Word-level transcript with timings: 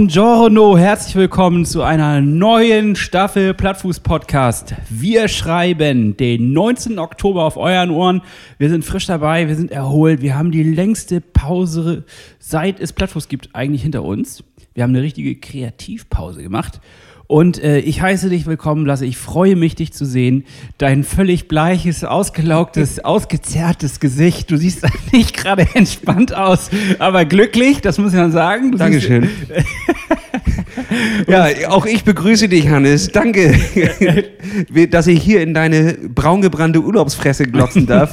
Buongiorno, 0.00 0.78
herzlich 0.78 1.16
willkommen 1.16 1.64
zu 1.64 1.82
einer 1.82 2.20
neuen 2.20 2.94
Staffel 2.94 3.52
Plattfuß 3.52 3.98
Podcast. 3.98 4.76
Wir 4.88 5.26
schreiben 5.26 6.16
den 6.16 6.52
19. 6.52 7.00
Oktober 7.00 7.42
auf 7.42 7.56
euren 7.56 7.90
Ohren. 7.90 8.22
Wir 8.58 8.68
sind 8.68 8.84
frisch 8.84 9.06
dabei, 9.06 9.48
wir 9.48 9.56
sind 9.56 9.72
erholt, 9.72 10.22
wir 10.22 10.38
haben 10.38 10.52
die 10.52 10.62
längste 10.62 11.20
Pause, 11.20 12.04
seit 12.38 12.78
es 12.78 12.92
Plattfuß 12.92 13.26
gibt, 13.26 13.56
eigentlich 13.56 13.82
hinter 13.82 14.04
uns. 14.04 14.44
Wir 14.72 14.84
haben 14.84 14.94
eine 14.94 15.02
richtige 15.02 15.34
Kreativpause 15.34 16.44
gemacht. 16.44 16.80
Und 17.28 17.62
äh, 17.62 17.80
ich 17.80 18.00
heiße 18.00 18.30
dich 18.30 18.46
willkommen, 18.46 18.86
Lasse. 18.86 19.04
Ich 19.04 19.18
freue 19.18 19.54
mich, 19.54 19.74
dich 19.74 19.92
zu 19.92 20.06
sehen. 20.06 20.46
Dein 20.78 21.04
völlig 21.04 21.46
bleiches, 21.46 22.02
ausgelaugtes, 22.02 23.00
ausgezerrtes 23.04 24.00
Gesicht. 24.00 24.50
Du 24.50 24.56
siehst 24.56 24.86
nicht 25.12 25.36
gerade 25.36 25.66
entspannt 25.74 26.34
aus, 26.34 26.70
aber 26.98 27.26
glücklich, 27.26 27.82
das 27.82 27.98
muss 27.98 28.14
man 28.14 28.32
sagen. 28.32 28.72
Du 28.72 28.78
Dankeschön. 28.78 29.28
ja, 31.28 31.48
auch 31.68 31.84
ich 31.84 32.02
begrüße 32.02 32.48
dich, 32.48 32.66
Hannes. 32.70 33.12
Danke, 33.12 33.60
dass 34.90 35.06
ich 35.06 35.22
hier 35.22 35.42
in 35.42 35.52
deine 35.52 35.98
braungebrannte 36.14 36.82
Urlaubsfresse 36.82 37.44
glotzen 37.44 37.86
darf. 37.86 38.10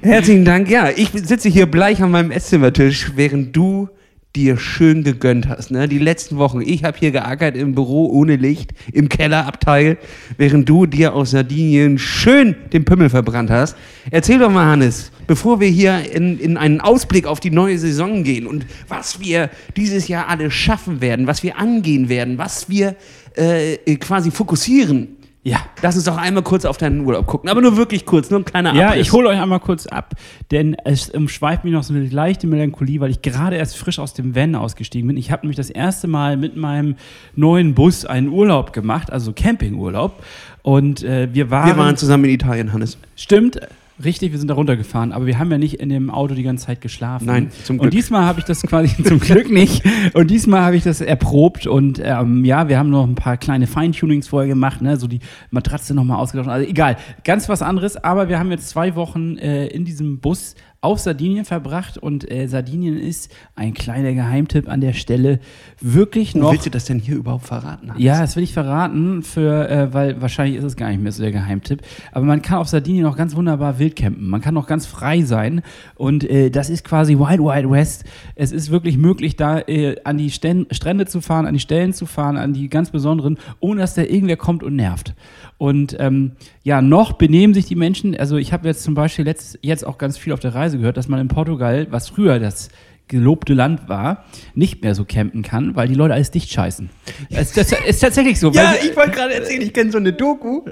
Herzlichen 0.00 0.44
Dank. 0.44 0.70
Ja, 0.70 0.90
ich 0.94 1.10
sitze 1.10 1.48
hier 1.48 1.66
bleich 1.66 2.00
an 2.04 2.12
meinem 2.12 2.30
Esszimmertisch, 2.30 3.10
während 3.16 3.56
du 3.56 3.88
dir 4.36 4.58
schön 4.58 5.04
gegönnt 5.04 5.48
hast. 5.48 5.70
Ne? 5.70 5.88
Die 5.88 5.98
letzten 5.98 6.36
Wochen. 6.36 6.60
Ich 6.60 6.84
habe 6.84 6.98
hier 6.98 7.10
geackert 7.10 7.56
im 7.56 7.74
Büro 7.74 8.06
ohne 8.06 8.36
Licht, 8.36 8.72
im 8.92 9.08
Kellerabteil, 9.08 9.98
während 10.36 10.68
du 10.68 10.86
dir 10.86 11.14
aus 11.14 11.30
Sardinien 11.30 11.98
schön 11.98 12.54
den 12.72 12.84
Pimmel 12.84 13.10
verbrannt 13.10 13.50
hast. 13.50 13.76
Erzähl 14.10 14.38
doch 14.38 14.50
mal, 14.50 14.66
Hannes, 14.66 15.10
bevor 15.26 15.60
wir 15.60 15.68
hier 15.68 16.12
in, 16.12 16.38
in 16.38 16.56
einen 16.56 16.80
Ausblick 16.80 17.26
auf 17.26 17.40
die 17.40 17.50
neue 17.50 17.78
Saison 17.78 18.22
gehen 18.22 18.46
und 18.46 18.66
was 18.86 19.20
wir 19.20 19.50
dieses 19.76 20.08
Jahr 20.08 20.28
alles 20.28 20.54
schaffen 20.54 21.00
werden, 21.00 21.26
was 21.26 21.42
wir 21.42 21.58
angehen 21.58 22.08
werden, 22.08 22.38
was 22.38 22.68
wir 22.68 22.96
äh, 23.34 23.76
quasi 23.96 24.30
fokussieren. 24.30 25.17
Ja. 25.48 25.58
Lass 25.82 25.96
uns 25.96 26.04
doch 26.04 26.16
einmal 26.16 26.42
kurz 26.42 26.64
auf 26.64 26.76
deinen 26.76 27.04
Urlaub 27.06 27.26
gucken, 27.26 27.48
aber 27.48 27.60
nur 27.60 27.76
wirklich 27.76 28.04
kurz, 28.04 28.30
nur 28.30 28.40
ein 28.40 28.44
kleiner 28.44 28.70
Abriss. 28.70 28.80
Ja, 28.80 28.94
ich 28.94 29.12
hole 29.12 29.28
euch 29.28 29.40
einmal 29.40 29.60
kurz 29.60 29.86
ab, 29.86 30.14
denn 30.50 30.76
es 30.84 31.10
umschweift 31.10 31.64
mich 31.64 31.72
noch 31.72 31.82
so 31.82 31.94
eine 31.94 32.06
leichte 32.06 32.46
Melancholie, 32.46 33.00
weil 33.00 33.10
ich 33.10 33.22
gerade 33.22 33.56
erst 33.56 33.76
frisch 33.76 33.98
aus 33.98 34.14
dem 34.14 34.34
Van 34.34 34.54
ausgestiegen 34.54 35.08
bin. 35.08 35.16
Ich 35.16 35.30
habe 35.30 35.42
nämlich 35.42 35.56
das 35.56 35.70
erste 35.70 36.06
Mal 36.08 36.36
mit 36.36 36.56
meinem 36.56 36.96
neuen 37.34 37.74
Bus 37.74 38.04
einen 38.04 38.28
Urlaub 38.28 38.72
gemacht, 38.72 39.10
also 39.12 39.32
Campingurlaub. 39.32 40.22
Und 40.62 41.02
äh, 41.02 41.28
wir 41.32 41.50
waren. 41.50 41.66
Wir 41.68 41.76
waren 41.76 41.96
zusammen 41.96 42.24
in 42.24 42.30
Italien, 42.32 42.72
Hannes. 42.72 42.98
Stimmt. 43.16 43.60
Richtig, 44.04 44.30
wir 44.32 44.38
sind 44.38 44.48
da 44.48 44.54
runtergefahren, 44.54 45.12
aber 45.12 45.26
wir 45.26 45.38
haben 45.38 45.50
ja 45.50 45.58
nicht 45.58 45.80
in 45.80 45.88
dem 45.88 46.10
Auto 46.10 46.34
die 46.34 46.44
ganze 46.44 46.66
Zeit 46.66 46.80
geschlafen. 46.80 47.26
Nein, 47.26 47.50
zum 47.64 47.78
Glück. 47.78 47.86
Und 47.86 47.94
diesmal 47.94 48.24
habe 48.24 48.38
ich 48.38 48.44
das 48.44 48.62
quasi 48.62 49.02
zum 49.04 49.18
Glück 49.18 49.50
nicht. 49.50 49.82
Und 50.14 50.30
diesmal 50.30 50.62
habe 50.62 50.76
ich 50.76 50.84
das 50.84 51.00
erprobt 51.00 51.66
und 51.66 52.00
ähm, 52.02 52.44
ja, 52.44 52.68
wir 52.68 52.78
haben 52.78 52.90
noch 52.90 53.04
ein 53.04 53.16
paar 53.16 53.36
kleine 53.36 53.66
Feintunings 53.66 54.28
vorher 54.28 54.48
gemacht, 54.48 54.82
ne? 54.82 54.96
so 54.96 55.08
die 55.08 55.18
Matratze 55.50 55.94
nochmal 55.94 56.18
ausgetauscht. 56.18 56.48
Also 56.48 56.68
egal, 56.68 56.96
ganz 57.24 57.48
was 57.48 57.60
anderes, 57.60 57.96
aber 57.96 58.28
wir 58.28 58.38
haben 58.38 58.50
jetzt 58.50 58.68
zwei 58.68 58.94
Wochen 58.94 59.36
äh, 59.36 59.66
in 59.66 59.84
diesem 59.84 60.20
Bus 60.20 60.54
auf 60.80 61.00
Sardinien 61.00 61.44
verbracht 61.44 61.98
und 61.98 62.30
äh, 62.30 62.46
Sardinien 62.46 62.98
ist 62.98 63.34
ein 63.56 63.74
kleiner 63.74 64.12
Geheimtipp 64.12 64.68
an 64.68 64.80
der 64.80 64.92
Stelle 64.92 65.40
wirklich 65.80 66.36
noch. 66.36 66.52
Willst 66.52 66.66
du 66.66 66.70
das 66.70 66.84
denn 66.84 67.00
hier 67.00 67.16
überhaupt 67.16 67.46
verraten? 67.46 67.90
Hans? 67.90 68.00
Ja, 68.00 68.20
das 68.20 68.36
will 68.36 68.44
ich 68.44 68.52
verraten, 68.52 69.24
für, 69.24 69.68
äh, 69.68 69.92
weil 69.92 70.20
wahrscheinlich 70.20 70.56
ist 70.56 70.64
es 70.64 70.76
gar 70.76 70.90
nicht 70.90 71.02
mehr 71.02 71.10
so 71.10 71.22
der 71.22 71.32
Geheimtipp. 71.32 71.82
Aber 72.12 72.24
man 72.24 72.42
kann 72.42 72.58
auf 72.58 72.68
Sardinien 72.68 73.06
auch 73.06 73.16
ganz 73.16 73.34
wunderbar 73.34 73.80
wildcampen. 73.80 74.28
Man 74.28 74.40
kann 74.40 74.56
auch 74.56 74.68
ganz 74.68 74.86
frei 74.86 75.22
sein 75.22 75.62
und 75.96 76.22
äh, 76.22 76.50
das 76.50 76.70
ist 76.70 76.84
quasi 76.84 77.18
Wild 77.18 77.40
Wild 77.40 77.68
West. 77.68 78.04
Es 78.36 78.52
ist 78.52 78.70
wirklich 78.70 78.96
möglich, 78.96 79.34
da 79.34 79.58
äh, 79.58 79.96
an 80.04 80.16
die 80.16 80.30
Sten 80.30 80.66
Strände 80.70 81.06
zu 81.06 81.20
fahren, 81.20 81.46
an 81.46 81.54
die 81.54 81.60
Stellen 81.60 81.92
zu 81.92 82.06
fahren, 82.06 82.36
an 82.36 82.52
die 82.52 82.68
ganz 82.68 82.90
besonderen, 82.90 83.38
ohne 83.58 83.80
dass 83.80 83.94
da 83.94 84.02
irgendwer 84.02 84.36
kommt 84.36 84.62
und 84.62 84.76
nervt. 84.76 85.14
Und 85.58 85.96
ähm, 85.98 86.32
ja, 86.62 86.80
noch 86.80 87.14
benehmen 87.14 87.52
sich 87.52 87.66
die 87.66 87.74
Menschen, 87.74 88.16
also 88.16 88.36
ich 88.36 88.52
habe 88.52 88.68
jetzt 88.68 88.84
zum 88.84 88.94
Beispiel 88.94 89.24
letzt, 89.24 89.58
jetzt 89.60 89.84
auch 89.84 89.98
ganz 89.98 90.16
viel 90.16 90.32
auf 90.32 90.40
der 90.40 90.54
Reise 90.54 90.78
gehört, 90.78 90.96
dass 90.96 91.08
man 91.08 91.20
in 91.20 91.28
Portugal, 91.28 91.88
was 91.90 92.08
früher 92.08 92.38
das 92.38 92.68
gelobte 93.08 93.54
Land 93.54 93.88
war, 93.88 94.24
nicht 94.54 94.82
mehr 94.82 94.94
so 94.94 95.04
campen 95.04 95.42
kann, 95.42 95.74
weil 95.74 95.88
die 95.88 95.94
Leute 95.94 96.14
alles 96.14 96.30
dicht 96.30 96.50
scheißen. 96.50 96.90
Das, 97.30 97.52
das 97.52 97.72
ist 97.72 98.00
tatsächlich 98.00 98.38
so. 98.38 98.50
ja, 98.52 98.74
ich 98.82 98.94
wollte 98.94 99.12
gerade 99.12 99.34
erzählen, 99.34 99.62
ich 99.62 99.72
kenne 99.72 99.90
so 99.90 99.98
eine 99.98 100.12
Doku 100.12 100.62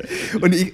und 0.41 0.55
ich 0.55 0.71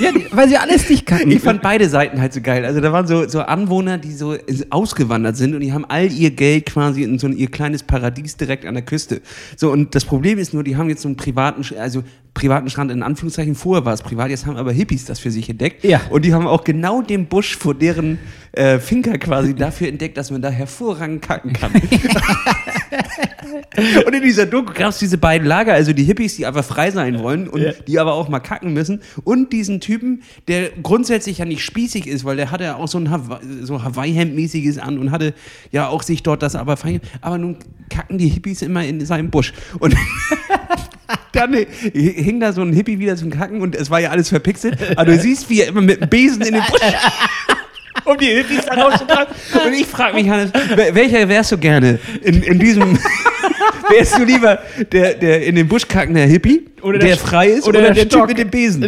ja, 0.00 0.10
weil 0.30 0.48
sie 0.48 0.56
alles 0.56 0.86
dicht 0.86 1.06
kacken. 1.06 1.30
Ich 1.30 1.40
fand 1.40 1.62
beide 1.62 1.88
Seiten 1.88 2.20
halt 2.20 2.32
so 2.32 2.40
geil. 2.40 2.64
Also 2.64 2.80
da 2.80 2.92
waren 2.92 3.06
so, 3.06 3.28
so 3.28 3.40
Anwohner, 3.40 3.98
die 3.98 4.12
so 4.12 4.36
ausgewandert 4.70 5.36
sind 5.36 5.54
und 5.54 5.60
die 5.60 5.72
haben 5.72 5.84
all 5.86 6.10
ihr 6.10 6.30
Geld 6.30 6.66
quasi 6.66 7.02
in 7.02 7.18
so 7.18 7.26
ein, 7.26 7.36
ihr 7.36 7.50
kleines 7.50 7.82
Paradies 7.82 8.36
direkt 8.36 8.64
an 8.66 8.74
der 8.74 8.84
Küste. 8.84 9.20
So 9.56 9.70
und 9.70 9.94
das 9.94 10.04
Problem 10.04 10.38
ist 10.38 10.54
nur, 10.54 10.64
die 10.64 10.76
haben 10.76 10.88
jetzt 10.88 11.02
so 11.02 11.08
einen 11.08 11.16
privaten, 11.16 11.62
also 11.78 12.02
privaten 12.34 12.70
Strand 12.70 12.90
in 12.90 13.02
Anführungszeichen. 13.02 13.54
Vorher 13.54 13.84
war 13.84 13.92
es 13.92 14.02
privat, 14.02 14.30
jetzt 14.30 14.46
haben 14.46 14.56
aber 14.56 14.72
Hippies 14.72 15.04
das 15.04 15.18
für 15.18 15.30
sich 15.30 15.48
entdeckt. 15.48 15.84
Ja. 15.84 16.00
Und 16.10 16.24
die 16.24 16.32
haben 16.32 16.46
auch 16.46 16.64
genau 16.64 17.02
den 17.02 17.26
Busch 17.26 17.56
vor 17.56 17.74
deren 17.74 18.18
äh, 18.52 18.78
Finker 18.78 19.18
quasi 19.18 19.54
dafür 19.54 19.88
entdeckt, 19.88 20.16
dass 20.16 20.30
man 20.30 20.40
da 20.42 20.48
hervorragend 20.50 21.22
kacken 21.22 21.52
kann. 21.52 21.72
und 24.06 24.14
in 24.14 24.22
dieser 24.22 24.46
Doku 24.46 24.72
gab 24.72 24.90
es 24.90 24.98
diese 24.98 25.18
beiden 25.18 25.46
Lager, 25.46 25.72
also 25.72 25.92
die 25.92 26.04
Hippies, 26.04 26.36
die 26.36 26.46
einfach 26.46 26.64
frei 26.64 26.90
sein 26.90 27.20
wollen 27.20 27.48
und 27.48 27.62
ja. 27.62 27.72
die 27.86 27.98
aber 27.98 28.14
auch 28.14 28.28
mal 28.28 28.40
kacken 28.40 28.72
müssen. 28.72 29.00
Und 29.24 29.52
diesen 29.52 29.80
Typen, 29.80 30.22
der 30.48 30.70
grundsätzlich 30.82 31.38
ja 31.38 31.44
nicht 31.44 31.64
spießig 31.64 32.06
ist, 32.06 32.24
weil 32.24 32.36
der 32.36 32.50
hatte 32.50 32.64
ja 32.64 32.76
auch 32.76 32.88
so 32.88 32.98
ein 32.98 33.10
Hawaii, 33.10 33.40
so 33.62 33.82
Hawaii-Hemd-mäßiges 33.82 34.78
an 34.78 34.98
und 34.98 35.10
hatte 35.10 35.34
ja 35.72 35.88
auch 35.88 36.02
sich 36.02 36.22
dort 36.22 36.42
das 36.42 36.54
aber 36.54 36.76
fein. 36.76 37.00
Aber 37.20 37.38
nun 37.38 37.56
kacken 37.88 38.18
die 38.18 38.28
Hippies 38.28 38.62
immer 38.62 38.84
in 38.84 39.04
seinem 39.04 39.30
Busch. 39.30 39.52
Und 39.78 39.94
dann 41.32 41.54
hing 41.92 42.40
da 42.40 42.52
so 42.52 42.62
ein 42.62 42.72
Hippie 42.72 42.98
wieder 42.98 43.16
zum 43.16 43.30
Kacken 43.30 43.60
und 43.60 43.74
es 43.74 43.90
war 43.90 44.00
ja 44.00 44.10
alles 44.10 44.28
verpixelt. 44.28 44.78
Aber 44.96 45.06
du 45.06 45.18
siehst, 45.18 45.48
wie 45.50 45.62
er 45.62 45.68
immer 45.68 45.80
mit 45.80 46.00
dem 46.00 46.08
Besen 46.08 46.42
in 46.42 46.54
den 46.54 46.62
Busch. 46.62 46.80
um 48.04 48.16
die 48.16 48.26
Hippies 48.26 48.66
dann 48.66 48.78
rauszutreiben. 48.78 49.34
Und 49.66 49.72
ich 49.72 49.86
frage 49.86 50.14
mich, 50.14 50.28
Hannes, 50.28 50.50
welcher 50.92 51.28
wärst 51.28 51.52
du 51.52 51.58
gerne 51.58 51.98
in, 52.22 52.42
in 52.42 52.58
diesem. 52.58 52.98
wärst 53.88 54.18
du 54.18 54.24
lieber 54.24 54.60
der, 54.92 55.14
der 55.14 55.44
in 55.44 55.54
den 55.56 55.68
Busch 55.68 55.86
kackende 55.88 56.22
Hippie, 56.22 56.66
oder 56.82 56.98
der, 56.98 57.08
der 57.08 57.18
frei 57.18 57.48
ist, 57.48 57.66
oder, 57.66 57.80
oder 57.80 57.92
der, 57.92 58.04
der 58.04 58.08
Typ 58.08 58.28
mit 58.28 58.38
dem 58.38 58.50
Besen? 58.50 58.82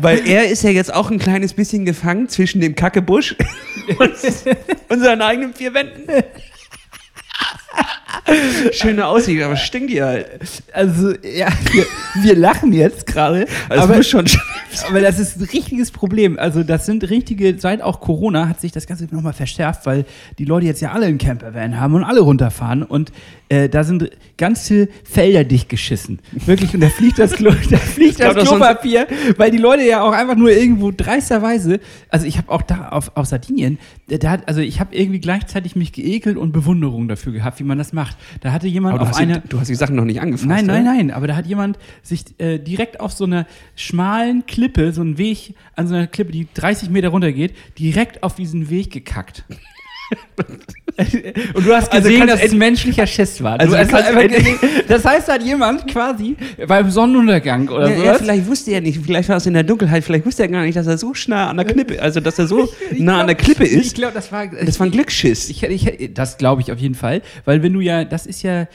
Weil 0.00 0.26
er 0.26 0.48
ist 0.48 0.62
ja 0.62 0.70
jetzt 0.70 0.92
auch 0.92 1.10
ein 1.10 1.18
kleines 1.18 1.52
bisschen 1.54 1.84
gefangen 1.84 2.28
zwischen 2.28 2.60
dem 2.60 2.74
Kackebusch 2.74 3.36
und, 3.98 4.12
und 4.88 5.00
seinen 5.00 5.22
eigenen 5.22 5.54
vier 5.54 5.74
Wänden. 5.74 6.04
Schöne 8.72 9.06
Aussicht, 9.06 9.42
aber 9.42 9.56
stinkt 9.56 9.90
die 9.90 10.02
halt. 10.02 10.26
Also, 10.72 11.10
ja, 11.22 11.48
wir, 11.72 11.86
wir 12.22 12.36
lachen 12.36 12.72
jetzt 12.72 13.06
gerade. 13.06 13.46
Also 13.68 13.84
aber, 13.84 14.02
schon 14.02 14.26
aber 14.88 15.00
das 15.00 15.18
ist 15.18 15.40
ein 15.40 15.44
richtiges 15.44 15.90
Problem. 15.90 16.38
Also, 16.38 16.62
das 16.62 16.86
sind 16.86 17.08
richtige, 17.08 17.58
seit 17.58 17.82
auch 17.82 18.00
Corona 18.00 18.48
hat 18.48 18.60
sich 18.60 18.72
das 18.72 18.86
Ganze 18.86 19.06
nochmal 19.10 19.32
verschärft, 19.32 19.86
weil 19.86 20.04
die 20.38 20.44
Leute 20.44 20.66
jetzt 20.66 20.80
ja 20.80 20.92
alle 20.92 21.06
einen 21.06 21.18
Campervan 21.18 21.80
haben 21.80 21.94
und 21.94 22.04
alle 22.04 22.20
runterfahren. 22.20 22.82
Und 22.82 23.12
äh, 23.48 23.68
da 23.68 23.84
sind 23.84 24.10
ganze 24.36 24.88
Felder 25.04 25.44
dicht 25.44 25.68
geschissen. 25.68 26.20
Wirklich, 26.32 26.74
und 26.74 26.80
da 26.80 26.88
fliegt 26.88 27.18
das, 27.18 27.32
Klo, 27.32 27.50
da 27.70 27.76
fliegt 27.76 28.20
das 28.20 28.34
Klopapier, 28.36 29.06
weil 29.36 29.50
die 29.50 29.58
Leute 29.58 29.84
ja 29.84 30.02
auch 30.02 30.12
einfach 30.12 30.36
nur 30.36 30.50
irgendwo 30.50 30.90
dreisterweise, 30.90 31.80
also 32.08 32.26
ich 32.26 32.38
habe 32.38 32.50
auch 32.50 32.62
da 32.62 32.88
auf, 32.90 33.16
auf 33.16 33.26
Sardinien, 33.26 33.78
da 34.08 34.30
hat, 34.30 34.48
also 34.48 34.60
ich 34.60 34.80
habe 34.80 34.94
irgendwie 34.94 35.20
gleichzeitig 35.20 35.76
mich 35.76 35.92
geekelt 35.92 36.36
und 36.36 36.52
Bewunderung 36.52 37.08
dafür 37.08 37.32
gehabt, 37.32 37.58
wie 37.58 37.64
man 37.64 37.78
das 37.78 37.92
macht. 37.92 38.16
Da 38.40 38.52
hatte 38.52 38.68
jemand 38.68 39.00
auf 39.00 39.16
eine. 39.16 39.40
Die, 39.40 39.48
du 39.48 39.60
hast 39.60 39.68
die 39.68 39.74
Sachen 39.74 39.96
noch 39.96 40.04
nicht 40.04 40.20
angefasst. 40.20 40.48
Nein, 40.48 40.66
nein, 40.66 40.84
nein, 40.84 41.10
aber 41.10 41.26
da 41.26 41.36
hat 41.36 41.46
jemand 41.46 41.78
sich 42.02 42.24
äh, 42.38 42.58
direkt 42.58 43.00
auf 43.00 43.12
so 43.12 43.24
einer 43.24 43.46
schmalen 43.76 44.46
Klippe, 44.46 44.92
so 44.92 45.00
einen 45.00 45.18
Weg 45.18 45.54
an 45.74 45.88
so 45.88 45.94
einer 45.94 46.06
Klippe, 46.06 46.32
die 46.32 46.48
30 46.52 46.90
Meter 46.90 47.08
runter 47.08 47.32
geht, 47.32 47.54
direkt 47.78 48.22
auf 48.22 48.34
diesen 48.34 48.70
Weg 48.70 48.92
gekackt. 48.92 49.44
Und 51.54 51.66
du 51.66 51.74
hast 51.74 51.92
also 51.92 52.08
gesehen, 52.08 52.22
also 52.22 52.34
dass 52.34 52.44
es 52.44 52.54
menschlicher 52.54 53.06
Schiss 53.06 53.42
war. 53.42 53.60
Also 53.60 53.76
du, 53.76 53.82
das 54.88 55.04
heißt, 55.04 55.28
da 55.28 55.34
hat 55.34 55.42
jemand 55.42 55.86
quasi 55.86 56.36
beim 56.66 56.90
Sonnenuntergang 56.90 57.68
oder 57.68 57.94
so. 57.94 58.02
Ja, 58.02 58.14
vielleicht 58.14 58.46
wusste 58.46 58.72
er 58.72 58.80
nicht, 58.80 59.00
vielleicht 59.04 59.28
war 59.28 59.36
es 59.36 59.46
in 59.46 59.54
der 59.54 59.62
Dunkelheit, 59.62 60.02
vielleicht 60.02 60.26
wusste 60.26 60.42
er 60.42 60.48
gar 60.48 60.64
nicht, 60.64 60.76
dass 60.76 60.86
er 60.86 60.98
so 60.98 61.12
nah 61.28 61.50
an 61.50 61.56
der 61.56 61.66
Klippe, 61.66 62.02
also 62.02 62.20
dass 62.20 62.38
er 62.38 62.46
so 62.48 62.68
ich 62.90 62.98
nah 62.98 63.12
glaub, 63.12 63.20
an 63.20 63.26
der 63.28 63.36
Klippe 63.36 63.64
ist. 63.64 63.86
Ich 63.86 63.94
glaube, 63.94 64.14
das 64.14 64.32
war 64.32 64.46
das 64.48 64.80
war 64.80 64.86
ein 64.86 64.90
Glücksschiss. 64.90 65.48
Ich, 65.50 66.10
das 66.14 66.38
glaube 66.38 66.62
ich 66.62 66.72
auf 66.72 66.78
jeden 66.78 66.94
Fall, 66.94 67.22
weil 67.44 67.62
wenn 67.62 67.72
du 67.72 67.80
ja, 67.80 68.04
das 68.04 68.26
ist 68.26 68.42
ja 68.42 68.66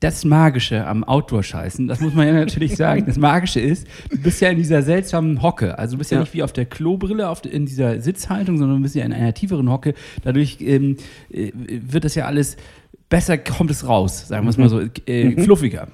das 0.00 0.24
Magische 0.24 0.86
am 0.86 1.04
Outdoor-Scheißen, 1.04 1.88
das 1.88 2.00
muss 2.00 2.14
man 2.14 2.26
ja 2.26 2.32
natürlich 2.34 2.76
sagen, 2.76 3.04
das 3.06 3.16
Magische 3.16 3.60
ist, 3.60 3.86
du 4.10 4.18
bist 4.18 4.40
ja 4.40 4.50
in 4.50 4.58
dieser 4.58 4.82
seltsamen 4.82 5.42
Hocke. 5.42 5.78
Also 5.78 5.94
du 5.94 5.98
bist 5.98 6.10
ja, 6.10 6.18
ja. 6.18 6.22
nicht 6.22 6.34
wie 6.34 6.42
auf 6.42 6.52
der 6.52 6.66
Klobrille 6.66 7.28
auf, 7.28 7.44
in 7.44 7.66
dieser 7.66 8.00
Sitzhaltung, 8.00 8.58
sondern 8.58 8.78
du 8.78 8.82
bist 8.82 8.94
ja 8.94 9.04
in 9.04 9.12
einer 9.12 9.32
tieferen 9.32 9.70
Hocke. 9.70 9.94
Dadurch 10.22 10.58
ähm, 10.60 10.96
äh, 11.30 11.52
wird 11.54 12.04
das 12.04 12.14
ja 12.14 12.26
alles 12.26 12.56
besser, 13.08 13.38
kommt 13.38 13.70
es 13.70 13.86
raus, 13.86 14.28
sagen 14.28 14.44
wir 14.44 14.50
es 14.50 14.58
mal 14.58 14.68
so, 14.68 14.80
äh, 15.06 15.24
mhm. 15.24 15.44
fluffiger. 15.44 15.88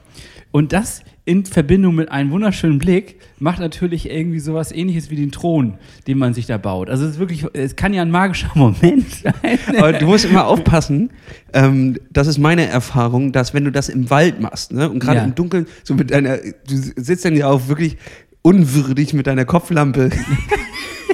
Und 0.51 0.73
das 0.73 1.03
in 1.25 1.45
Verbindung 1.45 1.95
mit 1.95 2.11
einem 2.11 2.33
wunderschönen 2.33 2.79
Blick 2.79 3.21
macht 3.39 3.61
natürlich 3.61 4.11
irgendwie 4.11 4.41
sowas 4.41 4.73
ähnliches 4.73 5.09
wie 5.11 5.15
den 5.17 5.31
Thron, 5.31 5.75
den 6.09 6.19
man 6.19 6.35
sich 6.35 6.47
da 6.47 6.59
baut. 6.59 6.91
Also 6.91 7.05
es 7.05 7.13
ist 7.13 7.19
wirklich, 7.21 7.45
es 7.53 7.77
kann 7.77 7.95
ja 7.95 8.03
ein 8.03 8.11
magischer 8.11 8.51
Moment 8.57 9.07
sein. 9.09 9.59
Aber 9.79 9.93
du 9.93 10.07
musst 10.07 10.25
immer 10.25 10.47
aufpassen, 10.47 11.11
ähm, 11.53 11.97
das 12.11 12.27
ist 12.27 12.39
meine 12.39 12.67
Erfahrung, 12.67 13.31
dass 13.31 13.55
wenn 13.55 13.65
du 13.65 13.71
das 13.71 13.89
im 13.89 14.11
Wald 14.11 14.41
machst, 14.41 14.73
ne, 14.73 14.91
und 14.91 14.99
gerade 14.99 15.19
Ja. 15.19 15.25
im 15.25 15.35
Dunkeln, 15.37 15.67
so 15.85 15.95
mit 15.95 16.11
deiner, 16.11 16.39
du 16.39 16.53
sitzt 16.77 17.25
dann 17.25 17.37
ja 17.37 17.47
auch 17.49 17.69
wirklich 17.69 17.99
unwürdig 18.43 19.15
mit 19.15 19.29
deiner 19.29 19.45
Kopflampe. 19.45 20.11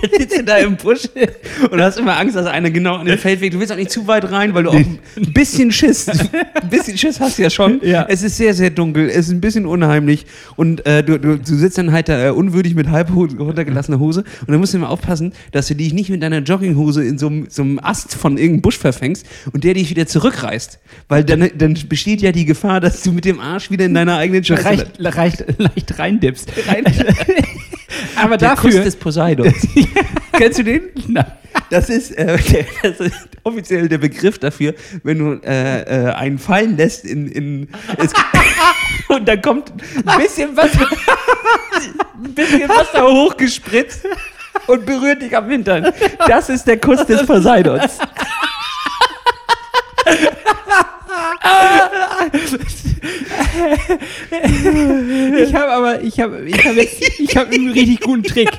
sitzt 0.18 0.38
du 0.38 0.44
da 0.44 0.56
im 0.58 0.76
Busch 0.76 1.08
und 1.70 1.80
hast 1.80 1.98
immer 1.98 2.18
Angst, 2.18 2.36
dass 2.36 2.46
einer 2.46 2.70
genau 2.70 2.96
an 2.96 3.06
den 3.06 3.18
Feldweg. 3.18 3.52
Du 3.52 3.60
willst 3.60 3.72
auch 3.72 3.76
nicht 3.76 3.90
zu 3.90 4.06
weit 4.06 4.30
rein, 4.30 4.54
weil 4.54 4.64
du 4.64 4.70
auch 4.70 4.74
ein 4.74 4.98
bisschen 5.34 5.72
Schiss, 5.72 6.08
ein 6.08 6.68
bisschen 6.70 6.96
Schiss 6.98 7.20
hast 7.20 7.38
du 7.38 7.42
ja 7.42 7.50
schon. 7.50 7.80
Ja. 7.82 8.06
Es 8.08 8.22
ist 8.22 8.36
sehr, 8.36 8.54
sehr 8.54 8.70
dunkel, 8.70 9.08
es 9.08 9.26
ist 9.26 9.30
ein 9.30 9.40
bisschen 9.40 9.66
unheimlich 9.66 10.26
und 10.56 10.84
äh, 10.86 11.02
du, 11.02 11.18
du, 11.18 11.38
du 11.38 11.54
sitzt 11.54 11.78
dann 11.78 11.92
halt 11.92 12.08
da 12.08 12.26
äh, 12.26 12.30
unwürdig 12.30 12.74
mit 12.74 12.88
halb 12.88 13.14
runtergelassener 13.14 13.98
Hose 13.98 14.24
und 14.40 14.50
dann 14.50 14.60
musst 14.60 14.74
du 14.74 14.78
immer 14.78 14.90
aufpassen, 14.90 15.32
dass 15.52 15.68
du 15.68 15.74
dich 15.74 15.92
nicht 15.92 16.10
mit 16.10 16.22
deiner 16.22 16.38
Jogginghose 16.38 17.04
in 17.04 17.18
so 17.18 17.26
einem 17.26 17.46
so 17.48 17.62
einem 17.62 17.78
Ast 17.78 18.14
von 18.14 18.36
irgendeinem 18.36 18.62
Busch 18.62 18.78
verfängst 18.78 19.26
und 19.52 19.64
der 19.64 19.74
dich 19.74 19.90
wieder 19.90 20.06
zurückreißt. 20.06 20.78
Weil 21.08 21.24
dann, 21.24 21.50
dann 21.56 21.78
besteht 21.88 22.20
ja 22.20 22.32
die 22.32 22.44
Gefahr, 22.44 22.80
dass 22.80 23.02
du 23.02 23.12
mit 23.12 23.24
dem 23.24 23.40
Arsch 23.40 23.70
wieder 23.70 23.84
in 23.84 23.94
deiner 23.94 24.16
eigenen 24.16 24.44
Scheiße 24.44 24.62
Leicht, 24.62 24.98
leicht, 24.98 25.44
leicht 25.58 25.98
reindippst. 25.98 26.52
Aber 28.16 28.36
Der 28.36 28.50
dafür. 28.50 28.70
Kuss 28.70 28.82
des 28.82 28.96
Poseidons. 28.96 29.54
Kennst 30.32 30.58
du 30.58 30.64
den? 30.64 30.82
Nein. 31.06 31.26
Das 31.70 31.88
ist, 31.90 32.12
äh, 32.12 32.38
das 32.82 33.00
ist 33.00 33.28
offiziell 33.44 33.88
der 33.88 33.98
Begriff 33.98 34.38
dafür, 34.38 34.74
wenn 35.02 35.18
du 35.18 35.32
äh, 35.46 35.82
äh, 35.82 36.12
einen 36.12 36.38
fallen 36.38 36.76
lässt 36.76 37.04
in, 37.04 37.28
in 37.28 37.68
es, 37.96 38.12
und 39.08 39.26
dann 39.26 39.40
kommt 39.42 39.72
ein 40.04 40.18
bisschen 40.18 40.56
Wasser, 40.56 40.86
ein 42.22 42.34
bisschen 42.34 42.68
Wasser 42.68 43.06
hochgespritzt 43.06 44.06
und 44.66 44.86
berührt 44.86 45.22
dich 45.22 45.36
am 45.36 45.48
Hintern. 45.50 45.92
Das 46.26 46.48
ist 46.48 46.66
der 46.66 46.78
Kuss 46.78 47.04
des 47.06 47.24
Poseidons. 47.26 47.98
Ich 55.40 55.54
habe 55.54 55.72
aber, 55.72 56.02
ich 56.02 56.20
habe, 56.20 56.40
ich 56.44 56.64
habe 56.64 56.76
jetzt, 56.76 57.20
ich 57.20 57.36
habe 57.36 57.54
einen 57.54 57.70
richtig 57.70 58.00
guten 58.00 58.22
Trick. 58.22 58.50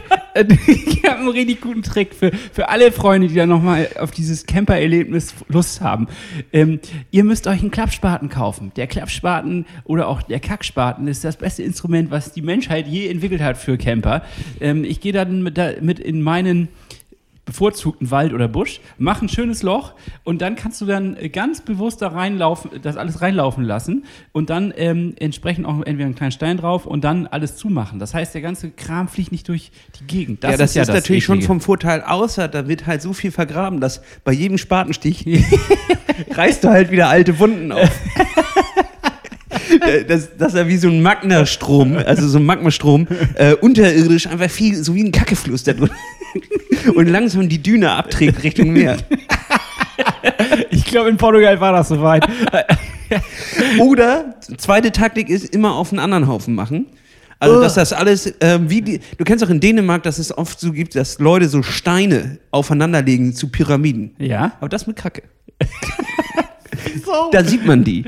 Ich 0.68 1.04
habe 1.04 1.20
einen 1.20 1.30
richtig 1.30 1.62
guten 1.62 1.84
Trick 1.84 2.14
für, 2.14 2.32
für 2.32 2.70
alle 2.70 2.92
Freunde, 2.92 3.28
die 3.28 3.36
da 3.36 3.46
nochmal 3.46 3.90
auf 4.00 4.12
dieses 4.12 4.46
Camper-Erlebnis 4.46 5.34
Lust 5.48 5.82
haben. 5.82 6.08
Ähm, 6.54 6.80
ihr 7.12 7.24
müsst 7.24 7.48
euch 7.48 7.62
einen 7.62 7.72
Klappspaten 7.72 8.30
kaufen. 8.30 8.72
Der 8.76 8.88
Klappspaten 8.88 9.66
oder 9.84 10.08
auch 10.08 10.22
der 10.22 10.40
Kackspaten 10.40 11.08
ist 11.08 11.24
das 11.24 11.38
beste 11.38 11.64
Instrument, 11.64 12.12
was 12.12 12.32
die 12.32 12.42
Menschheit 12.42 12.88
je 12.88 13.08
entwickelt 13.08 13.42
hat 13.42 13.58
für 13.58 13.78
Camper. 13.78 14.24
Ähm, 14.62 14.84
ich 14.84 15.02
gehe 15.02 15.14
dann 15.14 15.44
mit, 15.44 15.60
mit 15.82 16.00
in 16.00 16.22
meinen 16.22 16.70
bevorzugten 17.50 18.12
Wald 18.12 18.34
oder 18.34 18.48
Busch, 18.48 18.80
mach 18.98 19.22
ein 19.22 19.30
schönes 19.30 19.64
Loch 19.64 19.94
und 20.24 20.42
dann 20.42 20.56
kannst 20.56 20.80
du 20.82 20.86
dann 20.86 21.18
äh, 21.18 21.30
ganz 21.30 21.62
bewusst 21.62 22.02
da 22.02 22.10
reinlaufen, 22.10 22.72
das 22.82 22.96
alles 22.96 23.22
reinlaufen 23.22 23.64
lassen 23.64 24.06
und 24.32 24.50
dann 24.50 24.72
ähm, 24.78 25.16
entsprechend 25.20 25.66
auch 25.66 25.78
entweder 25.78 26.06
einen 26.06 26.16
kleinen 26.16 26.32
Stein 26.32 26.58
drauf 26.58 26.86
und 26.86 27.04
dann 27.04 27.28
alles 27.28 27.56
zumachen. 27.56 28.00
Das 28.00 28.14
heißt, 28.14 28.34
der 28.34 28.42
ganze 28.42 28.70
Kram 28.70 29.08
fliegt 29.08 29.32
nicht 29.32 29.48
durch 29.48 29.72
die 30.00 30.06
Gegend. 30.06 30.44
ja, 30.44 30.56
das 30.58 30.76
ist, 30.76 30.88
natürlich 30.88 31.24
schon 31.24 31.38
Eklige. 31.38 31.48
vom 31.48 31.62
Vorteil, 31.62 32.02
außer 32.02 32.48
da 32.48 32.68
wird 32.68 32.86
halt 32.86 33.02
so 33.02 33.14
viel 33.14 33.32
vergraben, 33.32 33.80
dass 33.80 34.02
bei 34.24 34.32
jedem 34.32 34.58
Spatenstich 34.58 35.26
reißt 36.32 36.64
du 36.64 36.70
halt 36.70 36.92
wieder 36.92 37.10
alte 37.10 37.40
Wunden 37.40 37.72
auf. 37.72 37.90
Das, 40.08 40.30
das 40.38 40.54
ist 40.54 40.58
ja 40.58 40.68
wie 40.68 40.78
so 40.78 40.88
ein 40.88 41.02
Magnastrom, 41.02 41.98
also 41.98 42.28
so 42.28 42.38
ein 42.38 42.46
Magmastrom, 42.46 43.08
äh, 43.36 43.54
unterirdisch 43.54 44.28
einfach 44.28 44.50
viel, 44.50 44.76
so 44.76 44.96
wie 44.96 45.04
ein 45.04 45.12
Kackefluss 45.12 45.64
da 45.64 45.74
drin. 45.74 45.90
Und 46.96 47.08
langsam 47.08 47.50
die 47.50 47.62
Düne 47.62 47.92
abträgt 47.92 48.44
Richtung 48.44 48.72
Meer. 48.72 48.98
Ich 50.70 50.86
glaube, 50.86 51.10
in 51.10 51.18
Portugal 51.18 51.60
war 51.60 51.74
das 51.74 51.90
soweit. 51.90 52.26
Oder, 53.80 54.36
zweite 54.58 54.92
Taktik 54.92 55.30
ist, 55.30 55.54
immer 55.54 55.74
auf 55.74 55.92
einen 55.92 56.00
anderen 56.00 56.28
Haufen 56.28 56.56
machen. 56.56 56.86
Also, 57.40 57.62
dass 57.62 57.76
das 57.76 57.94
alles, 57.94 58.34
ähm, 58.40 58.70
wie 58.70 58.82
die, 58.82 59.00
du 59.18 59.24
kennst 59.24 59.44
auch 59.44 59.50
in 59.50 59.60
Dänemark, 59.60 60.04
dass 60.04 60.18
es 60.18 60.36
oft 60.38 60.60
so 60.60 60.72
gibt, 60.72 60.96
dass 60.96 61.20
Leute 61.20 61.50
so 61.50 61.64
Steine 61.64 62.40
aufeinanderlegen 62.52 63.34
zu 63.34 63.50
Pyramiden. 63.50 64.16
ja. 64.20 64.54
Aber 64.60 64.70
das 64.70 64.88
mit 64.88 64.96
Kacke. 64.96 65.24
Da 67.32 67.44
sieht 67.44 67.66
man 67.66 67.84
die. 67.84 68.06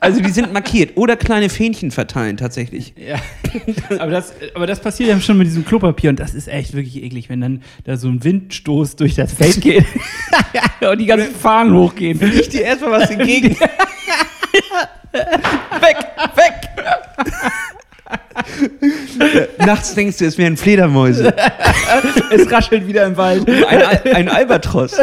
Also 0.00 0.20
die 0.20 0.30
sind 0.30 0.52
markiert. 0.52 0.96
Oder 0.96 1.16
kleine 1.16 1.48
Fähnchen 1.48 1.90
verteilen 1.90 2.36
tatsächlich. 2.36 2.94
Ja, 2.96 3.16
aber 3.98 4.10
das, 4.10 4.32
aber 4.54 4.66
das 4.66 4.80
passiert 4.80 5.08
ja 5.08 5.20
schon 5.20 5.38
mit 5.38 5.46
diesem 5.46 5.64
Klopapier 5.64 6.10
und 6.10 6.20
das 6.20 6.34
ist 6.34 6.48
echt 6.48 6.74
wirklich 6.74 7.02
eklig, 7.02 7.28
wenn 7.28 7.40
dann 7.40 7.62
da 7.84 7.96
so 7.96 8.08
ein 8.08 8.22
Windstoß 8.22 8.96
durch 8.96 9.14
das 9.14 9.32
Feld 9.32 9.60
geht 9.60 9.84
und 10.80 10.98
die 10.98 11.06
ganzen 11.06 11.34
Fahnen 11.34 11.74
hochgehen. 11.74 12.20
Ich 12.22 12.48
dir 12.48 12.62
erstmal 12.62 13.00
was 13.00 13.10
entgegen. 13.10 13.50
weg, 15.12 15.96
weg! 16.34 16.54
Nachts 19.58 19.94
denkst 19.94 20.18
du, 20.18 20.24
es 20.24 20.38
wären 20.38 20.56
Fledermäuse. 20.56 21.34
Es 22.30 22.50
raschelt 22.50 22.86
wieder 22.86 23.04
im 23.04 23.16
Wald. 23.16 23.48
Ein, 23.48 23.82
Al 23.82 24.00
ein 24.14 24.28
Albatros. 24.28 24.96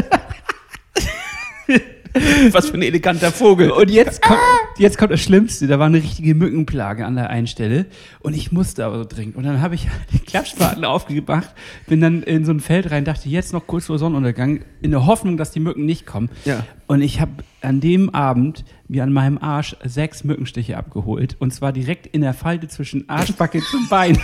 Was 2.51 2.69
für 2.69 2.75
ein 2.75 2.81
eleganter 2.81 3.31
Vogel. 3.31 3.71
Und 3.71 3.91
jetzt 3.91 4.21
kommt, 4.21 4.39
jetzt 4.77 4.97
kommt 4.97 5.11
das 5.11 5.21
Schlimmste. 5.21 5.67
Da 5.67 5.79
war 5.79 5.87
eine 5.87 5.97
richtige 5.97 6.33
Mückenplage 6.33 7.05
an 7.05 7.15
der 7.15 7.29
einen 7.29 7.47
Stelle. 7.47 7.85
Und 8.21 8.35
ich 8.35 8.51
musste 8.51 8.85
aber 8.85 8.99
so 8.99 9.05
dringend. 9.05 9.35
Und 9.35 9.43
dann 9.43 9.61
habe 9.61 9.75
ich 9.75 9.87
die 10.13 10.19
Klappspaten 10.19 10.85
aufgemacht, 10.85 11.49
bin 11.87 11.99
dann 11.99 12.23
in 12.23 12.45
so 12.45 12.51
ein 12.51 12.61
Feld 12.61 12.91
rein, 12.91 13.03
dachte 13.05 13.27
jetzt 13.27 13.51
noch 13.53 13.67
kurz 13.67 13.87
vor 13.87 13.99
Sonnenuntergang, 13.99 14.61
in 14.81 14.91
der 14.91 15.05
Hoffnung, 15.05 15.37
dass 15.37 15.51
die 15.51 15.59
Mücken 15.59 15.85
nicht 15.85 16.05
kommen. 16.05 16.29
Ja. 16.45 16.65
Und 16.87 17.01
ich 17.01 17.19
habe 17.19 17.31
an 17.61 17.81
dem 17.81 18.09
Abend 18.11 18.63
mir 18.87 19.03
an 19.03 19.11
meinem 19.11 19.37
Arsch 19.37 19.75
sechs 19.83 20.23
Mückenstiche 20.23 20.77
abgeholt. 20.77 21.35
Und 21.39 21.53
zwar 21.53 21.73
direkt 21.73 22.07
in 22.07 22.21
der 22.21 22.33
Falte 22.33 22.67
zwischen 22.67 23.09
Arschbacke 23.09 23.59
zum 23.59 23.87
Bein. 23.89 24.17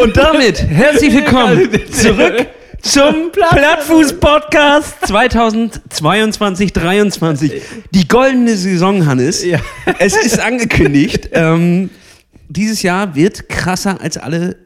Und 0.00 0.16
damit 0.16 0.62
herzlich 0.62 1.14
willkommen 1.14 1.68
zurück 1.90 2.46
zum 2.82 3.30
Plattfuß-Podcast 3.32 5.04
2022-23. 5.04 7.52
Die 7.92 8.08
goldene 8.08 8.56
Saison, 8.56 9.06
Hannes. 9.06 9.44
Ja. 9.44 9.60
Es 9.98 10.16
ist 10.16 10.40
angekündigt. 10.40 11.28
ähm, 11.32 11.90
dieses 12.48 12.82
Jahr 12.82 13.14
wird 13.14 13.48
krasser 13.48 14.00
als 14.00 14.16
alle 14.18 14.56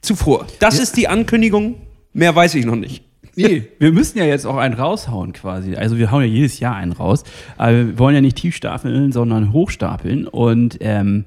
zuvor. 0.00 0.46
Das 0.60 0.78
ist 0.78 0.96
die 0.96 1.08
Ankündigung. 1.08 1.74
Mehr 2.12 2.32
weiß 2.34 2.54
ich 2.54 2.64
noch 2.64 2.76
nicht. 2.76 3.04
Nee, 3.36 3.68
wir 3.78 3.92
müssen 3.92 4.18
ja 4.18 4.24
jetzt 4.24 4.46
auch 4.46 4.56
einen 4.56 4.74
raushauen 4.74 5.32
quasi. 5.32 5.76
Also 5.76 5.96
wir 5.98 6.10
hauen 6.10 6.22
ja 6.22 6.28
jedes 6.28 6.58
Jahr 6.58 6.74
einen 6.74 6.90
raus. 6.92 7.22
Aber 7.56 7.72
wir 7.72 7.98
wollen 7.98 8.14
ja 8.14 8.20
nicht 8.20 8.36
tief 8.36 8.56
stapeln, 8.56 9.12
sondern 9.12 9.52
hochstapeln. 9.52 10.26
Und 10.26 10.78
ähm, 10.80 11.24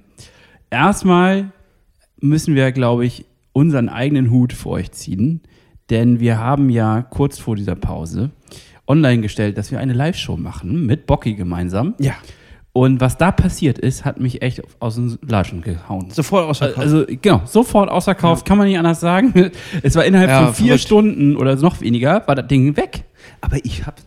erstmal 0.69 1.51
müssen 2.19 2.53
wir, 2.55 2.71
glaube 2.73 3.05
ich, 3.05 3.25
unseren 3.53 3.89
eigenen 3.89 4.31
Hut 4.31 4.53
vor 4.53 4.73
euch 4.73 4.91
ziehen. 4.91 5.41
Denn 5.91 6.19
wir 6.19 6.39
haben 6.39 6.69
ja 6.69 7.01
kurz 7.03 7.37
vor 7.37 7.55
dieser 7.55 7.75
Pause 7.75 8.31
online 8.87 9.21
gestellt, 9.21 9.57
dass 9.57 9.71
wir 9.71 9.79
eine 9.79 9.93
Live-Show 9.93 10.37
machen 10.37 10.85
mit 10.87 11.05
Bocky 11.05 11.35
gemeinsam. 11.35 11.93
Ja. 11.99 12.13
Und 12.73 13.01
was 13.01 13.17
da 13.17 13.31
passiert 13.33 13.77
ist, 13.79 14.05
hat 14.05 14.19
mich 14.21 14.41
echt 14.41 14.61
aus 14.79 14.95
den 14.95 15.17
Latschen 15.27 15.61
gehauen. 15.61 16.09
Sofort 16.09 16.45
ausverkauft. 16.49 16.79
Also 16.79 17.05
genau, 17.21 17.41
sofort 17.45 17.89
ausverkauft, 17.89 18.45
kann 18.45 18.57
man 18.57 18.67
nicht 18.67 18.77
anders 18.79 19.01
sagen. 19.01 19.51
Es 19.83 19.95
war 19.95 20.05
innerhalb 20.05 20.29
Ja, 20.29 20.45
von 20.45 20.53
vier 20.55 20.65
verrückt. 20.67 20.83
Stunden 20.83 21.35
oder 21.35 21.55
noch 21.57 21.81
weniger, 21.81 22.25
war 22.25 22.35
das 22.35 22.47
Ding 22.47 22.77
weg. 22.77 23.03
Aber 23.41 23.57
ich 23.65 23.85
habe, 23.85 23.97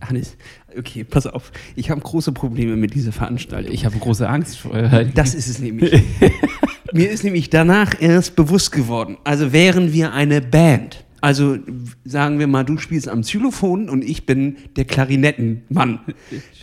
Hannes, 0.00 0.36
okay, 0.78 1.02
pass 1.02 1.26
auf. 1.26 1.50
Ich 1.74 1.90
habe 1.90 2.00
große 2.00 2.30
Probleme 2.30 2.76
mit 2.76 2.94
dieser 2.94 3.10
Veranstaltung. 3.10 3.72
Ich 3.74 3.84
habe 3.84 3.98
große 3.98 4.28
Angst 4.28 4.58
vor. 4.58 4.72
äh, 4.74 5.06
Das 5.14 5.34
ist 5.34 5.48
es 5.48 5.58
nämlich. 5.58 6.00
Mir 6.92 7.10
ist 7.10 7.24
nämlich 7.24 7.50
danach 7.50 8.00
erst 8.00 8.36
bewusst 8.36 8.70
geworden. 8.70 9.16
Also 9.24 9.52
wären 9.52 9.92
wir 9.92 10.12
eine 10.12 10.40
Band. 10.40 11.03
Also 11.24 11.56
sagen 12.04 12.38
wir 12.38 12.46
mal, 12.46 12.64
du 12.64 12.76
spielst 12.76 13.08
am 13.08 13.22
Xylophon 13.22 13.88
und 13.88 14.04
ich 14.04 14.26
bin 14.26 14.58
der 14.76 14.84
Klarinettenmann. 14.84 16.00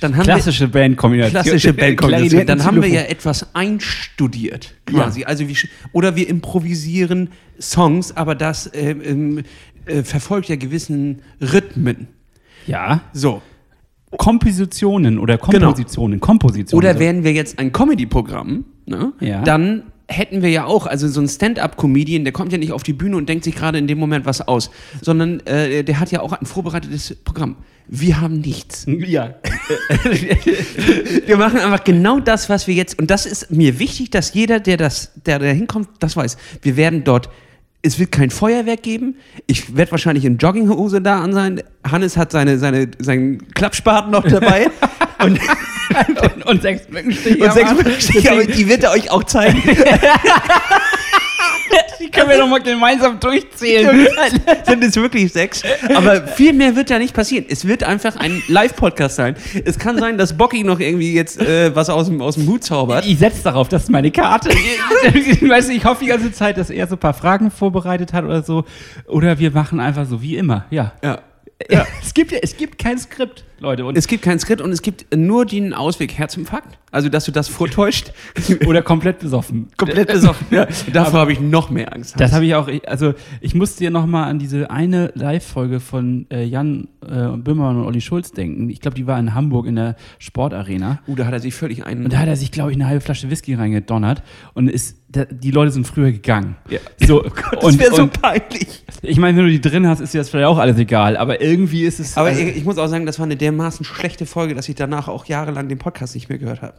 Dann 0.01 0.15
haben 0.15 0.23
klassische 0.23 0.67
Bandkombination. 0.67 1.41
klassische 1.41 1.73
Bandkombination. 1.73 2.45
Dann 2.45 2.63
haben 2.63 2.79
wir 2.79 2.89
ja 2.89 3.01
etwas 3.01 3.55
einstudiert 3.55 4.75
quasi. 4.85 5.23
Also 5.23 5.47
wie, 5.47 5.57
oder 5.93 6.15
wir 6.15 6.29
improvisieren 6.29 7.29
Songs, 7.59 8.15
aber 8.15 8.35
das 8.35 8.67
äh, 8.67 8.91
ähm, 8.91 9.41
äh, 9.87 10.03
verfolgt 10.03 10.49
ja 10.49 10.57
gewissen 10.57 11.23
Rhythmen. 11.41 12.09
Ja, 12.67 13.01
So. 13.13 13.41
Kompositionen 14.15 15.17
oder 15.17 15.39
Kompositionen, 15.39 16.19
Kompositionen. 16.19 16.77
Oder 16.77 16.99
wären 16.99 17.23
wir 17.23 17.31
jetzt 17.31 17.57
ein 17.57 17.71
Comedy-Programm, 17.71 18.65
ne? 18.85 19.13
Ja. 19.21 19.41
dann 19.41 19.90
hätten 20.11 20.41
wir 20.41 20.49
ja 20.49 20.65
auch, 20.65 20.85
also 20.87 21.07
so 21.07 21.21
ein 21.21 21.27
Stand-up-Comedian, 21.27 22.23
der 22.23 22.33
kommt 22.33 22.51
ja 22.51 22.57
nicht 22.57 22.71
auf 22.71 22.83
die 22.83 22.93
Bühne 22.93 23.17
und 23.17 23.29
denkt 23.29 23.43
sich 23.43 23.55
gerade 23.55 23.77
in 23.77 23.87
dem 23.87 23.97
Moment 23.97 24.25
was 24.25 24.41
aus, 24.41 24.69
sondern 25.01 25.39
äh, 25.41 25.83
der 25.83 25.99
hat 25.99 26.11
ja 26.11 26.21
auch 26.21 26.33
ein 26.33 26.45
vorbereitetes 26.45 27.15
Programm. 27.23 27.57
Wir 27.87 28.21
haben 28.21 28.39
nichts. 28.39 28.85
Ja. 29.11 29.35
wir 31.25 31.37
machen 31.37 31.59
einfach 31.59 31.83
genau 31.83 32.19
das, 32.19 32.49
was 32.49 32.67
wir 32.67 32.75
jetzt. 32.75 32.97
Und 32.99 33.11
das 33.11 33.25
ist 33.25 33.51
mir 33.51 33.79
wichtig, 33.79 34.11
dass 34.11 34.33
jeder, 34.33 34.59
der 34.59 34.77
das, 34.77 35.11
der 35.25 35.39
da 35.39 35.47
hinkommt, 35.47 35.89
das 35.99 36.15
weiß. 36.15 36.37
Wir 36.61 36.77
werden 36.77 37.03
dort. 37.03 37.29
Es 37.81 37.99
wird 37.99 38.11
kein 38.11 38.29
Feuerwerk 38.29 38.83
geben. 38.83 39.15
Ich 39.47 39.75
werde 39.75 39.91
wahrscheinlich 39.91 40.23
in 40.23 40.37
Jogginghose 40.37 41.01
da 41.01 41.21
an 41.21 41.33
sein. 41.33 41.63
Hannes 41.83 42.15
hat 42.15 42.31
seine, 42.31 42.59
seine, 42.59 42.91
seinen 42.99 43.51
Klappspaten 43.53 44.11
noch 44.11 44.23
dabei. 44.23 44.67
und, 45.23 45.39
und, 46.35 46.45
und 46.45 46.61
sechs 46.61 46.89
Mückenstiche. 46.89 47.43
und 47.43 47.53
sechs. 47.53 47.73
Mückenstiche, 47.73 48.31
aber 48.31 48.45
die 48.45 48.67
wird 48.67 48.83
er 48.83 48.91
euch 48.91 49.11
auch 49.11 49.23
zeigen. 49.23 49.61
Die 51.99 52.09
können 52.09 52.29
wir 52.29 52.37
doch 52.37 52.47
mal 52.47 52.61
gemeinsam 52.61 53.19
durchzählen. 53.19 54.07
Sind 54.65 54.83
es 54.83 54.95
wirklich 54.95 55.31
sechs? 55.31 55.61
Aber 55.93 56.27
viel 56.27 56.53
mehr 56.53 56.75
wird 56.75 56.89
da 56.89 56.97
nicht 56.97 57.13
passieren. 57.13 57.45
Es 57.47 57.67
wird 57.67 57.83
einfach 57.83 58.15
ein 58.15 58.41
Live-Podcast 58.47 59.15
sein. 59.15 59.35
Es 59.65 59.77
kann 59.77 59.97
sein, 59.99 60.17
dass 60.17 60.35
Bocky 60.35 60.63
noch 60.63 60.79
irgendwie 60.79 61.13
jetzt 61.13 61.39
äh, 61.39 61.75
was 61.75 61.89
aus 61.89 62.07
dem, 62.07 62.21
aus 62.21 62.35
dem 62.35 62.47
Hut 62.47 62.63
zaubert. 62.63 63.05
Ich 63.05 63.19
setze 63.19 63.43
darauf, 63.43 63.69
das 63.69 63.83
ist 63.83 63.89
meine 63.89 64.11
Karte. 64.11 64.49
ich, 65.13 65.47
weiß 65.47 65.67
nicht, 65.67 65.77
ich 65.77 65.85
hoffe 65.85 66.03
die 66.03 66.09
ganze 66.09 66.31
Zeit, 66.31 66.57
dass 66.57 66.69
er 66.69 66.87
so 66.87 66.95
ein 66.95 66.99
paar 66.99 67.13
Fragen 67.13 67.51
vorbereitet 67.51 68.13
hat 68.13 68.25
oder 68.25 68.43
so. 68.43 68.65
Oder 69.07 69.39
wir 69.39 69.51
machen 69.51 69.79
einfach 69.79 70.05
so 70.05 70.21
wie 70.21 70.37
immer. 70.37 70.65
Ja. 70.71 70.93
Ja. 71.03 71.19
ja. 71.69 71.85
Es, 72.03 72.13
gibt, 72.13 72.33
es 72.33 72.57
gibt 72.57 72.77
kein 72.77 72.97
Skript, 72.97 73.45
Leute. 73.61 73.85
Und 73.85 73.97
Es 73.97 74.07
gibt 74.07 74.23
kein 74.23 74.39
Skript 74.39 74.61
und 74.61 74.71
es 74.71 74.81
gibt 74.81 75.15
nur 75.15 75.45
den 75.45 75.73
Ausweg 75.73 76.17
Herzinfarkt. 76.17 76.79
Also, 76.91 77.07
dass 77.07 77.25
du 77.25 77.31
das 77.31 77.47
vortäuscht. 77.47 78.11
oder 78.65 78.81
komplett 78.81 79.19
besoffen. 79.19 79.67
Komplett 79.77 80.09
besoffen. 80.09 80.47
Ja. 80.51 80.67
Davor 80.91 81.21
habe 81.21 81.31
ich 81.31 81.39
noch 81.39 81.69
mehr 81.69 81.93
Angst. 81.93 82.19
Das 82.19 82.33
habe 82.33 82.45
ich 82.45 82.55
auch, 82.55 82.67
also 82.85 83.13
ich 83.39 83.55
musste 83.55 83.83
ja 83.83 83.89
nochmal 83.89 84.29
an 84.29 84.39
diese 84.39 84.69
eine 84.69 85.11
Live-Folge 85.15 85.79
von 85.79 86.25
äh, 86.31 86.43
Jan 86.43 86.89
äh, 87.01 87.37
Böhmermann 87.37 87.77
und 87.77 87.85
Olli 87.85 88.01
Schulz 88.01 88.31
denken. 88.31 88.69
Ich 88.69 88.81
glaube, 88.81 88.95
die 88.95 89.07
war 89.07 89.17
in 89.19 89.33
Hamburg 89.33 89.67
in 89.67 89.75
der 89.75 89.95
Sportarena. 90.19 90.99
uh, 91.07 91.15
da 91.15 91.25
hat 91.25 91.33
er 91.33 91.39
sich 91.39 91.53
völlig 91.53 91.85
ein. 91.85 92.03
Und 92.03 92.13
da 92.13 92.17
hat 92.17 92.27
er 92.27 92.35
sich, 92.35 92.51
glaube 92.51 92.71
ich, 92.71 92.77
eine 92.77 92.87
halbe 92.87 93.01
Flasche 93.01 93.29
Whisky 93.29 93.53
reingedonnert 93.53 94.23
und 94.53 94.69
ist, 94.69 94.97
die 95.07 95.51
Leute 95.51 95.71
sind 95.71 95.85
früher 95.85 96.11
gegangen. 96.11 96.55
Ja. 96.69 96.79
So, 97.05 97.21
das 97.53 97.63
und, 97.63 97.79
wäre 97.79 97.95
so 97.95 98.07
peinlich. 98.07 98.83
ich 99.01 99.17
meine, 99.17 99.37
wenn 99.37 99.45
du 99.45 99.51
die 99.51 99.61
drin 99.61 99.87
hast, 99.87 99.99
ist 99.99 100.13
dir 100.13 100.19
das 100.19 100.29
vielleicht 100.29 100.47
auch 100.47 100.57
alles 100.57 100.77
egal, 100.77 101.17
aber 101.17 101.41
irgendwie 101.41 101.83
ist 101.83 101.99
es. 101.99 102.17
Aber 102.17 102.29
also, 102.29 102.41
ich, 102.41 102.57
ich 102.57 102.63
muss 102.65 102.77
auch 102.77 102.87
sagen, 102.87 103.05
das 103.05 103.19
war 103.19 103.25
eine 103.25 103.37
dermaßen 103.51 103.85
schlechte 103.85 104.25
Folge, 104.25 104.55
dass 104.55 104.67
ich 104.69 104.75
danach 104.75 105.07
auch 105.07 105.25
jahrelang 105.25 105.67
den 105.69 105.77
Podcast 105.77 106.15
nicht 106.15 106.29
mehr 106.29 106.37
gehört 106.37 106.61
habe. 106.61 106.73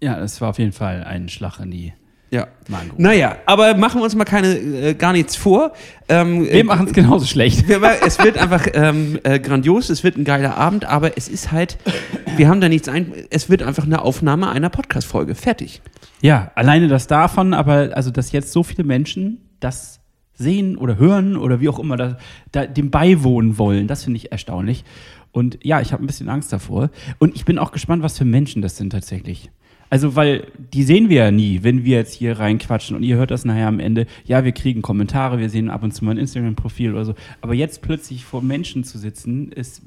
ja, 0.00 0.18
das 0.18 0.40
war 0.40 0.50
auf 0.50 0.58
jeden 0.58 0.72
Fall 0.72 1.04
ein 1.04 1.28
Schlag 1.28 1.60
in 1.60 1.70
die 1.70 1.92
Ja. 2.30 2.48
Magengrube. 2.68 3.00
Naja, 3.02 3.36
aber 3.46 3.76
machen 3.76 4.00
wir 4.00 4.04
uns 4.04 4.16
mal 4.16 4.24
keine, 4.24 4.48
äh, 4.56 4.94
gar 4.94 5.12
nichts 5.12 5.36
vor. 5.36 5.72
Ähm, 6.08 6.42
Wir 6.44 6.52
äh, 6.54 6.62
machen 6.64 6.88
es 6.88 6.92
genauso 6.92 7.24
schlecht. 7.24 7.68
wir- 7.68 7.80
es 8.04 8.18
wird 8.18 8.36
einfach 8.36 8.66
ähm, 8.74 9.20
äh, 9.22 9.38
grandios, 9.38 9.90
es 9.90 10.02
wird 10.02 10.16
ein 10.16 10.24
geiler 10.24 10.56
Abend, 10.56 10.84
aber 10.86 11.16
es 11.16 11.28
ist 11.28 11.52
halt, 11.52 11.78
wir 12.36 12.48
haben 12.48 12.60
da 12.60 12.68
nichts 12.68 12.88
ein, 12.88 13.12
es 13.30 13.48
wird 13.48 13.62
einfach 13.62 13.84
eine 13.84 14.02
Aufnahme 14.02 14.50
einer 14.50 14.70
Podcast-Folge. 14.70 15.36
Fertig. 15.36 15.82
Ja, 16.20 16.50
alleine 16.56 16.88
das 16.88 17.06
davon, 17.06 17.54
aber 17.54 17.90
also, 17.94 18.10
dass 18.10 18.32
jetzt 18.32 18.50
so 18.50 18.64
viele 18.64 18.82
Menschen 18.82 19.42
das 19.60 20.00
sehen 20.38 20.76
oder 20.76 20.98
hören 20.98 21.36
oder 21.36 21.60
wie 21.60 21.68
auch 21.68 21.78
immer 21.78 21.96
da, 21.96 22.18
da 22.52 22.66
dem 22.66 22.90
beiwohnen 22.90 23.56
wollen, 23.56 23.86
das 23.86 24.04
finde 24.04 24.18
ich 24.18 24.32
erstaunlich. 24.32 24.84
Und 25.36 25.58
ja, 25.62 25.82
ich 25.82 25.92
habe 25.92 26.02
ein 26.02 26.06
bisschen 26.06 26.30
Angst 26.30 26.50
davor. 26.50 26.88
Und 27.18 27.36
ich 27.36 27.44
bin 27.44 27.58
auch 27.58 27.70
gespannt, 27.70 28.02
was 28.02 28.16
für 28.16 28.24
Menschen 28.24 28.62
das 28.62 28.78
sind 28.78 28.88
tatsächlich. 28.88 29.50
Also, 29.90 30.16
weil 30.16 30.46
die 30.72 30.82
sehen 30.82 31.10
wir 31.10 31.24
ja 31.24 31.30
nie, 31.30 31.62
wenn 31.62 31.84
wir 31.84 31.98
jetzt 31.98 32.14
hier 32.14 32.38
reinquatschen 32.38 32.96
und 32.96 33.02
ihr 33.02 33.16
hört 33.16 33.30
das 33.30 33.44
nachher 33.44 33.68
am 33.68 33.78
Ende. 33.78 34.06
Ja, 34.24 34.44
wir 34.44 34.52
kriegen 34.52 34.80
Kommentare, 34.80 35.38
wir 35.38 35.50
sehen 35.50 35.68
ab 35.68 35.82
und 35.82 35.92
zu 35.92 36.06
mal 36.06 36.12
ein 36.12 36.16
Instagram-Profil 36.16 36.92
oder 36.92 37.04
so. 37.04 37.14
Aber 37.42 37.52
jetzt 37.52 37.82
plötzlich 37.82 38.24
vor 38.24 38.40
Menschen 38.40 38.82
zu 38.82 38.96
sitzen, 38.96 39.52
ist, 39.52 39.82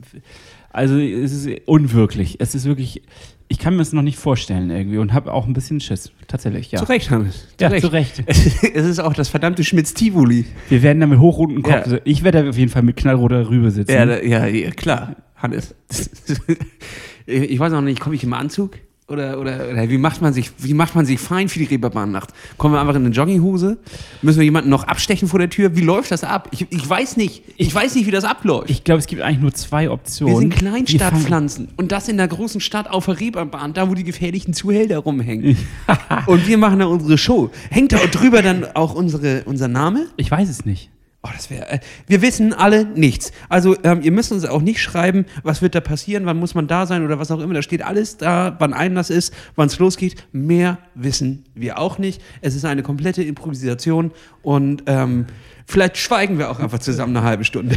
also, 0.70 1.00
es 1.00 1.34
ist 1.34 1.62
unwirklich. 1.65 2.36
Es 2.39 2.53
ist 2.53 2.65
wirklich, 2.65 3.01
ich 3.48 3.58
kann 3.58 3.74
mir 3.74 3.79
das 3.79 3.91
noch 3.91 4.03
nicht 4.03 4.20
vorstellen 4.20 4.70
irgendwie 4.70 5.00
und 5.00 5.13
habe 5.13 5.34
auch 5.34 5.48
ein 5.48 5.53
bisschen 5.53 5.79
Schiss. 5.79 6.12
Tatsächlich, 6.27 6.72
ja. 6.72 6.77
Zu 6.77 6.86
Recht, 6.86 7.10
Hannes. 7.10 7.48
Zu 7.58 7.63
Ja, 7.63 7.70
Recht. 7.70 7.82
zu 7.84 7.91
Recht. 7.91 8.24
Es 8.27 8.86
ist 8.86 9.00
auch 9.00 9.13
das 9.13 9.29
verdammte 9.29 9.63
Schmitz-Tivoli. 9.63 10.46
Wir 10.70 10.84
werden 10.84 11.00
da 11.00 11.08
mit 11.08 11.20
hochrotem 11.20 11.63
Kopf. 11.63 11.88
Ja. 11.88 11.98
Ich 12.03 12.24
werde 12.24 12.44
da 12.44 12.50
auf 12.50 12.58
jeden 12.58 12.70
Fall 12.70 12.84
mit 12.84 12.98
knallroter 12.98 13.50
Rübe 13.50 13.72
sitzen. 13.72 13.91
Ja, 13.91 14.06
da, 14.06 14.20
ja, 14.22 14.70
klar, 14.70 15.15
Hannes. 15.41 15.75
ich 17.25 17.60
weiß 17.60 17.72
noch 17.72 17.81
nicht, 17.81 18.00
komme 18.00 18.15
ich 18.15 18.24
im 18.24 18.34
Anzug? 18.34 18.77
Oder, 19.10 19.39
oder, 19.39 19.67
oder 19.72 19.89
wie, 19.89 19.98
macht 19.98 20.22
man 20.22 20.34
sich, 20.34 20.51
wie 20.60 20.75
macht 20.75 20.93
man 20.93 21.03
sich 21.03 21.19
fein 21.19 21.50
für 21.50 21.58
die 21.58 21.65
Reeperbahn-Nacht? 21.65 22.29
Kommen 22.58 22.75
wir 22.75 22.79
einfach 22.79 22.93
in 22.93 23.05
eine 23.05 23.13
Jogginghose? 23.13 23.79
Müssen 24.22 24.38
wir 24.38 24.43
jemanden 24.43 24.69
noch 24.69 24.84
abstechen 24.84 25.27
vor 25.27 25.39
der 25.39 25.50
Tür? 25.50 25.75
Wie 25.75 25.81
läuft 25.81 26.12
das 26.12 26.24
ab? 26.24 26.48
Ich, 26.51 26.67
ich 26.69 26.88
weiß 26.88 27.17
nicht. 27.17 27.43
Ich 27.58 27.74
weiß 27.74 27.96
nicht, 27.96 28.05
wie 28.05 28.12
das 28.12 28.24
abläuft. 28.24 28.69
ich 28.69 28.84
glaube, 28.84 29.00
es 29.00 29.08
gibt 29.08 29.24
eigentlich 29.24 29.39
nur 29.39 29.53
zwei 29.53 29.89
Optionen. 29.89 30.36
wir 30.36 30.39
sind 30.41 30.53
Kleinstadtpflanzen. 30.53 31.69
Und 31.75 31.91
das 31.91 32.08
in 32.08 32.17
der 32.17 32.27
großen 32.27 32.62
Stadt 32.62 32.88
auf 32.88 33.05
der 33.05 33.19
Reeperbahn, 33.19 33.74
da 33.74 33.89
wo 33.89 33.96
die 33.96 34.03
gefährlichen 34.03 34.53
Zuhälter 34.53 35.00
rumhängen. 35.00 35.58
Und 36.27 36.48
wir 36.48 36.60
machen 36.60 36.77
da 36.77 36.86
unsere 36.86 37.17
Show. 37.17 37.50
Hängt 37.72 37.93
da 37.93 37.98
drüber 38.12 38.43
dann 38.43 38.63
auch 38.75 38.93
unsere, 38.93 39.41
unser 39.46 39.67
Name? 39.67 40.05
Ich 40.17 40.29
weiß 40.29 40.50
es 40.50 40.65
nicht. 40.65 40.91
Oh, 41.21 41.29
das 41.33 41.49
wäre. 41.49 41.69
Äh, 41.69 41.79
wir 42.07 42.21
wissen 42.21 42.53
alle 42.53 42.85
nichts. 42.85 43.33
Also, 43.49 43.75
ähm, 43.83 44.01
ihr 44.01 44.11
müsst 44.11 44.31
uns 44.31 44.45
auch 44.45 44.61
nicht 44.61 44.81
schreiben, 44.81 45.25
was 45.43 45.61
wird 45.61 45.75
da 45.75 45.81
passieren, 45.81 46.25
wann 46.25 46.38
muss 46.38 46.55
man 46.55 46.67
da 46.67 46.85
sein 46.85 47.03
oder 47.03 47.19
was 47.19 47.29
auch 47.29 47.41
immer. 47.41 47.53
Da 47.53 47.61
steht 47.61 47.81
alles 47.81 48.15
da, 48.15 48.55
wann 48.59 48.71
Einlass 48.71 49.09
ist, 49.09 49.33
wann 49.57 49.67
es 49.67 49.79
losgeht. 49.79 50.15
Mehr 50.31 50.77
wissen 50.95 51.43
wir 51.55 51.77
auch 51.77 51.97
nicht. 51.97 52.21
Es 52.39 52.55
ist 52.55 52.63
eine 52.63 52.83
komplette 52.83 53.21
Improvisation 53.21 54.11
und 54.43 54.83
ähm, 54.85 55.25
vielleicht 55.65 55.97
schweigen 55.97 56.38
wir 56.38 56.49
auch 56.49 56.59
einfach 56.61 56.79
zusammen 56.79 57.17
eine 57.17 57.25
halbe 57.25 57.43
Stunde. 57.43 57.75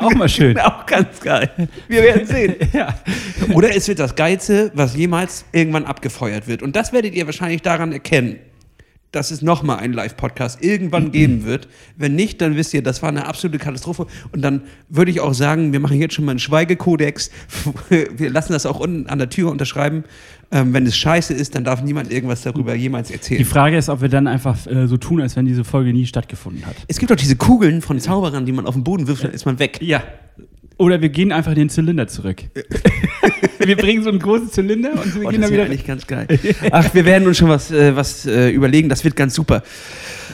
Auch 0.00 0.14
mal 0.14 0.28
schön. 0.28 0.56
auch 0.60 0.86
ganz 0.86 1.20
geil. 1.20 1.50
Wir 1.88 2.00
werden 2.00 2.26
sehen. 2.28 2.54
ja. 2.72 2.96
Oder 3.54 3.74
es 3.74 3.88
wird 3.88 3.98
das 3.98 4.14
Geilste, 4.14 4.70
was 4.74 4.94
jemals 4.94 5.46
irgendwann 5.50 5.84
abgefeuert 5.84 6.46
wird. 6.46 6.62
Und 6.62 6.76
das 6.76 6.92
werdet 6.92 7.14
ihr 7.14 7.26
wahrscheinlich 7.26 7.62
daran 7.62 7.90
erkennen, 7.90 8.38
dass 9.14 9.30
es 9.30 9.42
nochmal 9.42 9.78
einen 9.78 9.94
Live-Podcast 9.94 10.62
irgendwann 10.62 11.12
geben 11.12 11.44
wird. 11.44 11.68
Wenn 11.96 12.14
nicht, 12.14 12.40
dann 12.40 12.56
wisst 12.56 12.74
ihr, 12.74 12.82
das 12.82 13.02
war 13.02 13.08
eine 13.08 13.26
absolute 13.26 13.58
Katastrophe. 13.58 14.06
Und 14.32 14.42
dann 14.42 14.62
würde 14.88 15.10
ich 15.10 15.20
auch 15.20 15.34
sagen, 15.34 15.72
wir 15.72 15.80
machen 15.80 15.98
jetzt 15.98 16.14
schon 16.14 16.24
mal 16.24 16.32
einen 16.32 16.38
Schweigekodex. 16.38 17.30
Wir 17.88 18.30
lassen 18.30 18.52
das 18.52 18.66
auch 18.66 18.80
unten 18.80 19.06
an 19.08 19.18
der 19.18 19.30
Tür 19.30 19.50
unterschreiben. 19.50 20.04
Ähm, 20.50 20.72
wenn 20.72 20.86
es 20.86 20.96
scheiße 20.96 21.34
ist, 21.34 21.54
dann 21.54 21.64
darf 21.64 21.82
niemand 21.82 22.12
irgendwas 22.12 22.42
darüber 22.42 22.74
jemals 22.74 23.08
Die 23.08 23.14
erzählen. 23.14 23.44
Frage 23.44 23.76
ist, 23.76 23.88
ob 23.88 24.00
wir 24.02 24.08
dann 24.08 24.26
einfach 24.26 24.66
äh, 24.66 24.86
so 24.86 24.96
tun, 24.96 25.20
als 25.20 25.36
wenn 25.36 25.46
diese 25.46 25.64
Folge 25.64 25.92
nie 25.92 26.06
stattgefunden 26.06 26.66
hat. 26.66 26.76
Es 26.86 26.98
gibt 26.98 27.10
doch 27.10 27.16
diese 27.16 27.36
Kugeln 27.36 27.82
von 27.82 27.98
Zauberern, 27.98 28.46
die 28.46 28.52
man 28.52 28.66
auf 28.66 28.74
den 28.74 28.84
Boden 28.84 29.06
wirft, 29.06 29.24
dann 29.24 29.32
ist 29.32 29.46
man 29.46 29.58
weg. 29.58 29.78
Ja. 29.82 30.02
Oder 30.76 31.00
wir 31.00 31.08
gehen 31.08 31.30
einfach 31.32 31.52
in 31.52 31.58
den 31.58 31.70
Zylinder 31.70 32.08
zurück. 32.08 32.42
wir 33.58 33.76
bringen 33.76 34.02
so 34.02 34.10
einen 34.10 34.18
großen 34.18 34.50
Zylinder 34.50 34.92
und 34.92 35.14
wir 35.14 35.26
Oh, 35.26 35.30
gehen 35.30 35.40
das 35.40 35.50
dann 35.50 35.52
wieder. 35.58 35.64
eigentlich 35.66 35.86
ganz 35.86 36.06
geil. 36.06 36.26
Ach, 36.72 36.92
wir 36.94 37.04
werden 37.04 37.26
uns 37.28 37.38
schon 37.38 37.48
was, 37.48 37.70
äh, 37.70 37.94
was 37.94 38.26
äh, 38.26 38.50
überlegen. 38.50 38.88
Das 38.88 39.04
wird 39.04 39.14
ganz 39.14 39.34
super. 39.34 39.62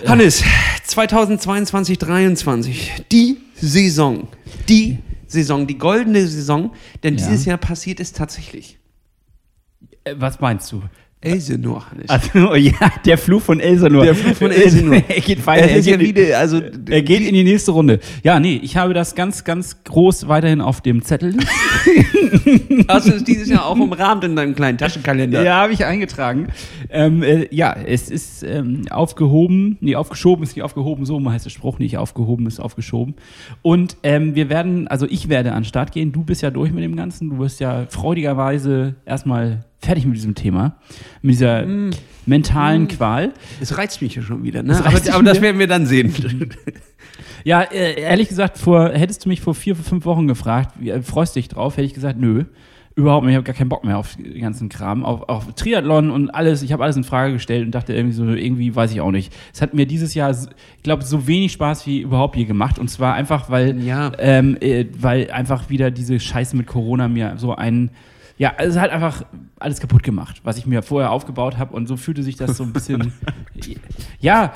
Hannes, 0.06 0.42
2022, 0.84 1.98
23, 1.98 2.92
die 3.12 3.36
Saison. 3.54 4.28
Die 4.68 4.98
Saison, 5.26 5.66
die 5.66 5.76
goldene 5.78 6.26
Saison. 6.26 6.72
Denn 7.02 7.16
Ja. 7.18 7.26
dieses 7.28 7.44
Jahr 7.44 7.58
passiert 7.58 8.00
es 8.00 8.12
tatsächlich. 8.12 8.78
Äh, 10.04 10.14
was 10.16 10.40
meinst 10.40 10.72
du? 10.72 10.82
Elsenor, 11.22 11.90
Hannes. 11.90 12.08
Also, 12.08 12.54
ja, 12.54 12.72
der 13.04 13.18
Fluch 13.18 13.42
von 13.42 13.60
Elsanor. 13.60 14.04
Der 14.04 14.14
Fluch 14.14 14.36
von 14.36 14.50
Elsenor. 14.50 15.02
er 15.08 15.20
geht 15.20 15.46
weiter. 15.46 15.68
er 15.68 15.78
ja 15.78 15.96
geht, 15.96 16.16
wieder, 16.16 16.38
also, 16.38 16.62
er 16.88 17.02
geht 17.02 17.20
in 17.20 17.34
die 17.34 17.44
nächste 17.44 17.72
Runde. 17.72 18.00
Ja, 18.22 18.40
nee, 18.40 18.58
ich 18.62 18.78
habe 18.78 18.94
das 18.94 19.14
ganz, 19.14 19.44
ganz 19.44 19.84
groß 19.84 20.28
weiterhin 20.28 20.62
auf 20.62 20.80
dem 20.80 21.02
Zettel. 21.02 21.36
hast 22.88 23.08
du 23.08 23.12
es 23.12 23.24
dieses 23.24 23.50
Jahr 23.50 23.66
auch 23.66 23.78
umrahmt 23.78 24.24
in 24.24 24.34
deinem 24.34 24.54
kleinen 24.54 24.78
Taschenkalender? 24.78 25.42
Ja, 25.42 25.56
habe 25.56 25.74
ich 25.74 25.84
eingetragen. 25.84 26.48
Ähm, 26.88 27.22
äh, 27.22 27.54
ja, 27.54 27.74
es 27.74 28.10
ist 28.10 28.42
ähm, 28.42 28.84
aufgehoben, 28.90 29.76
nee, 29.82 29.96
aufgeschoben 29.96 30.42
ist 30.42 30.56
nicht 30.56 30.64
aufgehoben, 30.64 31.04
so 31.04 31.20
heißt 31.22 31.44
der 31.44 31.50
Spruch, 31.50 31.78
nicht 31.78 31.98
aufgehoben 31.98 32.46
ist 32.46 32.60
aufgeschoben. 32.60 33.14
Und 33.60 33.98
ähm, 34.04 34.34
wir 34.34 34.48
werden, 34.48 34.88
also 34.88 35.06
ich 35.06 35.28
werde 35.28 35.52
an 35.52 35.64
den 35.64 35.64
Start 35.66 35.92
gehen, 35.92 36.12
du 36.12 36.24
bist 36.24 36.40
ja 36.40 36.50
durch 36.50 36.72
mit 36.72 36.82
dem 36.82 36.96
Ganzen, 36.96 37.28
du 37.28 37.38
wirst 37.38 37.60
ja 37.60 37.84
freudigerweise 37.90 38.94
erstmal 39.04 39.66
fertig 39.80 40.04
mit 40.06 40.16
diesem 40.16 40.34
Thema, 40.34 40.76
mit 41.22 41.32
dieser 41.34 41.64
mentalen 42.26 42.88
Qual. 42.88 43.32
Es 43.60 43.76
reizt 43.78 44.02
mich 44.02 44.14
ja 44.14 44.22
schon 44.22 44.42
wieder, 44.42 44.62
ne? 44.62 44.72
reizt 44.84 45.08
Aber, 45.08 45.16
aber 45.16 45.24
das 45.24 45.40
werden 45.40 45.58
wir 45.58 45.66
dann 45.66 45.86
sehen. 45.86 46.12
Ja, 47.44 47.62
äh, 47.62 47.98
ehrlich 48.00 48.28
gesagt, 48.28 48.58
vor, 48.58 48.90
hättest 48.90 49.24
du 49.24 49.28
mich 49.30 49.40
vor 49.40 49.54
vier, 49.54 49.74
fünf 49.74 50.04
Wochen 50.04 50.26
gefragt, 50.26 50.74
äh, 50.84 51.00
freust 51.00 51.34
du 51.34 51.40
dich 51.40 51.48
drauf, 51.48 51.76
hätte 51.78 51.86
ich 51.86 51.94
gesagt, 51.94 52.18
nö. 52.20 52.44
Überhaupt 52.96 53.24
nicht, 53.24 53.32
ich 53.32 53.36
habe 53.36 53.46
gar 53.46 53.54
keinen 53.54 53.70
Bock 53.70 53.82
mehr 53.84 53.96
auf 53.96 54.16
den 54.16 54.40
ganzen 54.42 54.68
Kram, 54.68 55.06
auf, 55.06 55.26
auf 55.28 55.50
Triathlon 55.54 56.10
und 56.10 56.28
alles. 56.30 56.60
Ich 56.62 56.72
habe 56.72 56.82
alles 56.82 56.96
in 56.96 57.04
Frage 57.04 57.32
gestellt 57.32 57.64
und 57.64 57.70
dachte 57.70 57.94
irgendwie 57.94 58.14
so, 58.14 58.26
irgendwie 58.28 58.74
weiß 58.74 58.92
ich 58.92 59.00
auch 59.00 59.12
nicht. 59.12 59.32
Es 59.54 59.62
hat 59.62 59.72
mir 59.72 59.86
dieses 59.86 60.12
Jahr, 60.12 60.32
ich 60.32 60.82
glaube, 60.82 61.02
so 61.04 61.26
wenig 61.26 61.52
Spaß 61.52 61.86
wie 61.86 62.00
überhaupt 62.00 62.36
je 62.36 62.44
gemacht. 62.44 62.78
Und 62.78 62.88
zwar 62.90 63.14
einfach, 63.14 63.48
weil, 63.48 63.80
Ja. 63.80 64.12
ähm, 64.18 64.58
äh, 64.60 64.84
weil 64.98 65.30
einfach 65.30 65.70
wieder 65.70 65.90
diese 65.90 66.20
Scheiße 66.20 66.54
mit 66.56 66.66
Corona 66.66 67.08
mir 67.08 67.34
so 67.38 67.54
ein, 67.54 67.90
ja, 68.40 68.54
es 68.56 68.78
hat 68.78 68.90
einfach 68.90 69.26
alles 69.58 69.80
kaputt 69.80 70.02
gemacht, 70.02 70.40
was 70.44 70.56
ich 70.56 70.64
mir 70.64 70.82
vorher 70.82 71.10
aufgebaut 71.10 71.58
habe. 71.58 71.76
Und 71.76 71.86
so 71.88 71.98
fühlte 71.98 72.22
sich 72.22 72.36
das 72.36 72.56
so 72.56 72.64
ein 72.64 72.72
bisschen, 72.72 73.12
ja, 74.18 74.54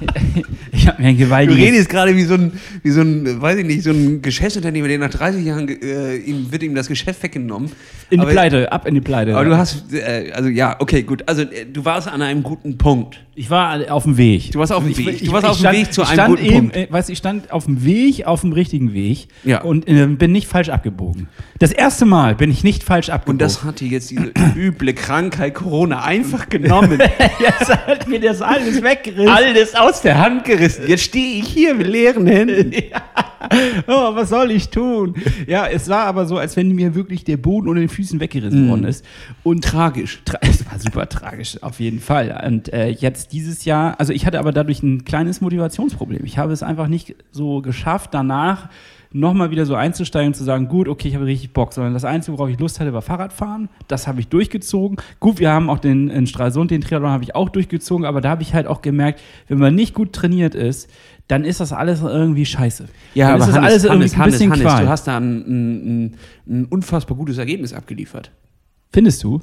ich 0.72 0.86
habe 0.88 1.02
mir 1.02 1.08
ein 1.08 1.16
Du 1.18 1.24
gewaltiges... 1.24 1.58
redest 1.64 1.88
gerade 1.88 2.16
wie 2.16 2.24
so 2.24 2.34
ein, 2.34 2.52
wie 2.82 2.90
so 2.90 3.00
ein, 3.00 3.40
weiß 3.40 3.58
ich 3.58 3.66
nicht, 3.66 3.82
so 3.82 3.90
ein 3.90 4.22
Geschäftsunternehmer, 4.22 4.88
der 4.88 4.98
nach 4.98 5.10
30 5.10 5.44
Jahren, 5.44 5.68
äh, 5.68 6.16
ihm, 6.16 6.50
wird 6.50 6.62
ihm 6.62 6.74
das 6.74 6.88
Geschäft 6.88 7.22
weggenommen. 7.22 7.70
in 8.10 8.18
die 8.18 8.22
aber, 8.22 8.30
Pleite, 8.32 8.72
ab 8.72 8.86
in 8.86 8.94
die 8.94 9.00
Pleite. 9.00 9.34
Aber 9.36 9.44
du 9.44 9.56
hast, 9.56 9.92
äh, 9.92 10.30
also 10.32 10.48
ja, 10.48 10.76
okay, 10.78 11.02
gut. 11.02 11.22
Also 11.26 11.42
äh, 11.42 11.66
du 11.70 11.84
warst 11.84 12.08
an 12.08 12.22
einem 12.22 12.42
guten 12.42 12.78
Punkt. 12.78 13.20
ich 13.34 13.50
war 13.50 13.78
auf 13.92 14.04
dem 14.04 14.16
Weg. 14.16 14.52
Du 14.52 14.58
warst 14.58 14.72
auf 14.72 14.84
dem 14.84 14.96
Weg. 14.96 15.08
ich- 15.22 15.24
Du 15.28 15.32
warst 15.32 15.44
ich 15.44 15.50
auf 15.50 15.60
dem 15.60 15.72
Weg 15.72 15.92
zu 15.92 16.02
einem 16.06 16.26
guten 16.26 16.44
eben, 16.44 16.54
Punkt. 16.70 16.76
Äh, 16.76 16.86
weißt, 16.90 17.08
du, 17.08 17.12
ich 17.12 17.18
stand 17.18 17.50
auf 17.52 17.64
dem 17.66 17.84
Weg, 17.84 18.26
auf 18.26 18.40
dem 18.42 18.52
richtigen 18.52 18.92
Weg 18.92 19.28
Ja. 19.44 19.62
und 19.62 19.86
äh, 19.88 20.06
bin 20.06 20.32
nicht 20.32 20.46
falsch 20.48 20.68
abgebogen. 20.70 21.28
Das 21.58 21.72
erste 21.72 22.06
Mal 22.06 22.34
bin 22.34 22.50
ich 22.50 22.64
nicht 22.64 22.82
falsch 22.82 23.10
abgebogen. 23.10 23.34
Und 23.34 23.42
das 23.42 23.64
hat 23.64 23.80
dir 23.80 23.88
jetzt 23.88 24.10
diese 24.10 24.32
üble 24.56 24.94
Krankheit 24.94 25.54
Corona 25.54 26.02
einfach 26.04 26.48
genommen. 26.48 26.98
Jetzt 27.40 27.68
hat 27.70 28.08
mir 28.08 28.20
das 28.20 28.40
alles 28.42 28.82
weggerissen. 28.82 29.28
Alles 29.28 29.74
aus 29.74 29.89
der 30.02 30.18
Hand 30.18 30.44
gerissen. 30.44 30.84
Jetzt 30.86 31.02
stehe 31.04 31.40
ich 31.40 31.48
hier 31.48 31.74
mit 31.74 31.86
leeren 31.86 32.26
Händen. 32.26 32.72
oh, 33.86 34.14
was 34.14 34.28
soll 34.30 34.50
ich 34.52 34.68
tun? 34.70 35.14
Ja, 35.46 35.66
es 35.66 35.88
war 35.88 36.04
aber 36.06 36.26
so, 36.26 36.38
als 36.38 36.56
wenn 36.56 36.72
mir 36.72 36.94
wirklich 36.94 37.24
der 37.24 37.36
Boden 37.36 37.68
unter 37.68 37.80
den 37.80 37.88
Füßen 37.88 38.16
Mhm. 38.16 38.20
weggerissen 38.20 38.68
worden 38.68 38.84
ist. 38.84 39.04
Und 39.42 39.64
Tragisch. 39.64 40.22
Tra 40.24 40.38
es 40.42 40.64
war 40.70 40.78
super 40.78 41.08
tragisch, 41.08 41.62
auf 41.62 41.80
jeden 41.80 42.00
Fall. 42.00 42.42
Und 42.46 42.72
äh, 42.72 42.88
jetzt 42.88 43.32
dieses 43.32 43.64
Jahr, 43.64 43.98
also 43.98 44.12
ich 44.12 44.26
hatte 44.26 44.38
aber 44.38 44.52
dadurch 44.52 44.82
ein 44.82 45.04
kleines 45.04 45.40
Motivationsproblem. 45.40 46.24
Ich 46.24 46.38
habe 46.38 46.52
es 46.52 46.62
einfach 46.62 46.86
nicht 46.88 47.16
so 47.32 47.60
geschafft, 47.62 48.10
danach 48.14 48.68
nochmal 49.12 49.50
wieder 49.50 49.66
so 49.66 49.74
einzusteigen 49.74 50.28
und 50.28 50.34
zu 50.34 50.44
sagen, 50.44 50.68
gut, 50.68 50.88
okay, 50.88 51.08
ich 51.08 51.14
habe 51.14 51.26
richtig 51.26 51.52
Bock, 51.52 51.72
sondern 51.72 51.94
das 51.94 52.04
Einzige, 52.04 52.38
worauf 52.38 52.50
ich 52.50 52.58
Lust 52.58 52.78
hatte, 52.78 52.92
war 52.92 53.02
Fahrradfahren. 53.02 53.68
Das 53.88 54.06
habe 54.06 54.20
ich 54.20 54.28
durchgezogen. 54.28 54.98
Gut, 55.18 55.40
wir 55.40 55.50
haben 55.50 55.68
auch 55.68 55.78
den 55.78 56.08
in 56.08 56.26
Stralsund, 56.26 56.70
den 56.70 56.80
Triathlon 56.80 57.10
habe 57.10 57.24
ich 57.24 57.34
auch 57.34 57.48
durchgezogen, 57.48 58.06
aber 58.06 58.20
da 58.20 58.30
habe 58.30 58.42
ich 58.42 58.54
halt 58.54 58.66
auch 58.66 58.82
gemerkt, 58.82 59.20
wenn 59.48 59.58
man 59.58 59.74
nicht 59.74 59.94
gut 59.94 60.12
trainiert 60.12 60.54
ist, 60.54 60.88
dann 61.26 61.44
ist 61.44 61.60
das 61.60 61.72
alles 61.72 62.02
irgendwie 62.02 62.46
scheiße. 62.46 62.88
Ja, 63.14 63.26
dann 63.26 63.34
aber 63.34 63.44
ist 63.44 63.48
das 63.48 63.56
Hannes, 63.56 63.70
alles 63.70 63.84
irgendwie 63.84 63.96
Hannes, 64.00 64.12
ein 64.12 64.18
Hannes, 64.20 64.32
bisschen 64.34 64.50
Hannes, 64.52 64.64
Qual. 64.64 64.84
du 64.84 64.88
hast 64.88 65.06
da 65.06 65.16
ein, 65.16 65.38
ein, 65.38 66.16
ein 66.48 66.64
unfassbar 66.66 67.16
gutes 67.16 67.38
Ergebnis 67.38 67.72
abgeliefert. 67.72 68.30
Findest 68.92 69.22
du? 69.22 69.40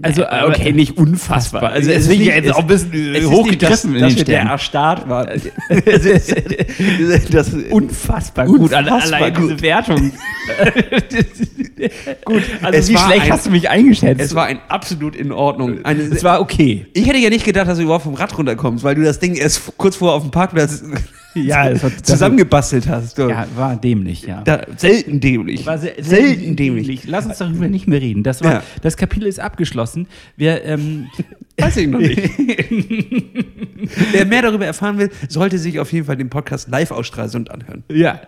Also, 0.00 0.22
Äh, 0.22 0.44
okay, 0.48 0.72
nicht 0.72 0.96
unfassbar. 0.96 1.62
Also, 1.64 1.90
es 1.90 2.04
ist 2.04 2.08
nicht 2.08 2.24
jetzt 2.24 2.50
auch 2.54 2.60
ein 2.60 2.66
bisschen 2.66 2.92
äh, 2.94 3.18
ist 3.18 3.26
hochgegriffen 3.28 3.94
in 3.94 4.08
den 4.16 4.24
der. 4.24 4.40
Erstarrt 4.42 5.06
war. 5.06 5.26
das 5.84 6.06
ist, 6.06 6.34
das 7.34 7.50
unfassbar 7.70 8.46
gut. 8.46 8.58
gut. 8.60 8.72
Alle- 8.74 8.90
Unfassbar 8.90 9.18
Allein 9.20 9.34
gut. 9.34 9.50
diese 9.50 9.60
Wertung. 9.62 10.12
gut, 12.24 12.42
also 12.62 12.78
Es 12.78 12.88
wie 12.88 12.96
schlecht 12.96 13.22
ein- 13.24 13.32
hast 13.32 13.46
du 13.46 13.50
mich 13.50 13.68
eingeschätzt? 13.68 14.20
es 14.22 14.34
war 14.34 14.46
ein 14.46 14.60
absolut 14.68 15.14
in 15.14 15.30
Ordnung. 15.32 15.84
Eine, 15.84 16.02
es 16.04 16.24
war 16.24 16.40
okay. 16.40 16.86
ich 16.94 17.06
hätte 17.06 17.18
ja 17.18 17.28
nicht 17.28 17.44
gedacht, 17.44 17.68
dass 17.68 17.76
du 17.76 17.84
überhaupt 17.84 18.04
vom 18.04 18.14
Rad 18.14 18.36
runterkommst, 18.38 18.82
weil 18.82 18.94
du 18.94 19.02
das 19.02 19.18
Ding 19.18 19.34
erst 19.34 19.76
kurz 19.76 19.96
vorher 19.96 20.16
auf 20.16 20.22
dem 20.22 20.30
Parkplatz 20.30 20.82
Ja, 21.34 21.68
es 21.70 21.82
war- 21.82 21.90
zusammengebastelt 22.02 22.88
hast. 22.88 23.16
So. 23.16 23.28
Ja, 23.30 23.46
war 23.54 23.76
dämlich, 23.76 24.22
ja. 24.22 24.42
Da, 24.42 24.62
selten 24.76 25.20
dämlich. 25.20 25.64
war 25.66 25.78
sehr, 25.78 25.94
selten 26.00 26.56
dämlich. 26.56 27.04
Lass 27.06 27.26
uns 27.26 27.38
darüber 27.38 27.68
nicht 27.68 27.86
mehr 27.86 28.00
reden. 28.00 28.22
Das, 28.22 28.42
war, 28.42 28.52
Ja. 28.54 28.62
das 28.82 28.96
Kapitel 28.96 29.26
ist 29.26 29.38
abgeschlossen. 29.40 30.06
Wir, 30.36 30.64
ähm, 30.64 31.06
Weiß 31.60 31.76
ich 31.76 31.88
noch 31.88 31.98
nicht. 32.00 32.18
Wer 34.12 34.24
mehr 34.26 34.42
darüber 34.42 34.64
erfahren 34.66 34.98
will, 34.98 35.10
sollte 35.28 35.58
sich 35.58 35.78
auf 35.78 35.92
jeden 35.92 36.06
Fall 36.06 36.16
den 36.16 36.30
Podcast 36.30 36.68
live 36.68 36.90
aus 36.90 37.06
Stralsund 37.06 37.50
anhören. 37.50 37.84
Ja, 37.90 38.20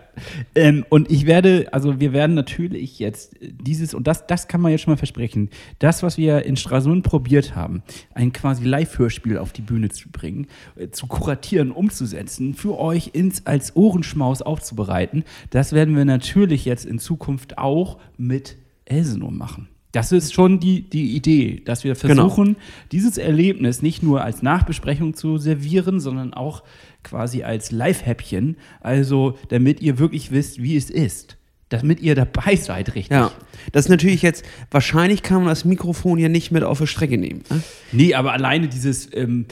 ähm, 0.53 0.85
und 0.89 1.09
ich 1.11 1.25
werde, 1.25 1.67
also 1.71 1.99
wir 1.99 2.13
werden 2.13 2.35
natürlich 2.35 2.99
jetzt 2.99 3.35
dieses, 3.41 3.93
und 3.95 4.05
das, 4.05 4.27
das 4.27 4.47
kann 4.47 4.61
man 4.61 4.71
jetzt 4.71 4.81
schon 4.81 4.93
mal 4.93 4.97
versprechen, 4.97 5.49
das, 5.79 6.03
was 6.03 6.17
wir 6.17 6.45
in 6.45 6.55
Stralsund 6.57 7.03
probiert 7.03 7.55
haben, 7.55 7.81
ein 8.13 8.33
quasi 8.33 8.65
Live-Hörspiel 8.65 9.37
auf 9.39 9.51
die 9.51 9.61
Bühne 9.63 9.89
zu 9.89 10.09
bringen, 10.11 10.45
äh, 10.75 10.89
zu 10.89 11.07
kuratieren, 11.07 11.71
umzusetzen, 11.71 12.53
für 12.53 12.77
euch 12.77 12.92
ins, 13.13 13.45
als 13.45 13.75
Ohrenschmaus 13.75 14.41
aufzubereiten, 14.41 15.23
das 15.49 15.73
werden 15.73 15.95
wir 15.95 16.05
natürlich 16.05 16.65
jetzt 16.65 16.85
in 16.85 16.99
Zukunft 16.99 17.57
auch 17.57 17.97
mit 18.17 18.57
Elsenor 18.85 19.31
machen. 19.31 19.67
Das 19.91 20.11
ist 20.11 20.33
schon 20.33 20.59
die, 20.59 20.89
die 20.89 21.15
Idee, 21.15 21.61
dass 21.63 21.83
wir 21.83 21.93
Genau. 21.93 22.15
versuchen, 22.27 22.55
dieses 22.91 23.19
Erlebnis 23.19 23.83
nicht 23.83 24.01
nur 24.01 24.23
als 24.23 24.41
Nachbesprechung 24.41 25.13
zu 25.13 25.37
servieren, 25.37 25.99
sondern 25.99 26.33
auch 26.33 26.63
quasi 27.03 27.43
als 27.43 27.71
Live-Häppchen, 27.71 28.57
also 28.81 29.37
damit 29.49 29.81
ihr 29.81 29.99
wirklich 29.99 30.31
wisst, 30.31 30.63
wie 30.63 30.75
es 30.75 30.89
ist. 30.89 31.37
Damit 31.69 32.01
ihr 32.01 32.15
dabei 32.15 32.55
seid, 32.55 32.95
richtig. 32.95 33.15
Ja, 33.15 33.31
das 33.71 33.85
ist 33.85 33.89
natürlich 33.89 34.21
jetzt, 34.23 34.43
wahrscheinlich 34.71 35.21
kann 35.21 35.37
man 35.37 35.47
das 35.47 35.63
Mikrofon 35.63 36.17
ja 36.17 36.27
nicht 36.29 36.51
mit 36.51 36.63
auf 36.63 36.79
die 36.79 36.87
Strecke 36.87 37.17
nehmen. 37.19 37.43
Ne? 37.51 37.61
Nee, 37.91 38.13
aber 38.15 38.33
alleine 38.33 38.67
dieses, 38.67 39.09
ähm, 39.13 39.45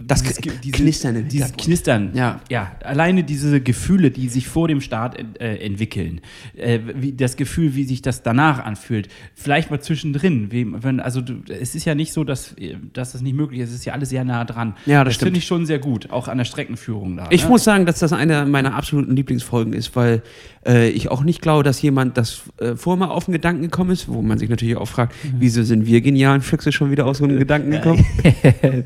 Das 0.00 0.22
dieses, 0.22 0.38
diese- 0.62 0.76
Knistern 0.76 1.16
im 1.16 1.28
dieses. 1.28 1.52
Knistern, 1.52 2.10
Ja. 2.14 2.40
ja, 2.50 2.72
alleine 2.82 3.24
diese 3.24 3.60
Gefühle, 3.60 4.10
die 4.10 4.28
sich 4.28 4.48
vor 4.48 4.66
dem 4.68 4.80
Start 4.80 5.16
äh, 5.38 5.56
entwickeln, 5.56 6.20
äh, 6.56 6.78
wie, 6.94 7.12
das 7.12 7.36
Gefühl, 7.36 7.74
wie 7.74 7.84
sich 7.84 8.02
das 8.02 8.22
danach 8.22 8.64
anfühlt, 8.64 9.08
vielleicht 9.34 9.70
mal 9.70 9.80
zwischendrin, 9.80 10.48
wenn, 10.82 11.00
also 11.00 11.20
du, 11.20 11.42
es 11.48 11.74
ist 11.74 11.84
ja 11.84 11.94
nicht 11.94 12.12
so, 12.12 12.24
dass, 12.24 12.54
dass 12.92 13.12
das 13.12 13.20
nicht 13.22 13.34
möglich 13.36 13.60
ist, 13.60 13.70
es 13.70 13.76
ist 13.76 13.84
ja 13.84 13.92
alles 13.92 14.08
sehr 14.08 14.24
nah 14.24 14.44
dran. 14.44 14.74
Ja, 14.86 15.04
das 15.04 15.14
das 15.14 15.22
finde 15.22 15.38
ich 15.38 15.46
schon 15.46 15.66
sehr 15.66 15.78
gut, 15.78 16.10
auch 16.10 16.28
an 16.28 16.38
der 16.38 16.44
Streckenführung 16.46 17.16
da. 17.16 17.26
Ich 17.30 17.44
ne? 17.44 17.50
muss 17.50 17.64
sagen, 17.64 17.86
dass 17.86 17.98
das 17.98 18.12
eine 18.12 18.46
meiner 18.46 18.74
absoluten 18.74 19.14
Lieblingsfolgen 19.14 19.72
ist, 19.72 19.94
weil 19.94 20.22
äh, 20.66 20.88
ich 20.88 21.10
auch 21.10 21.22
nicht 21.22 21.42
glaube, 21.42 21.62
dass 21.62 21.82
jemand 21.82 22.16
das 22.16 22.42
äh, 22.58 22.76
vorher 22.76 23.06
mal 23.06 23.12
auf 23.12 23.26
den 23.26 23.32
Gedanken 23.32 23.62
gekommen 23.62 23.90
ist, 23.90 24.08
wo 24.08 24.22
man 24.22 24.38
sich 24.38 24.48
natürlich 24.48 24.76
auch 24.76 24.88
fragt, 24.88 25.14
wieso 25.38 25.62
sind 25.62 25.86
wir 25.86 26.00
genialen 26.00 26.40
Füchse 26.40 26.72
schon 26.72 26.90
wieder 26.90 27.06
auf 27.06 27.16
so 27.16 27.24
einen 27.24 27.38
Gedanken 27.38 27.72
gekommen? 27.72 28.04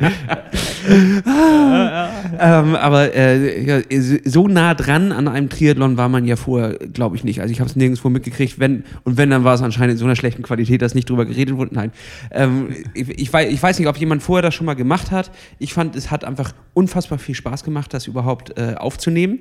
ähm, 2.39 2.75
aber 2.75 3.15
äh, 3.15 3.65
ja, 3.65 3.81
so 4.25 4.49
nah 4.49 4.75
dran 4.75 5.13
an 5.13 5.29
einem 5.29 5.49
Triathlon 5.49 5.97
war 5.97 6.09
man 6.09 6.25
ja 6.25 6.37
vorher, 6.37 6.75
glaube 6.75 7.17
ich, 7.17 7.25
nicht. 7.25 7.41
Also 7.41 7.53
ich 7.53 7.61
habe 7.61 7.69
es 7.69 7.77
nirgendwo 7.77 8.09
mitgekriegt, 8.09 8.59
wenn 8.59 8.85
und 9.05 9.17
wenn, 9.17 9.31
dann 9.31 9.45
war 9.45 9.55
es 9.55 9.63
anscheinend 9.63 9.93
in 9.93 9.99
so 9.99 10.05
einer 10.05 10.17
schlechten 10.17 10.43
Qualität, 10.43 10.83
dass 10.83 10.95
nicht 10.95 11.09
drüber 11.09 11.27
geredet 11.27 11.57
wurde. 11.57 11.75
Nein. 11.75 11.93
Ähm, 12.31 12.69
ich, 12.95 13.09
ich, 13.09 13.33
weiß, 13.33 13.53
ich 13.53 13.63
weiß 13.63 13.79
nicht, 13.79 13.89
ob 13.89 13.97
jemand 13.97 14.23
vorher 14.23 14.43
das 14.43 14.55
schon 14.55 14.67
mal 14.67 14.75
gemacht 14.75 15.11
hat. 15.11 15.31
Ich 15.59 15.75
fand, 15.75 15.97
es 15.97 16.11
hat 16.11 16.25
einfach 16.25 16.53
unfassbar 16.75 17.19
viel 17.19 17.35
Spaß 17.35 17.65
gemacht, 17.65 17.93
das 17.93 18.07
überhaupt 18.07 18.59
äh, 18.59 18.75
aufzunehmen. 18.77 19.41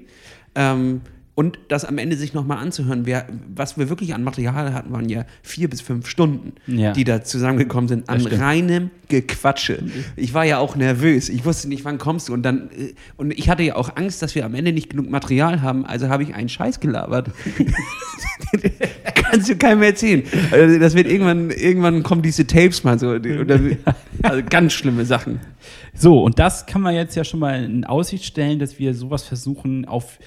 Ähm, 0.56 1.02
und 1.36 1.60
das 1.67 1.84
am 1.84 1.98
Ende 1.98 2.15
sich 2.15 2.34
nochmal 2.34 2.60
anzuhören. 2.60 3.06
Wir, 3.06 3.26
was 3.54 3.78
wir 3.78 3.89
wirklich 3.89 4.13
an 4.15 4.24
Material 4.24 4.74
hatten, 4.74 4.91
waren 4.93 5.10
ja 5.10 5.26
vier 5.43 5.69
bis 5.69 5.82
fünf 5.82 6.08
Stunden, 6.08 6.54
Ja. 6.65 6.93
die 6.93 7.04
da 7.04 7.24
zusammengekommen 7.24 7.89
sind, 7.89 8.10
an 8.10 8.26
reinem 8.26 8.89
Gequatsche. 9.10 9.80
Ich 10.15 10.34
war 10.34 10.45
ja 10.45 10.60
auch 10.60 10.76
nervös. 10.78 11.28
Ich 11.28 11.43
wusste 11.43 11.67
nicht, 11.67 11.84
wann 11.84 11.98
kommst 11.98 12.30
du. 12.30 12.34
Und 12.34 12.43
dann, 12.43 12.69
äh, 12.71 12.93
und 13.17 13.32
ich 13.38 13.50
hatte 13.50 13.63
ja 13.63 13.76
auch 13.76 13.98
Angst, 13.98 14.21
dass 14.21 14.34
wir 14.34 14.45
am 14.45 14.56
Ende 14.56 14.71
nicht 14.71 14.89
genug 14.89 15.10
Material 15.10 15.62
haben. 15.62 15.86
Also 15.86 16.08
habe 16.08 16.24
ich 16.24 16.34
einen 16.34 16.48
Scheiß 16.50 16.80
gelabert. 16.80 17.30
Kannst 19.15 19.50
du 19.50 19.56
keinem 19.58 19.84
erzählen. 19.84 20.24
Also 20.52 20.80
das 20.80 20.95
wird 20.95 21.08
irgendwann, 21.08 21.52
irgendwann 21.52 22.04
kommen 22.04 22.21
diese 22.21 22.48
Tapes 22.48 22.84
mal 22.84 22.98
so. 23.00 23.10
Oder, 23.10 23.60
also 24.24 24.41
ganz 24.50 24.74
schlimme 24.74 25.06
Sachen. 25.06 25.39
So, 25.93 26.24
und 26.24 26.39
das 26.39 26.65
kann 26.65 26.82
man 26.82 26.95
jetzt 26.95 27.15
ja 27.15 27.24
schon 27.24 27.39
mal 27.39 27.63
in 27.63 27.84
Aussicht 27.86 28.26
stellen, 28.26 28.60
dass 28.60 28.80
wir 28.80 28.93
sowas 28.93 29.24
versuchen 29.24 29.86
auf, 29.86 30.19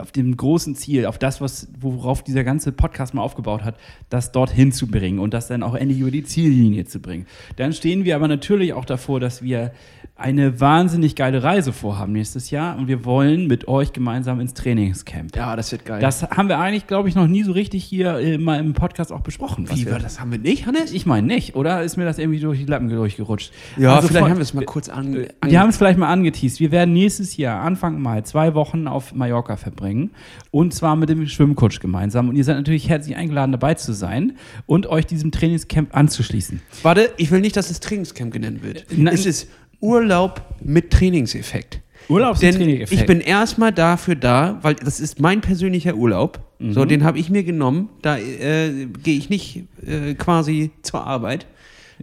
auf 0.00 0.10
dem 0.10 0.36
großen 0.36 0.74
Ziel, 0.74 1.06
auf 1.06 1.18
das, 1.18 1.40
was, 1.40 1.68
worauf 1.80 2.24
dieser 2.24 2.42
ganze 2.44 2.72
Podcast 2.72 3.14
mal 3.14 3.22
aufgebaut 3.22 3.62
hat, 3.62 3.76
das 4.08 4.32
dorthin 4.32 4.72
zu 4.72 4.88
bringen 4.88 5.18
und 5.20 5.32
das 5.32 5.46
dann 5.46 5.62
auch 5.62 5.74
endlich 5.74 6.00
über 6.00 6.10
die 6.10 6.24
Ziellinie 6.24 6.84
zu 6.86 7.00
bringen. 7.00 7.26
Dann 7.56 7.72
stehen 7.72 8.04
wir 8.04 8.16
aber 8.16 8.26
natürlich 8.28 8.72
auch 8.72 8.84
davor, 8.84 9.20
dass 9.20 9.42
wir 9.42 9.72
eine 10.16 10.60
wahnsinnig 10.60 11.16
geile 11.16 11.42
Reise 11.42 11.72
vorhaben 11.72 12.12
nächstes 12.12 12.50
Jahr 12.50 12.76
und 12.76 12.88
wir 12.88 13.06
wollen 13.06 13.46
mit 13.46 13.68
euch 13.68 13.92
gemeinsam 13.94 14.38
ins 14.40 14.52
Trainingscamp. 14.52 15.34
Ja, 15.34 15.56
das 15.56 15.72
wird 15.72 15.86
geil. 15.86 16.00
Das 16.00 16.22
haben 16.22 16.48
wir 16.48 16.58
eigentlich, 16.58 16.86
glaube 16.86 17.08
ich, 17.08 17.14
noch 17.14 17.26
nie 17.26 17.42
so 17.42 17.52
richtig 17.52 17.84
hier 17.84 18.18
äh, 18.18 18.36
mal 18.36 18.60
im 18.60 18.74
Podcast 18.74 19.12
auch 19.12 19.20
besprochen. 19.22 19.66
Wie 19.72 19.90
war 19.90 19.98
das? 19.98 20.20
Haben 20.20 20.32
wir 20.32 20.38
nicht, 20.38 20.66
Hannes? 20.66 20.92
Ich 20.92 21.06
meine 21.06 21.26
nicht, 21.26 21.54
oder 21.56 21.82
ist 21.82 21.96
mir 21.96 22.04
das 22.04 22.18
irgendwie 22.18 22.40
durch 22.40 22.58
die 22.58 22.66
Lappen 22.66 22.90
durchgerutscht? 22.90 23.52
Ja, 23.78 23.94
Also 23.96 24.08
vielleicht 24.08 24.20
von- 24.24 24.30
haben 24.30 24.38
wir 24.38 24.42
es 24.42 24.52
mal 24.52 24.64
kurz 24.66 24.90
an. 24.90 25.26
wir 25.42 25.60
haben 25.60 25.70
es 25.70 25.78
vielleicht 25.78 25.98
mal 25.98 26.08
angeteased. 26.12 26.60
Wir 26.60 26.70
werden 26.70 26.92
nächstes 26.92 27.38
Jahr, 27.38 27.62
Anfang 27.62 28.02
Mai, 28.02 28.20
zwei 28.22 28.54
Wochen 28.54 28.88
auf 28.88 29.14
Mallorca 29.14 29.56
verbringen. 29.60 30.10
Und 30.50 30.74
zwar 30.74 30.96
mit 30.96 31.08
dem 31.08 31.26
Schwimmcoach 31.26 31.80
gemeinsam. 31.80 32.28
Und 32.28 32.36
ihr 32.36 32.44
seid 32.44 32.56
natürlich 32.56 32.88
herzlich 32.88 33.16
eingeladen, 33.16 33.52
dabei 33.52 33.74
zu 33.74 33.92
sein 33.92 34.32
und 34.66 34.86
euch 34.86 35.06
diesem 35.06 35.30
Trainingscamp 35.30 35.94
anzuschließen. 35.96 36.60
Warte, 36.82 37.10
ich 37.16 37.30
will 37.30 37.40
nicht, 37.40 37.56
dass 37.56 37.70
es 37.70 37.80
Trainingscamp 37.80 38.32
genannt 38.32 38.62
wird. 38.62 38.86
Nein. 38.90 39.14
Es 39.14 39.26
ist 39.26 39.48
Urlaub 39.80 40.42
mit 40.62 40.90
Trainingseffekt. 40.90 41.80
Urlaubs- 42.08 42.40
Denn 42.40 42.54
Trainingseffekt. 42.56 43.00
ich 43.00 43.06
bin 43.06 43.20
erstmal 43.20 43.72
dafür 43.72 44.16
da, 44.16 44.58
weil 44.62 44.74
das 44.74 45.00
ist 45.00 45.20
mein 45.20 45.40
persönlicher 45.40 45.94
Urlaub. 45.94 46.40
Mhm. 46.58 46.72
So, 46.72 46.84
den 46.84 47.04
habe 47.04 47.18
ich 47.18 47.30
mir 47.30 47.44
genommen. 47.44 47.88
Da 48.02 48.16
äh, 48.18 48.86
gehe 49.02 49.16
ich 49.16 49.30
nicht 49.30 49.64
äh, 49.86 50.14
quasi 50.14 50.70
zur 50.82 51.06
Arbeit. 51.06 51.46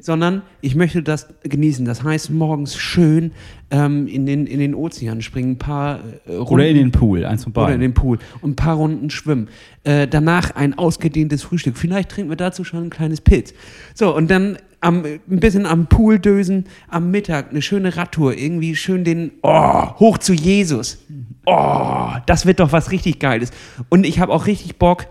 Sondern 0.02 0.42
ich 0.62 0.76
möchte 0.76 1.04
das 1.04 1.28
genießen. 1.44 1.86
Das 1.86 2.04
heißt, 2.04 2.30
morgens 2.32 2.78
schön 2.78 3.32
ähm, 3.72 4.08
in, 4.08 4.26
den, 4.26 4.48
in 4.48 4.60
den 4.60 4.76
Ozean 4.76 5.22
springen, 5.22 5.52
ein 5.52 5.58
paar 5.58 6.00
äh, 6.26 6.34
Runden. 6.34 6.54
Oder 6.54 6.68
in 6.68 6.76
den 6.78 6.92
Pool, 6.92 7.26
eins 7.26 7.44
von 7.44 7.54
Oder 7.54 7.62
in 7.62 7.68
beiden. 7.68 7.82
den 7.82 7.94
Pool 7.94 8.20
und 8.42 8.52
ein 8.52 8.56
paar 8.56 8.76
Runden 8.76 9.10
schwimmen. 9.10 9.50
Äh, 9.84 10.08
danach 10.08 10.52
ein 10.56 10.78
ausgedehntes 10.78 11.44
Frühstück. 11.44 11.78
Vielleicht 11.78 12.10
trinken 12.10 12.30
wir 12.30 12.38
dazu 12.38 12.64
schon 12.64 12.86
ein 12.86 12.90
kleines 12.90 13.22
Pilz. 13.22 13.54
So, 13.94 14.16
und 14.16 14.30
dann 14.30 14.58
am, 14.80 15.04
ein 15.04 15.40
bisschen 15.40 15.66
am 15.66 15.88
Pool 15.88 16.20
dösen, 16.20 16.66
am 16.88 17.12
Mittag 17.12 17.52
eine 17.52 17.62
schöne 17.62 17.98
Radtour, 17.98 18.38
irgendwie 18.38 18.76
schön 18.76 19.04
den, 19.04 19.32
oh, 19.42 19.96
hoch 20.00 20.18
zu 20.18 20.34
Jesus. 20.34 21.00
Oh, 21.46 22.10
das 22.26 22.46
wird 22.46 22.60
doch 22.60 22.72
was 22.72 22.92
richtig 22.92 23.20
Geiles. 23.20 23.52
Und 23.90 24.06
ich 24.06 24.20
habe 24.20 24.34
auch 24.34 24.46
richtig 24.48 24.78
Bock, 24.78 25.08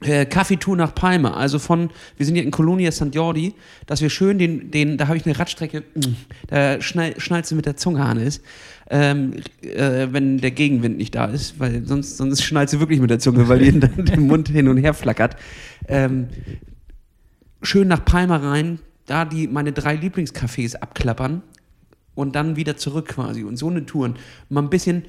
äh, 0.00 0.26
Kaffeetour 0.26 0.76
nach 0.76 0.94
Palma, 0.94 1.34
also 1.34 1.58
von, 1.58 1.90
wir 2.16 2.24
sind 2.24 2.36
hier 2.36 2.44
in 2.44 2.52
Colonia 2.52 2.92
St. 2.92 3.12
Jordi, 3.12 3.54
dass 3.86 4.00
wir 4.00 4.10
schön 4.10 4.38
den, 4.38 4.70
den 4.70 4.96
da 4.96 5.08
habe 5.08 5.16
ich 5.16 5.26
eine 5.26 5.36
Radstrecke, 5.36 5.80
mm, 5.80 6.00
da 6.46 6.80
schnall, 6.80 7.18
schnallst 7.18 7.50
du 7.50 7.56
mit 7.56 7.66
der 7.66 7.76
Zunge 7.76 8.04
an 8.04 8.18
ist, 8.18 8.42
ähm, 8.90 9.34
äh, 9.60 10.06
wenn 10.10 10.38
der 10.38 10.52
Gegenwind 10.52 10.98
nicht 10.98 11.16
da 11.16 11.24
ist, 11.26 11.58
weil 11.58 11.84
sonst, 11.84 12.16
sonst 12.16 12.42
schnallst 12.44 12.74
du 12.74 12.80
wirklich 12.80 13.00
mit 13.00 13.10
der 13.10 13.18
Zunge, 13.18 13.48
weil 13.48 13.58
dir 13.58 13.80
dann 13.80 14.04
der 14.04 14.20
Mund 14.20 14.48
hin 14.48 14.68
und 14.68 14.76
her 14.76 14.94
flackert. 14.94 15.36
Ähm, 15.88 16.28
schön 17.62 17.88
nach 17.88 18.04
Palma 18.04 18.36
rein, 18.36 18.78
da 19.06 19.24
die 19.24 19.48
meine 19.48 19.72
drei 19.72 19.96
Lieblingscafés 19.96 20.76
abklappern 20.76 21.42
und 22.14 22.36
dann 22.36 22.54
wieder 22.54 22.76
zurück 22.76 23.08
quasi 23.08 23.42
und 23.42 23.56
so 23.56 23.68
eine 23.68 23.84
Touren. 23.84 24.14
Mal 24.48 24.62
ein 24.62 24.70
bisschen, 24.70 25.06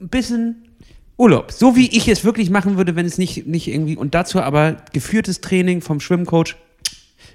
ein 0.00 0.08
bisschen 0.08 0.65
Urlaub. 1.18 1.50
So 1.50 1.76
wie 1.76 1.88
ich 1.96 2.08
es 2.08 2.24
wirklich 2.24 2.50
machen 2.50 2.76
würde, 2.76 2.94
wenn 2.96 3.06
es 3.06 3.18
nicht, 3.18 3.46
nicht 3.46 3.68
irgendwie, 3.68 3.96
und 3.96 4.14
dazu 4.14 4.40
aber 4.40 4.76
geführtes 4.92 5.40
Training 5.40 5.80
vom 5.80 6.00
Schwimmcoach. 6.00 6.56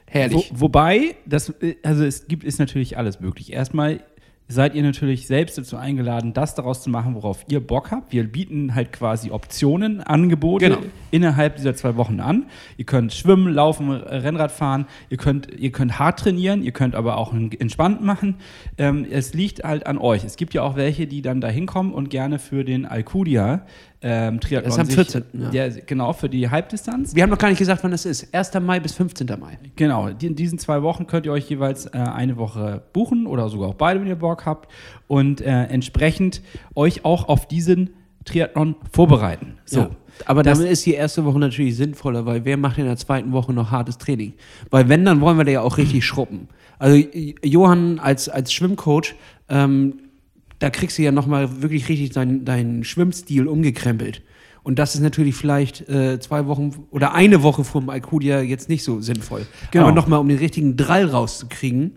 Herrlich. 0.05 0.51
Wo, 0.53 0.61
wobei, 0.61 1.15
das, 1.25 1.49
äh, 1.61 1.75
also 1.83 2.03
es 2.03 2.27
gibt, 2.27 2.43
ist 2.43 2.59
natürlich 2.59 2.97
alles 2.97 3.19
möglich. 3.21 3.53
Erstmal 3.53 4.03
seid 4.51 4.75
ihr 4.75 4.83
natürlich 4.83 5.27
selbst 5.27 5.57
dazu 5.57 5.77
eingeladen, 5.77 6.33
das 6.33 6.55
daraus 6.55 6.83
zu 6.83 6.89
machen, 6.89 7.15
worauf 7.15 7.45
ihr 7.49 7.59
Bock 7.65 7.91
habt. 7.91 8.11
Wir 8.11 8.23
bieten 8.23 8.75
halt 8.75 8.91
quasi 8.91 9.31
Optionen, 9.31 10.01
Angebote 10.01 10.65
Genau. 10.65 10.79
innerhalb 11.09 11.55
dieser 11.55 11.73
zwei 11.75 11.95
Wochen 11.95 12.19
an. 12.19 12.45
Ihr 12.77 12.85
könnt 12.85 13.13
schwimmen, 13.13 13.53
laufen, 13.53 13.89
Rennrad 13.91 14.51
fahren, 14.51 14.85
ihr 15.09 15.17
könnt, 15.17 15.47
ihr 15.57 15.71
könnt 15.71 15.97
hart 15.99 16.19
trainieren, 16.19 16.63
ihr 16.63 16.71
könnt 16.71 16.95
aber 16.95 17.17
auch 17.17 17.33
entspannt 17.33 18.03
machen. 18.03 18.35
Ähm, 18.77 19.05
es 19.09 19.33
liegt 19.33 19.63
halt 19.63 19.87
an 19.87 19.97
euch. 19.97 20.23
Es 20.23 20.35
gibt 20.35 20.53
ja 20.53 20.61
auch 20.63 20.75
welche, 20.75 21.07
die 21.07 21.21
dann 21.21 21.41
da 21.41 21.47
hinkommen 21.47 21.93
und 21.93 22.09
gerne 22.09 22.37
für 22.39 22.63
den 22.63 22.85
Alcudia 22.85 23.65
ähm, 24.03 24.39
Triathlon 24.39 24.65
Das 24.69 24.73
ist 24.75 24.79
am 24.79 24.85
sich- 24.87 24.95
14., 24.95 25.23
ja. 25.33 25.49
Der, 25.49 25.69
genau, 25.69 26.13
für 26.13 26.27
die 26.29 26.49
Halbdistanz. 26.49 27.13
Wir 27.15 27.23
haben 27.23 27.29
noch 27.29 27.37
gar 27.37 27.49
nicht 27.49 27.59
gesagt, 27.59 27.83
wann 27.83 27.91
das 27.91 28.05
ist. 28.05 28.33
1. 28.33 28.59
Mai 28.59 28.79
bis 28.79 28.93
15. 28.93 29.27
Mai. 29.39 29.59
Genau, 29.75 30.07
in 30.07 30.35
diesen 30.35 30.57
zwei 30.59 30.81
Wochen 30.81 31.05
könnt 31.07 31.25
ihr 31.25 31.31
euch 31.31 31.49
jeweils 31.49 31.85
äh, 31.87 31.91
eine 31.97 32.37
Woche 32.37 32.81
buchen 32.93 33.27
oder 33.27 33.49
sogar 33.49 33.69
auch 33.69 33.75
beide, 33.75 33.99
wenn 34.01 34.07
ihr 34.07 34.15
Bock 34.15 34.45
habt 34.45 34.69
und 35.07 35.41
äh, 35.41 35.65
entsprechend 35.65 36.41
euch 36.75 37.05
auch 37.05 37.27
auf 37.29 37.47
diesen 37.47 37.91
Triathlon 38.25 38.75
vorbereiten. 38.91 39.57
So. 39.65 39.81
So. 39.83 39.89
Aber 40.25 40.43
Das- 40.43 40.57
damit 40.59 40.71
ist 40.71 40.85
die 40.85 40.93
erste 40.93 41.23
Woche 41.25 41.39
natürlich 41.39 41.75
sinnvoller, 41.75 42.25
weil 42.25 42.45
wer 42.45 42.57
macht 42.57 42.77
in 42.77 42.85
der 42.85 42.97
zweiten 42.97 43.31
Woche 43.31 43.53
noch 43.53 43.71
hartes 43.71 43.97
Training? 43.97 44.33
Weil 44.69 44.87
wenn, 44.89 45.05
dann 45.05 45.21
wollen 45.21 45.37
wir 45.37 45.45
da 45.45 45.51
ja 45.51 45.61
auch 45.61 45.77
richtig 45.77 46.05
schruppen. 46.05 46.47
Also 46.79 47.01
Johann 47.43 47.99
als, 47.99 48.29
als 48.29 48.51
Schwimmcoach, 48.53 49.15
ähm, 49.49 49.95
da 50.61 50.69
kriegst 50.69 50.97
du 50.99 51.01
ja 51.01 51.11
nochmal 51.11 51.63
wirklich 51.63 51.89
richtig 51.89 52.11
deinen, 52.11 52.45
deinen 52.45 52.83
Schwimmstil 52.83 53.47
umgekrempelt. 53.47 54.21
Und 54.61 54.77
das 54.77 54.93
ist 54.93 55.01
natürlich 55.01 55.33
vielleicht 55.33 55.89
äh, 55.89 56.19
zwei 56.19 56.45
Wochen 56.45 56.85
oder 56.91 57.15
eine 57.15 57.41
Woche 57.41 57.63
vom 57.63 57.89
Alcudia 57.89 58.41
jetzt 58.41 58.69
nicht 58.69 58.83
so 58.83 59.01
sinnvoll. 59.01 59.47
Genau. 59.71 59.85
Aber 59.85 59.95
nochmal, 59.95 60.19
um 60.19 60.29
den 60.29 60.37
richtigen 60.37 60.77
Drall 60.77 61.05
rauszukriegen, 61.05 61.93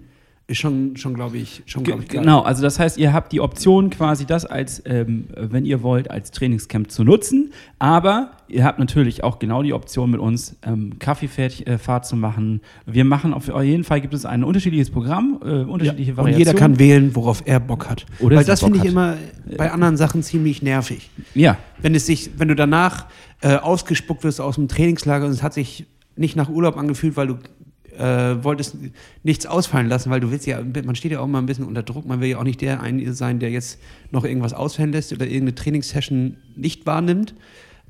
ist 0.46 0.59
schon, 0.59 0.96
schon 0.96 1.14
glaube 1.14 1.38
ich, 1.38 1.62
schon, 1.64 1.85
glaub 1.85 2.00
ich, 2.00 2.09
geil. 2.09 2.20
Genau, 2.20 2.42
also 2.42 2.62
das 2.62 2.78
heißt, 2.78 2.98
ihr 2.98 3.14
habt 3.14 3.33
die 3.33 3.40
Option 3.40 3.88
quasi 3.88 4.26
das 4.26 4.44
als, 4.44 4.83
ähm, 4.85 5.28
wenn 5.37 5.64
ihr 5.64 5.83
wollt, 5.83 6.11
als 6.11 6.33
Trainingscamp 6.33 6.90
zu 6.90 7.02
nutzen, 7.02 7.52
aber 7.78 8.33
ihr 8.48 8.64
habt 8.64 8.78
natürlich 8.78 9.24
auch 9.24 9.38
genau 9.38 9.62
die 9.62 9.72
Option 9.72 10.11
mit 10.11 10.20
uns 10.20 10.57
ähm, 10.62 10.98
Kaffeefahrt 10.98 11.66
äh, 11.66 12.02
zu 12.02 12.16
machen. 12.16 12.61
Wir 12.85 13.07
machen 13.07 13.33
auf 13.33 13.48
jeden 13.48 13.85
Fall 13.85 14.02
gibt 14.02 14.12
es 14.12 14.26
ein 14.26 14.44
unterschiedliches 14.44 14.90
Programm, 14.90 15.40
äh, 15.42 15.62
unterschiedliche 15.62 16.11
Und 16.12 16.18
Variationen. 16.18 16.38
jeder 16.46 16.52
kann 16.59 16.78
wählen, 16.78 17.16
worauf 17.16 17.42
er 17.46 17.59
Bock 17.59 17.88
hat. 17.88 18.04
Oder 18.20 18.37
Weil 18.37 18.44
das 18.44 18.61
finde 18.61 18.76
ich 18.76 18.85
hat. 18.85 18.90
immer 18.90 19.16
bei 19.57 19.72
anderen 19.72 19.96
Sachen 19.96 20.22
ziemlich 20.22 20.61
nervig. 20.61 21.09
Ja, 21.35 21.57
Wenn 21.80 21.94
es 21.94 22.04
sich, 22.04 22.30
wenn 22.37 22.48
du 22.48 22.54
danach 22.54 23.07
äh, 23.40 23.57
ausgespuckt 23.57 24.24
wirst 24.24 24.42
aus 24.42 24.57
dem 24.57 24.68
Trainingslager 24.68 25.24
und 25.24 25.33
es 25.33 25.42
hat 25.42 25.54
sich 25.54 25.87
nicht 26.16 26.37
nach 26.37 26.50
Urlaub 26.50 26.76
angefühlt, 26.76 27.16
weil 27.16 27.28
du 27.28 27.38
äh, 27.98 28.42
wolltest 28.42 28.76
nichts 29.22 29.46
ausfallen 29.46 29.88
lassen, 29.88 30.11
weil 30.11 30.20
du 30.20 30.30
willst 30.30 30.46
ja, 30.46 30.61
man 30.85 30.94
steht 30.94 31.12
ja 31.12 31.20
auch 31.20 31.26
mal 31.26 31.38
ein 31.38 31.46
bisschen 31.46 31.64
unter 31.64 31.83
Druck, 31.83 32.07
man 32.07 32.20
will 32.20 32.28
ja 32.28 32.38
auch 32.38 32.44
nicht 32.44 32.61
der 32.61 32.80
ein 32.80 33.12
sein, 33.14 33.38
der 33.38 33.50
jetzt 33.50 33.80
noch 34.11 34.24
irgendwas 34.24 34.52
ausfallen 34.52 34.92
lässt 34.92 35.12
oder 35.12 35.26
irgendeine 35.26 35.54
Trainingssession 35.54 36.37
nicht 36.57 36.87
wahrnimmt. 36.87 37.35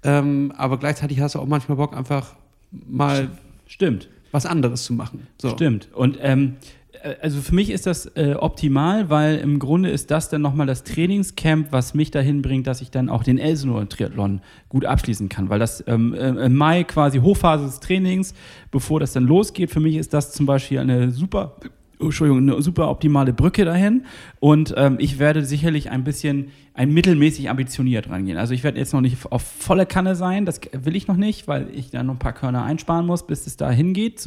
Ähm, 0.02 0.52
aber 0.56 0.78
gleichzeitig 0.78 1.20
hast 1.20 1.34
du 1.34 1.38
auch 1.38 1.46
manchmal 1.46 1.76
Bock, 1.76 1.96
einfach 1.96 2.34
mal 2.70 3.30
stimmt. 3.66 4.08
was 4.32 4.46
anderes 4.46 4.84
zu 4.84 4.92
machen. 4.92 5.26
So. 5.40 5.50
Stimmt. 5.50 5.88
Und 5.94 6.18
ähm, 6.20 6.56
äh, 6.56 6.83
also 7.20 7.40
für 7.40 7.54
mich 7.54 7.70
ist 7.70 7.86
das 7.86 8.06
äh, 8.16 8.34
optimal, 8.38 9.10
weil 9.10 9.38
im 9.38 9.58
Grunde 9.58 9.90
ist 9.90 10.10
das 10.10 10.28
dann 10.28 10.42
nochmal 10.42 10.66
das 10.66 10.84
Trainingscamp, 10.84 11.68
was 11.70 11.94
mich 11.94 12.10
dahin 12.10 12.42
bringt, 12.42 12.66
dass 12.66 12.80
ich 12.80 12.90
dann 12.90 13.08
auch 13.08 13.22
den 13.22 13.38
Elsenor-Triathlon 13.38 14.40
gut 14.68 14.84
abschließen 14.84 15.28
kann. 15.28 15.50
Weil 15.50 15.58
das 15.58 15.84
ähm, 15.86 16.14
äh, 16.14 16.28
im 16.28 16.54
Mai 16.54 16.84
quasi 16.84 17.18
Hochphase 17.18 17.66
des 17.66 17.80
Trainings, 17.80 18.34
bevor 18.70 19.00
das 19.00 19.12
dann 19.12 19.24
losgeht, 19.24 19.70
für 19.70 19.80
mich 19.80 19.96
ist 19.96 20.14
das 20.14 20.32
zum 20.32 20.46
Beispiel 20.46 20.78
eine 20.78 21.10
super, 21.10 21.56
Entschuldigung, 22.06 22.48
eine 22.48 22.60
super 22.62 22.88
optimale 22.88 23.32
Brücke 23.32 23.64
dahin. 23.64 24.04
Und 24.40 24.74
ähm, 24.76 24.96
ich 24.98 25.18
werde 25.18 25.44
sicherlich 25.44 25.90
ein 25.90 26.04
bisschen, 26.04 26.46
ein 26.74 26.92
mittelmäßig 26.92 27.50
ambitioniert 27.50 28.10
rangehen. 28.10 28.36
Also 28.36 28.52
ich 28.52 28.64
werde 28.64 28.78
jetzt 28.78 28.92
noch 28.92 29.00
nicht 29.00 29.16
auf 29.30 29.42
volle 29.42 29.86
Kanne 29.86 30.16
sein, 30.16 30.44
das 30.44 30.60
will 30.72 30.96
ich 30.96 31.06
noch 31.06 31.16
nicht, 31.16 31.46
weil 31.46 31.68
ich 31.72 31.90
dann 31.90 32.06
noch 32.06 32.14
ein 32.14 32.18
paar 32.18 32.32
Körner 32.32 32.64
einsparen 32.64 33.06
muss, 33.06 33.26
bis 33.26 33.46
es 33.46 33.56
da 33.56 33.70
hingeht. 33.70 34.20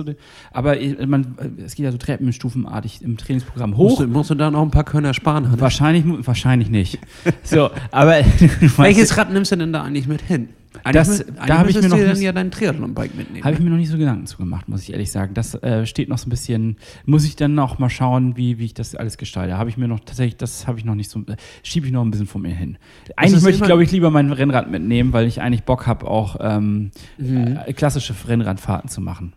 Aber 0.52 0.76
man, 1.06 1.36
es 1.64 1.76
geht 1.76 1.84
ja 1.84 1.92
so 1.92 1.98
treppenstufenartig 1.98 3.02
im 3.02 3.18
Trainingsprogramm 3.18 3.72
Musst, 3.72 3.98
hoch. 3.98 4.02
du, 4.02 4.08
musst 4.08 4.30
du 4.30 4.36
da 4.36 4.50
noch 4.50 4.62
ein 4.62 4.72
paar 4.72 4.86
Körner 4.86 5.14
sparen, 5.14 5.48
Hannes? 5.48 5.60
Wahrscheinlich, 5.60 6.06
wahrscheinlich 6.26 6.70
nicht. 6.70 7.00
So, 7.44 7.70
aber 7.92 8.22
Welches 8.78 9.18
Rad 9.18 9.32
nimmst 9.32 9.52
du 9.52 9.56
denn 9.58 9.74
da 9.74 9.84
eigentlich 9.84 10.08
mit 10.08 10.22
hin? 10.22 10.50
Das- 10.84 11.18
da 11.20 11.24
eigentlich 11.42 11.58
hab 11.58 11.68
ich 11.70 11.76
mir 11.82 11.90
noch 11.90 11.98
dann 11.98 12.22
ja 12.22 12.32
dein 12.32 12.52
Triathlon-Bike 12.52 13.16
mitnehmen. 13.16 13.44
Habe 13.44 13.54
ich 13.56 13.60
mir 13.62 13.70
noch 13.70 13.78
nicht 13.78 13.90
so 13.90 13.98
Gedanken 13.98 14.26
zu 14.26 14.38
gemacht, 14.38 14.68
muss 14.70 14.84
ich 14.84 14.92
ehrlich 14.92 15.12
sagen. 15.12 15.34
Das 15.34 15.54
äh, 15.56 15.86
steht 15.86 16.10
noch 16.10 16.18
so 16.18 16.28
ein 16.28 16.30
bisschen, 16.30 16.78
muss 17.06 17.26
ich 17.26 17.36
dann 17.36 17.56
noch 17.56 17.80
mal 17.80 17.90
schauen, 17.90 18.38
wie, 18.38 18.58
wie 18.60 18.66
ich 18.66 18.74
das 18.74 18.96
alles 18.96 19.18
gestalte. 19.18 19.58
Habe 19.58 19.70
ich 19.70 19.78
mir 19.78 19.88
noch 19.88 20.00
tatsächlich, 20.00 20.38
das 20.38 20.68
habe 20.68 20.80
ich 20.80 20.86
noch 20.86 20.96
nicht 20.96 21.10
so, 21.10 21.20
äh, 21.22 21.36
schiebe 21.64 21.86
ich 21.88 21.92
noch 21.94 22.04
ein 22.04 22.12
bisschen 22.12 22.28
vor 22.28 22.42
mir 22.42 22.54
hin. 22.56 22.78
Eigentlich 23.16 23.42
möchte 23.44 23.60
ich, 23.62 23.66
glaube 23.66 23.84
ich, 23.84 23.92
lieber 23.92 24.10
mein 24.12 24.32
Rennrad 24.32 24.70
mitnehmen, 24.72 25.14
weil 25.14 25.28
ich 25.28 25.42
eigentlich 25.42 25.64
Bock 25.64 25.88
habe, 25.88 26.08
auch 26.08 26.38
ähm, 26.40 26.92
Mhm. 27.18 27.60
äh, 27.66 27.74
klassische 27.74 28.14
Rennradfahrten 28.28 28.90
zu 28.90 29.02
machen. 29.02 29.34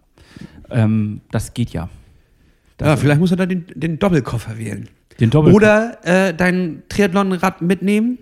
Ähm, 0.70 1.20
das 1.30 1.54
geht 1.54 1.70
ja. 1.70 1.88
Das, 2.76 2.86
ja, 2.88 2.96
vielleicht 2.96 3.20
musst 3.20 3.32
du 3.32 3.36
da 3.36 3.46
den, 3.46 3.64
den 3.74 3.98
Doppelkoffer 3.98 4.56
wählen. 4.58 4.88
Den 5.18 5.28
Doppel 5.30 5.52
Oder 5.52 5.98
äh, 6.06 6.32
dein 6.34 6.82
Triathlon-Rad 6.88 7.60
mitnehmen. 7.60 8.18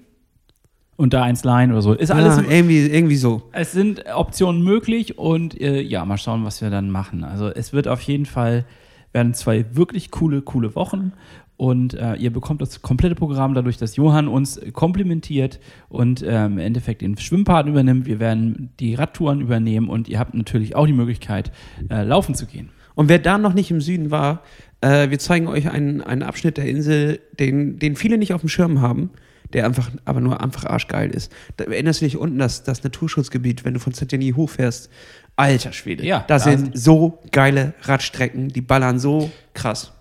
Und 0.99 1.15
da 1.15 1.23
eins 1.23 1.45
leihen 1.45 1.71
oder 1.71 1.81
so. 1.81 1.95
Ist 1.95 2.11
alles 2.11 2.37
ja, 2.37 2.43
irgendwie, 2.43 2.81
irgendwie 2.81 3.17
so. 3.17 3.43
Es 3.53 3.71
sind 3.71 4.05
Optionen 4.13 4.63
möglich 4.63 5.17
und 5.17 5.59
äh, 5.59 5.81
ja, 5.81 6.05
mal 6.05 6.19
schauen, 6.19 6.45
was 6.45 6.61
wir 6.61 6.71
dann 6.71 6.91
machen. 6.91 7.23
Also 7.23 7.49
es 7.49 7.73
wird 7.73 7.87
auf 7.87 8.01
jeden 8.03 8.27
Fall, 8.27 8.65
werden 9.13 9.33
zwei 9.33 9.65
wirklich 9.77 10.11
coole, 10.11 10.43
coole 10.43 10.75
Wochen 10.75 11.13
und 11.57 11.95
äh, 11.95 12.17
ihr 12.17 12.33
bekommt 12.33 12.61
das 12.63 12.83
komplette 12.83 13.15
Programm 13.15 13.55
dadurch, 13.55 13.77
dass 13.77 13.95
Johann 13.95 14.27
uns 14.27 14.61
komplimentiert 14.73 15.61
und 15.89 16.25
ähm, 16.27 16.55
im 16.55 16.59
Endeffekt 16.59 17.01
den 17.03 17.17
Schwimmpart 17.17 17.69
übernimmt. 17.69 18.07
Wir 18.07 18.19
werden 18.19 18.71
die 18.81 18.97
Radtouren 18.97 19.41
übernehmen 19.41 19.89
und 19.89 20.09
ihr 20.09 20.19
habt 20.19 20.35
natürlich 20.35 20.75
auch 20.75 20.87
die 20.87 20.93
Möglichkeit, 20.93 21.53
äh, 21.91 22.03
laufen 22.03 22.35
zu 22.35 22.47
gehen. 22.47 22.71
Und 22.97 23.09
wer 23.09 23.21
da 23.21 23.39
noch 23.39 23.55
nicht 23.55 23.71
im 23.71 23.81
Süden 23.81 24.11
war, 24.11 24.43
äh, 24.81 25.11
wir 25.11 25.21
zeigen 25.21 25.47
euch 25.47 25.71
einen, 25.71 26.01
einen 26.01 26.25
Abschnitt 26.25 26.57
der 26.57 26.67
Insel, 26.67 27.21
den, 27.39 27.79
den 27.79 27.95
viele 27.95 28.19
nicht 28.19 28.35
auf 28.35 28.41
dem 28.41 28.49
Schirm 28.49 28.81
haben, 28.81 29.11
der 29.53 29.65
einfach, 29.65 29.91
aber 30.05 30.21
nur 30.21 30.41
einfach 30.43 30.65
arschgeil 30.65 31.11
ist. 31.11 31.33
Da 31.57 31.65
erinnerst 31.65 32.01
du 32.01 32.05
dich 32.05 32.17
unten 32.17 32.39
das, 32.39 32.63
das 32.65 32.85
Naturschutzgebiet, 32.85 33.65
wenn 33.65 33.75
du 33.75 33.81
von 33.81 33.93
Saint-Denis 33.93 34.37
hochfährst? 34.37 34.91
Alter 35.37 35.73
Schwede. 35.73 36.05
Ja, 36.05 36.25
da 36.27 36.35
da 36.35 36.39
sind 36.39 36.79
so 36.79 37.21
geile 37.31 37.75
Radstrecken, 37.83 38.49
die 38.49 38.61
ballern 38.61 38.99
so 38.99 39.31
krass. 39.55 39.93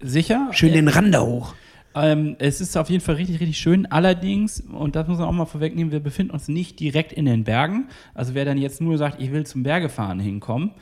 Sicher? 0.00 0.48
Schön 0.52 0.72
den 0.72 0.88
Rand 0.88 1.14
da 1.14 1.22
hoch. 1.22 1.54
Ähm, 1.96 2.36
es 2.38 2.60
ist 2.60 2.76
auf 2.76 2.90
jeden 2.90 3.02
Fall 3.02 3.16
richtig, 3.16 3.40
richtig 3.40 3.58
schön. 3.58 3.86
Allerdings, 3.86 4.60
und 4.60 4.96
das 4.96 5.06
muss 5.06 5.18
man 5.18 5.28
auch 5.28 5.32
mal 5.32 5.46
vorwegnehmen, 5.46 5.92
wir 5.92 6.00
befinden 6.00 6.32
uns 6.32 6.48
nicht 6.48 6.80
direkt 6.80 7.12
in 7.12 7.26
den 7.26 7.44
Bergen. 7.44 7.88
Also 8.14 8.34
wer 8.34 8.44
dann 8.44 8.58
jetzt 8.58 8.80
nur 8.80 8.98
sagt, 8.98 9.20
ich 9.20 9.32
will 9.32 9.46
zum 9.46 9.62
Bergefahren 9.62 10.18
hinkommen, 10.18 10.72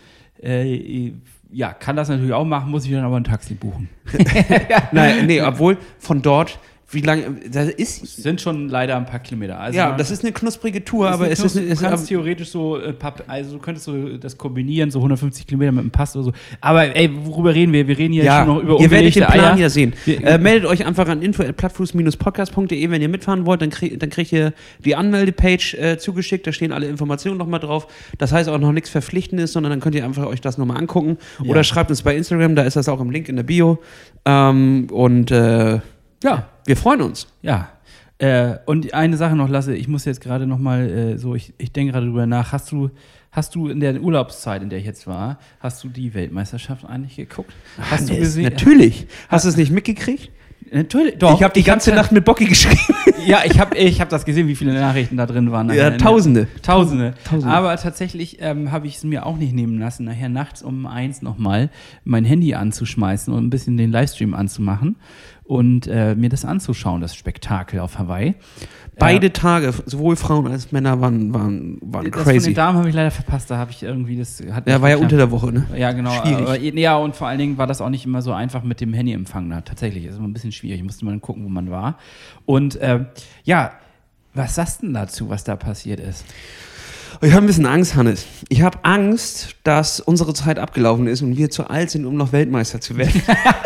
äh, 0.42 1.12
ja, 1.52 1.72
kann 1.74 1.96
das 1.96 2.08
natürlich 2.08 2.32
auch 2.32 2.46
machen, 2.46 2.70
muss 2.70 2.86
ich 2.86 2.92
dann 2.92 3.04
aber 3.04 3.16
ein 3.16 3.24
Taxi 3.24 3.54
buchen. 3.54 3.90
Nein, 4.92 5.26
nee, 5.26 5.40
obwohl 5.42 5.76
von 5.98 6.22
dort 6.22 6.58
Wie 6.92 7.00
lange, 7.00 7.36
das 7.50 7.70
ist, 7.70 8.02
Es 8.04 8.16
sind 8.16 8.40
schon 8.40 8.68
leider 8.68 8.96
ein 8.96 9.06
paar 9.06 9.18
Kilometer. 9.20 9.58
Also 9.58 9.78
ja, 9.78 9.96
das 9.96 10.10
ist 10.10 10.22
eine 10.24 10.32
knusprige 10.32 10.84
Tour, 10.84 11.08
aber 11.10 11.24
eine 11.24 11.32
es 11.32 11.40
ist, 11.40 11.56
Knus- 11.56 11.70
es 11.72 11.78
du 11.80 11.84
kannst 11.86 12.08
theoretisch 12.08 12.50
so, 12.50 12.78
äh, 12.78 12.94
also 13.26 13.52
du 13.54 13.58
könntest 13.58 13.86
so 13.86 14.16
das 14.18 14.36
kombinieren, 14.36 14.90
so 14.90 14.98
150 14.98 15.46
Kilometer 15.46 15.72
mit 15.72 15.84
dem 15.84 15.90
Pass 15.90 16.14
oder 16.14 16.24
so. 16.26 16.32
Aber 16.60 16.94
ey, 16.94 17.10
worüber 17.24 17.54
reden 17.54 17.72
wir? 17.72 17.88
Wir 17.88 17.96
reden 17.98 18.12
hier 18.12 18.24
ja, 18.24 18.44
schon 18.44 18.54
noch 18.54 18.62
über 18.62 18.78
ihr 18.80 18.90
werdet 18.90 19.14
den 19.16 19.24
Plan 19.24 19.54
Eier. 19.54 19.56
ja 19.58 19.68
sehen. 19.70 19.94
Wir- 20.04 20.22
äh, 20.24 20.38
meldet 20.38 20.68
euch 20.68 20.84
einfach 20.86 21.08
an 21.08 21.22
info.plattfuß-podcast.de, 21.22 22.90
wenn 22.90 23.02
ihr 23.02 23.08
mitfahren 23.08 23.46
wollt, 23.46 23.62
dann, 23.62 23.70
krieg, 23.70 23.98
dann 23.98 24.10
kriegt 24.10 24.32
ihr 24.32 24.52
die 24.84 24.94
Anmeldepage 24.96 25.74
äh, 25.78 25.98
zugeschickt, 25.98 26.46
da 26.46 26.52
stehen 26.52 26.72
alle 26.72 26.86
Informationen 26.88 27.38
nochmal 27.38 27.60
drauf. 27.60 27.86
Das 28.18 28.32
heißt 28.32 28.48
auch 28.48 28.58
noch 28.58 28.72
nichts 28.72 28.90
Verpflichtendes, 28.90 29.52
sondern 29.52 29.70
dann 29.70 29.80
könnt 29.80 29.94
ihr 29.94 30.04
einfach 30.04 30.26
euch 30.26 30.40
das 30.40 30.58
nochmal 30.58 30.76
angucken. 30.76 31.18
Ja. 31.42 31.50
Oder 31.50 31.64
schreibt 31.64 31.90
uns 31.90 32.02
bei 32.02 32.16
Instagram, 32.16 32.54
da 32.54 32.62
ist 32.62 32.76
das 32.76 32.88
auch 32.88 33.00
im 33.00 33.10
Link 33.10 33.28
in 33.28 33.36
der 33.36 33.42
Bio. 33.44 33.78
Ähm, 34.24 34.88
und 34.92 35.30
äh, 35.30 35.80
ja, 36.22 36.48
wir 36.64 36.76
freuen 36.76 37.02
uns. 37.02 37.26
Ja. 37.42 37.68
Äh, 38.18 38.58
und 38.66 38.94
eine 38.94 39.16
Sache 39.16 39.34
noch, 39.34 39.48
Lasse, 39.48 39.74
ich 39.74 39.88
muss 39.88 40.04
jetzt 40.04 40.20
gerade 40.20 40.46
noch 40.46 40.58
mal 40.58 40.88
äh, 40.88 41.18
so, 41.18 41.34
ich, 41.34 41.54
ich 41.58 41.72
denke 41.72 41.92
gerade 41.92 42.06
drüber 42.06 42.26
nach, 42.26 42.52
hast 42.52 42.70
du, 42.70 42.90
hast 43.32 43.54
du 43.54 43.68
in 43.68 43.80
der 43.80 44.00
Urlaubszeit, 44.00 44.62
in 44.62 44.70
der 44.70 44.78
ich 44.78 44.84
jetzt 44.84 45.06
war, 45.06 45.38
hast 45.58 45.82
du 45.82 45.88
die 45.88 46.14
Weltmeisterschaft 46.14 46.84
eigentlich 46.84 47.16
geguckt? 47.16 47.52
Hast 47.90 48.08
du 48.08 48.12
Hannes, 48.14 48.26
gesehen? 48.26 48.44
Natürlich. 48.44 49.06
Hast 49.28 49.44
du 49.44 49.48
es 49.48 49.56
nicht 49.56 49.72
mitgekriegt? 49.72 50.30
Natürlich, 50.70 51.18
doch. 51.18 51.34
ich 51.36 51.42
habe 51.42 51.52
die 51.52 51.64
ganze 51.64 51.90
hab's- 51.90 51.96
Nacht 51.96 52.12
mit 52.12 52.24
Bocky 52.24 52.46
geschrieben. 52.46 52.78
Ja, 53.24 53.42
ich 53.44 53.60
habe 53.60 53.76
ich 53.76 54.00
hab 54.00 54.08
das 54.08 54.24
gesehen, 54.24 54.48
wie 54.48 54.56
viele 54.56 54.72
Nachrichten 54.74 55.16
da 55.16 55.26
drin 55.26 55.52
waren. 55.52 55.72
Ja, 55.72 55.92
Tausende. 55.92 56.48
Tausende. 56.60 57.14
Tausende. 57.22 57.54
Aber 57.54 57.76
tatsächlich 57.76 58.38
ähm, 58.40 58.72
habe 58.72 58.88
ich 58.88 58.96
es 58.96 59.04
mir 59.04 59.26
auch 59.26 59.36
nicht 59.36 59.54
nehmen 59.54 59.78
lassen, 59.78 60.02
nachher 60.02 60.28
nachts 60.28 60.60
um 60.60 60.86
eins 60.86 61.22
nochmal 61.22 61.70
mein 62.02 62.24
Handy 62.24 62.54
anzuschmeißen 62.54 63.32
und 63.32 63.44
ein 63.46 63.50
bisschen 63.50 63.76
den 63.76 63.92
Livestream 63.92 64.34
anzumachen 64.34 64.96
und 65.52 65.86
äh, 65.86 66.14
mir 66.14 66.30
das 66.30 66.46
anzuschauen, 66.46 67.02
das 67.02 67.14
Spektakel 67.14 67.80
auf 67.80 67.98
Hawaii. 67.98 68.36
Beide 68.98 69.34
Tage, 69.34 69.74
sowohl 69.84 70.16
Frauen 70.16 70.46
als 70.50 70.72
Männer, 70.72 71.02
waren, 71.02 71.34
waren, 71.34 71.78
waren 71.82 72.10
Das 72.10 72.22
von 72.22 72.32
den 72.32 72.40
crazy. 72.40 72.54
Damen 72.54 72.78
habe 72.78 72.88
ich 72.88 72.94
leider 72.94 73.10
verpasst, 73.10 73.50
da 73.50 73.58
habe 73.58 73.70
ich 73.70 73.82
irgendwie 73.82 74.16
das. 74.16 74.42
Hat 74.50 74.66
Ja, 74.66 74.80
war 74.80 74.88
ja 74.88 74.96
unter 74.96 75.18
der 75.18 75.30
Woche, 75.30 75.52
ne? 75.52 75.66
Ja, 75.76 75.92
genau. 75.92 76.10
Schwierig. 76.22 76.48
Aber, 76.48 76.78
ja, 76.78 76.96
und 76.96 77.16
vor 77.16 77.26
allen 77.28 77.38
Dingen 77.38 77.58
war 77.58 77.66
das 77.66 77.82
auch 77.82 77.90
nicht 77.90 78.06
immer 78.06 78.22
so 78.22 78.32
einfach 78.32 78.62
mit 78.62 78.80
dem 78.80 78.94
Handyempfang 78.94 79.50
da. 79.50 79.60
Tatsächlich, 79.60 80.06
ist 80.06 80.16
immer 80.16 80.26
ein 80.28 80.32
bisschen 80.32 80.52
schwierig. 80.52 80.82
Musste 80.84 81.04
man 81.04 81.20
gucken, 81.20 81.44
wo 81.44 81.50
man 81.50 81.70
war. 81.70 81.98
Und 82.46 82.76
äh, 82.76 83.04
ja, 83.44 83.72
was 84.32 84.54
sagst 84.54 84.80
du 84.80 84.86
denn 84.86 84.94
dazu, 84.94 85.28
was 85.28 85.44
da 85.44 85.56
passiert 85.56 86.00
ist? 86.00 86.24
Ich 87.24 87.34
habe 87.34 87.44
ein 87.44 87.46
bisschen 87.46 87.66
Angst, 87.66 87.94
Hannes. 87.94 88.26
Ich 88.48 88.62
habe 88.62 88.78
Angst, 88.82 89.54
dass 89.62 90.00
unsere 90.00 90.34
Zeit 90.34 90.58
abgelaufen 90.58 91.06
ist 91.06 91.22
und 91.22 91.36
wir 91.36 91.50
zu 91.50 91.70
alt 91.70 91.88
sind, 91.88 92.04
um 92.04 92.16
noch 92.16 92.32
Weltmeister 92.32 92.80
zu 92.80 92.96
werden. 92.96 93.22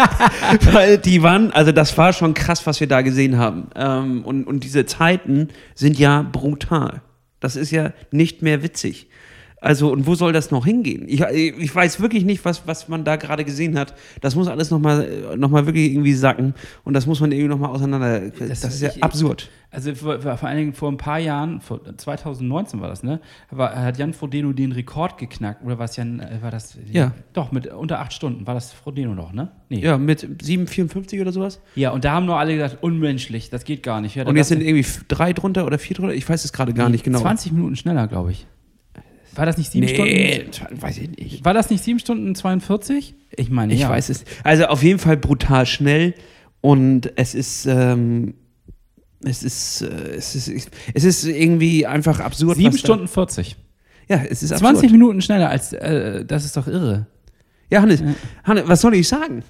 Weil 0.73 0.99
die 0.99 1.23
waren, 1.23 1.53
also 1.53 1.73
das 1.73 1.97
war 1.97 2.13
schon 2.13 2.35
krass, 2.35 2.67
was 2.67 2.81
wir 2.81 2.87
da 2.87 3.01
gesehen 3.01 3.39
haben. 3.39 3.69
Ähm, 3.75 4.27
und, 4.27 4.47
und 4.47 4.63
diese 4.63 4.85
Zeiten 4.85 5.49
sind 5.75 5.99
ja 5.99 6.21
brutal. 6.21 7.01
Das 7.41 7.57
ist 7.57 7.71
ja 7.71 7.95
nicht 8.11 8.43
mehr 8.43 8.63
witzig. 8.63 9.09
Also, 9.59 9.91
und 9.91 10.07
wo 10.07 10.15
soll 10.15 10.33
das 10.35 10.51
noch 10.51 10.67
hingehen? 10.67 11.05
Ich, 11.09 11.21
ich 11.23 11.75
weiß 11.75 12.01
wirklich 12.01 12.25
nicht, 12.25 12.45
was, 12.45 12.67
was 12.67 12.89
man 12.89 13.05
da 13.05 13.17
gerade 13.17 13.43
gesehen 13.45 13.79
hat. 13.79 13.95
Das 14.21 14.35
muss 14.37 14.49
alles 14.49 14.71
nochmal 14.71 15.35
noch 15.39 15.49
mal 15.51 15.65
wirklich 15.67 15.93
irgendwie 15.93 16.13
sacken. 16.13 16.55
Und 16.85 16.93
das 16.95 17.07
muss 17.07 17.21
man 17.21 17.33
irgendwie 17.33 17.49
nochmal 17.49 17.71
auseinander. 17.71 18.21
Das, 18.39 18.63
ist 18.65 18.83
ja 18.83 18.91
ich- 18.95 19.03
absurd. 19.03 19.49
Also 19.71 19.95
vor, 19.95 20.21
vor 20.21 20.45
allen 20.45 20.57
Dingen 20.59 20.73
vor 20.75 20.91
ein 20.91 20.97
paar 20.97 21.19
Jahren, 21.19 21.61
vor 21.61 21.81
2019 21.97 22.81
war 22.81 22.89
das, 22.89 23.03
ne? 23.03 23.21
War, 23.51 23.75
hat 23.77 23.99
Jan 23.99 24.13
Frodeno 24.15 24.53
den 24.53 24.73
Rekord 24.73 25.19
geknackt. 25.19 25.65
Oder 25.65 25.79
was 25.79 25.97
Jan, 25.97 26.21
äh, 26.21 26.39
war 26.41 26.51
das? 26.51 26.79
Ja. 26.91 27.13
Doch, 27.33 27.51
mit 27.53 27.67
unter 27.67 28.01
acht 28.01 28.13
Stunden 28.13 28.47
war 28.47 28.55
das 28.55 28.73
Frodeno 28.73 29.15
noch, 29.15 29.33
ne? 29.33 29.51
Nee. 29.69 29.81
Ja, 29.81 29.99
mit 29.99 30.23
7,54 30.43 31.21
oder 31.21 31.33
sowas. 31.33 31.61
Ja, 31.75 31.91
und 31.91 32.05
da 32.05 32.13
haben 32.13 32.27
nur 32.27 32.39
alle 32.39 32.55
gesagt, 32.55 32.79
unmenschlich, 32.83 33.51
das 33.51 33.65
geht 33.65 33.83
gar 33.83 34.01
nicht. 34.01 34.15
Ja, 34.15 34.23
Und 34.23 34.29
das- 34.29 34.37
jetzt 34.37 34.49
sind 34.49 34.63
irgendwie 34.63 34.87
drei 35.09 35.33
drunter 35.33 35.67
oder 35.67 35.79
vier 35.79 35.97
drunter. 35.97 36.15
Ich 36.15 36.29
weiß 36.29 36.45
es 36.45 36.53
gerade 36.53 36.73
gar 36.73 36.89
nicht 36.89 37.05
genau. 37.05 37.21
20 37.21 37.53
Minuten 37.53 37.77
schneller, 37.77 38.07
glaube 38.07 38.31
ich. 38.33 38.47
War 39.37 39.47
das 39.47 39.59
nicht 39.59 39.71
sieben 39.71 39.87
nee, 39.87 39.95
Stunden? 39.95 40.81
weiß 40.83 40.99
ich 40.99 41.11
nicht. 41.11 41.45
War 41.45 41.55
das 41.55 41.71
nicht 41.71 41.85
sieben 41.85 41.99
Stunden 41.99 42.35
42? 42.35 43.15
Ich 43.37 43.51
meine, 43.51 43.75
Ich 43.75 43.81
ja. 43.81 43.91
weiß 43.91 44.09
es. 44.09 44.25
Also 44.45 44.67
auf 44.67 44.83
jeden 44.83 44.99
Fall 44.99 45.17
brutal 45.17 45.67
schnell 45.67 46.15
und 46.61 47.13
es 47.17 47.35
ist, 47.35 47.67
ähm, 47.67 48.35
es 49.25 49.43
ist, 49.43 49.83
äh, 49.83 49.87
es 50.17 50.35
ist, 50.35 50.71
es 50.95 51.05
ist 51.05 51.25
irgendwie 51.25 51.87
einfach 51.87 52.21
absurd. 52.21 52.57
Sieben 52.57 52.73
was 52.73 52.81
da- 52.81 52.87
Stunden 52.87 53.09
40. 53.09 53.57
Ja, 54.09 54.19
es 54.29 54.43
ist 54.43 54.51
20 54.51 54.65
absurd. 54.67 54.93
Minuten 54.93 55.21
schneller 55.21 55.51
als, 55.51 55.73
äh, 55.73 56.25
das 56.25 56.45
ist 56.45 56.57
doch 56.57 56.67
irre. 56.69 57.07
Ja, 57.69 57.83
Hannes, 57.83 58.03
Hannes, 58.45 58.69
was 58.69 58.81
soll 58.81 58.95
ich 58.95 59.09
sagen? 59.09 59.43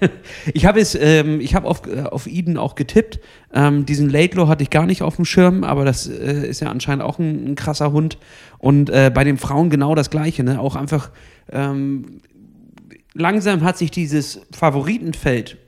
ich 0.54 0.66
habe 0.66 0.78
es, 0.78 0.94
ähm, 0.94 1.40
ich 1.40 1.56
habe 1.56 1.66
auf, 1.66 1.82
äh, 1.86 2.02
auf 2.02 2.28
Eden 2.28 2.58
auch 2.58 2.76
getippt. 2.76 3.18
Ähm, 3.52 3.84
diesen 3.84 4.08
Laidlaw 4.08 4.46
hatte 4.46 4.62
ich 4.62 4.70
gar 4.70 4.86
nicht 4.86 5.02
auf 5.02 5.16
dem 5.16 5.24
Schirm, 5.24 5.64
aber 5.64 5.84
das 5.84 6.06
äh, 6.06 6.46
ist 6.46 6.60
ja 6.60 6.70
anscheinend 6.70 7.02
auch 7.02 7.18
ein, 7.18 7.52
ein 7.52 7.54
krasser 7.56 7.90
Hund. 7.90 8.18
Und 8.58 8.88
äh, 8.90 9.10
bei 9.12 9.24
den 9.24 9.36
Frauen 9.36 9.68
genau 9.68 9.96
das 9.96 10.10
Gleiche, 10.10 10.44
ne? 10.44 10.60
Auch 10.60 10.76
einfach 10.76 11.10
ähm, 11.50 12.20
langsam 13.14 13.64
hat 13.64 13.78
sich 13.78 13.90
dieses 13.90 14.42
Favoritenfeld, 14.52 15.58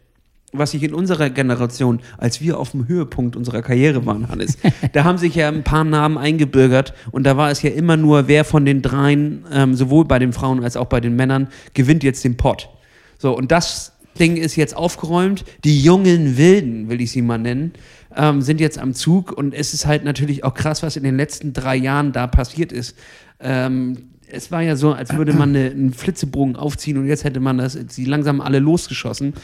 was 0.53 0.71
sich 0.71 0.83
in 0.83 0.95
unserer 0.95 1.31
Generation, 1.31 2.01
als 2.17 2.41
wir 2.41 2.59
auf 2.59 2.71
dem 2.71 2.89
Höhepunkt 2.89 3.37
unserer 3.37 3.63
Karriere 3.63 4.07
waren, 4.07 4.29
Hannes, 4.29 4.57
da 4.93 5.05
haben 5.05 5.19
sich 5.19 5.35
ja 5.35 5.49
ein 5.49 5.63
paar 5.63 5.85
Namen 5.85 6.17
eingebürgert 6.17 6.95
und 7.11 7.25
da 7.25 7.37
war 7.37 7.51
es 7.51 7.63
ja 7.63 7.71
immer 7.71 7.97
nur, 7.97 8.29
wer 8.29 8.45
von 8.45 8.65
den 8.65 8.83
dreien, 8.83 9.45
ähm, 9.53 9.75
sowohl 9.75 10.05
bei 10.07 10.19
den 10.19 10.33
Frauen 10.33 10.65
als 10.65 10.77
auch 10.77 10.87
bei 10.87 11.01
den 11.01 11.17
Männern, 11.17 11.49
gewinnt 11.75 12.03
jetzt 12.03 12.25
den 12.25 12.37
Pott. 12.37 12.71
So, 13.19 13.37
und 13.37 13.53
das 13.53 13.93
Ding 14.19 14.37
ist 14.37 14.57
jetzt 14.57 14.77
aufgeräumt. 14.77 15.45
Die 15.65 15.81
jungen 15.81 16.37
Wilden, 16.37 16.89
will 16.89 17.01
ich 17.01 17.13
sie 17.13 17.23
mal 17.23 17.39
nennen, 17.39 17.73
ähm, 18.17 18.43
sind 18.43 18.61
jetzt 18.61 18.79
am 18.79 18.95
Zug 18.95 19.33
und 19.33 19.55
es 19.55 19.75
ist 19.75 19.87
halt 19.87 20.05
natürlich 20.05 20.45
auch 20.45 20.55
krass, 20.55 20.83
was 20.83 20.97
in 20.97 21.05
den 21.05 21.17
letzten 21.17 21.53
drei 21.53 21.77
Jahren 21.77 22.13
da 22.13 22.27
passiert 22.27 22.73
ist. 22.73 22.97
Ähm, 23.41 24.09
es 24.31 24.51
war 24.51 24.63
ja 24.63 24.77
so, 24.77 24.93
als 24.93 25.17
würde 25.17 25.33
man 25.33 25.51
eine, 25.55 25.71
einen 25.71 25.93
Flitzebogen 25.93 26.57
aufziehen 26.57 26.99
und 26.99 27.07
jetzt 27.07 27.25
hätte 27.25 27.41
man 27.41 27.59
das, 27.59 27.79
sie 27.89 28.05
langsam 28.05 28.41
alle 28.41 28.59
losgeschossen. 28.59 29.35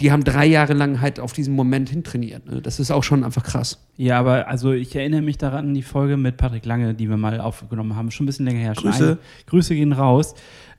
Die 0.00 0.12
haben 0.12 0.24
drei 0.24 0.46
Jahre 0.46 0.72
lang 0.72 1.00
halt 1.00 1.20
auf 1.20 1.32
diesen 1.32 1.54
Moment 1.54 1.90
hintrainiert. 1.90 2.46
Ne? 2.46 2.62
Das 2.62 2.80
ist 2.80 2.90
auch 2.90 3.02
schon 3.02 3.24
einfach 3.24 3.42
krass. 3.42 3.78
Ja, 3.96 4.18
aber 4.18 4.48
also 4.48 4.72
ich 4.72 4.94
erinnere 4.94 5.22
mich 5.22 5.38
daran 5.38 5.68
an 5.68 5.74
die 5.74 5.82
Folge 5.82 6.16
mit 6.16 6.36
Patrick 6.36 6.64
Lange, 6.64 6.94
die 6.94 7.08
wir 7.08 7.16
mal 7.16 7.40
aufgenommen 7.40 7.96
haben, 7.96 8.10
schon 8.10 8.24
ein 8.24 8.28
bisschen 8.28 8.46
länger 8.46 8.60
her. 8.60 8.74
Grüße. 8.74 9.18
Grüße 9.46 9.74
gehen 9.74 9.92
raus. 9.92 10.34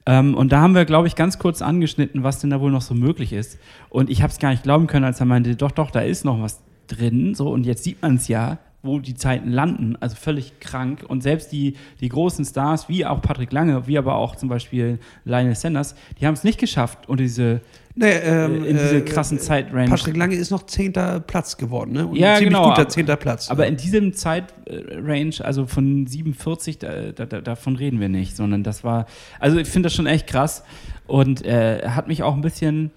Ähm, 0.05 0.33
und 0.33 0.51
da 0.51 0.61
haben 0.61 0.73
wir, 0.73 0.85
glaube 0.85 1.07
ich, 1.07 1.15
ganz 1.15 1.37
kurz 1.37 1.61
angeschnitten, 1.61 2.23
was 2.23 2.39
denn 2.39 2.49
da 2.49 2.59
wohl 2.61 2.71
noch 2.71 2.81
so 2.81 2.95
möglich 2.95 3.33
ist. 3.33 3.59
Und 3.89 4.09
ich 4.09 4.23
habe 4.23 4.31
es 4.31 4.39
gar 4.39 4.49
nicht 4.49 4.63
glauben 4.63 4.87
können, 4.87 5.05
als 5.05 5.19
er 5.19 5.25
meinte, 5.25 5.55
doch, 5.55 5.71
doch, 5.71 5.91
da 5.91 5.99
ist 5.99 6.25
noch 6.25 6.41
was 6.41 6.61
drin. 6.87 7.35
So, 7.35 7.49
und 7.49 7.65
jetzt 7.65 7.83
sieht 7.83 8.01
man 8.01 8.15
es 8.15 8.27
ja, 8.27 8.57
wo 8.81 8.99
die 8.99 9.13
Zeiten 9.13 9.51
landen. 9.51 9.97
Also 9.99 10.15
völlig 10.15 10.59
krank. 10.59 11.05
Und 11.07 11.21
selbst 11.21 11.51
die, 11.51 11.75
die 11.99 12.09
großen 12.09 12.45
Stars, 12.45 12.89
wie 12.89 13.05
auch 13.05 13.21
Patrick 13.21 13.51
Lange, 13.51 13.87
wie 13.87 13.97
aber 13.97 14.15
auch 14.15 14.35
zum 14.35 14.49
Beispiel 14.49 14.99
Lionel 15.25 15.55
Sanders, 15.55 15.95
die 16.19 16.25
haben 16.25 16.33
es 16.33 16.43
nicht 16.43 16.59
geschafft, 16.59 17.07
unter 17.07 17.23
diese, 17.23 17.61
Nee, 17.99 18.11
ähm, 18.11 18.63
in 18.63 18.77
diese 18.77 18.99
äh, 18.99 19.01
krassen 19.01 19.39
Zeitrange. 19.39 19.89
Patrick 19.89 20.15
Lange 20.15 20.33
ist 20.35 20.51
noch 20.51 20.63
zehnter 20.65 21.19
Platz 21.19 21.57
geworden, 21.57 21.91
ne? 21.91 22.07
Und 22.07 22.15
Ja, 22.15 22.29
ein 22.29 22.37
ziemlich 22.37 22.53
genau, 22.53 22.69
guter 22.69 22.87
zehnter 22.87 23.17
Platz. 23.17 23.49
Aber 23.49 23.67
in 23.67 23.75
diesem 23.75 24.13
Zeitrange, 24.13 25.33
also 25.43 25.65
von 25.65 26.07
47, 26.07 26.77
da, 26.77 27.11
da, 27.11 27.25
da, 27.25 27.41
davon 27.41 27.75
reden 27.75 27.99
wir 27.99 28.07
nicht, 28.07 28.37
sondern 28.37 28.63
das 28.63 28.85
war, 28.85 29.05
also 29.41 29.57
ich 29.57 29.67
finde 29.67 29.87
das 29.87 29.95
schon 29.95 30.05
echt 30.05 30.27
krass 30.27 30.63
und 31.07 31.45
äh, 31.45 31.89
hat 31.89 32.07
mich 32.07 32.23
auch 32.23 32.35
ein 32.35 32.41
bisschen, 32.41 32.91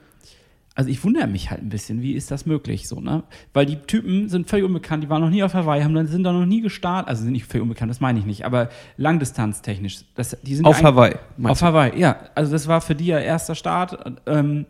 also 0.76 0.88
ich 0.88 1.02
wundere 1.02 1.26
mich 1.26 1.50
halt 1.50 1.62
ein 1.62 1.68
bisschen, 1.68 2.00
wie 2.00 2.12
ist 2.12 2.30
das 2.30 2.46
möglich 2.46 2.86
so, 2.86 3.00
ne? 3.00 3.24
Weil 3.54 3.66
die 3.66 3.78
Typen 3.78 4.28
sind 4.28 4.48
völlig 4.48 4.64
unbekannt, 4.64 5.02
die 5.02 5.08
waren 5.08 5.20
noch 5.20 5.30
nie 5.30 5.42
auf 5.42 5.54
Hawaii, 5.54 5.82
haben 5.82 5.96
dann, 5.96 6.06
sind 6.06 6.22
da 6.22 6.32
noch 6.32 6.46
nie 6.46 6.60
gestartet, 6.60 7.08
also 7.08 7.24
sind 7.24 7.32
nicht 7.32 7.46
völlig 7.46 7.62
unbekannt, 7.62 7.90
das 7.90 7.98
meine 7.98 8.20
ich 8.20 8.24
nicht, 8.24 8.44
aber 8.44 8.68
langdistanztechnisch, 8.98 10.04
das, 10.14 10.36
die 10.42 10.54
sind 10.54 10.64
auf 10.64 10.80
Hawaii. 10.80 11.16
auf 11.42 11.58
du? 11.58 11.66
Hawaii, 11.66 11.98
ja. 11.98 12.20
Also 12.36 12.52
das 12.52 12.68
war 12.68 12.80
für 12.80 12.94
die 12.94 13.06
ja 13.06 13.18
erster 13.18 13.56
Start. 13.56 13.98
Ähm, 14.26 14.66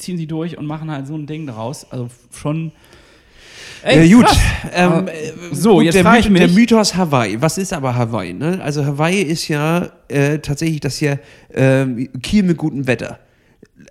ziehen 0.00 0.16
sie 0.18 0.26
durch 0.26 0.58
und 0.58 0.66
machen 0.66 0.90
halt 0.90 1.06
so 1.06 1.14
ein 1.14 1.26
Ding 1.26 1.46
daraus. 1.46 1.86
Also 1.90 2.08
schon. 2.32 2.72
Ey, 3.82 4.04
ja, 4.06 4.16
gut. 4.16 4.26
Ähm, 4.74 5.08
äh, 5.08 5.12
so, 5.52 5.74
gut, 5.76 5.84
jetzt 5.84 5.94
der, 5.94 6.02
ich 6.18 6.26
Myth- 6.28 6.38
der 6.38 6.48
mich- 6.48 6.54
Mythos 6.56 6.94
Hawaii. 6.94 7.40
Was 7.40 7.56
ist 7.56 7.72
aber 7.72 7.94
Hawaii? 7.94 8.32
Ne? 8.34 8.60
Also 8.62 8.84
Hawaii 8.84 9.22
ist 9.22 9.48
ja 9.48 9.90
äh, 10.08 10.38
tatsächlich 10.38 10.80
das 10.80 10.96
hier 10.98 11.18
ähm, 11.54 12.08
Kiel 12.22 12.42
mit 12.42 12.58
gutem 12.58 12.86
Wetter. 12.86 13.18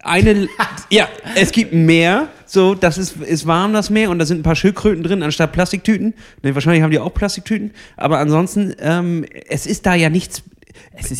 Eine, 0.04 0.48
ja, 0.92 1.08
es 1.36 1.52
gibt 1.52 1.74
ein 1.74 1.86
Meer, 1.88 2.28
so, 2.46 2.76
das 2.76 3.00
ist, 3.00 3.18
ist 3.18 3.48
warm, 3.48 3.74
das 3.74 3.90
Meer, 3.90 4.12
und 4.12 4.20
da 4.20 4.26
sind 4.26 4.40
ein 4.40 4.44
paar 4.44 4.56
Schildkröten 4.56 5.02
drin, 5.04 5.24
anstatt 5.24 5.52
Plastiktüten. 5.52 6.14
Ne, 6.44 6.54
wahrscheinlich 6.54 6.84
haben 6.84 6.92
die 6.92 7.00
auch 7.00 7.14
Plastiktüten, 7.14 7.72
aber 7.98 8.20
ansonsten, 8.20 8.76
ähm, 8.80 9.26
es 9.50 9.66
ist 9.66 9.88
da 9.88 9.96
ja 9.96 10.10
nichts, 10.12 10.44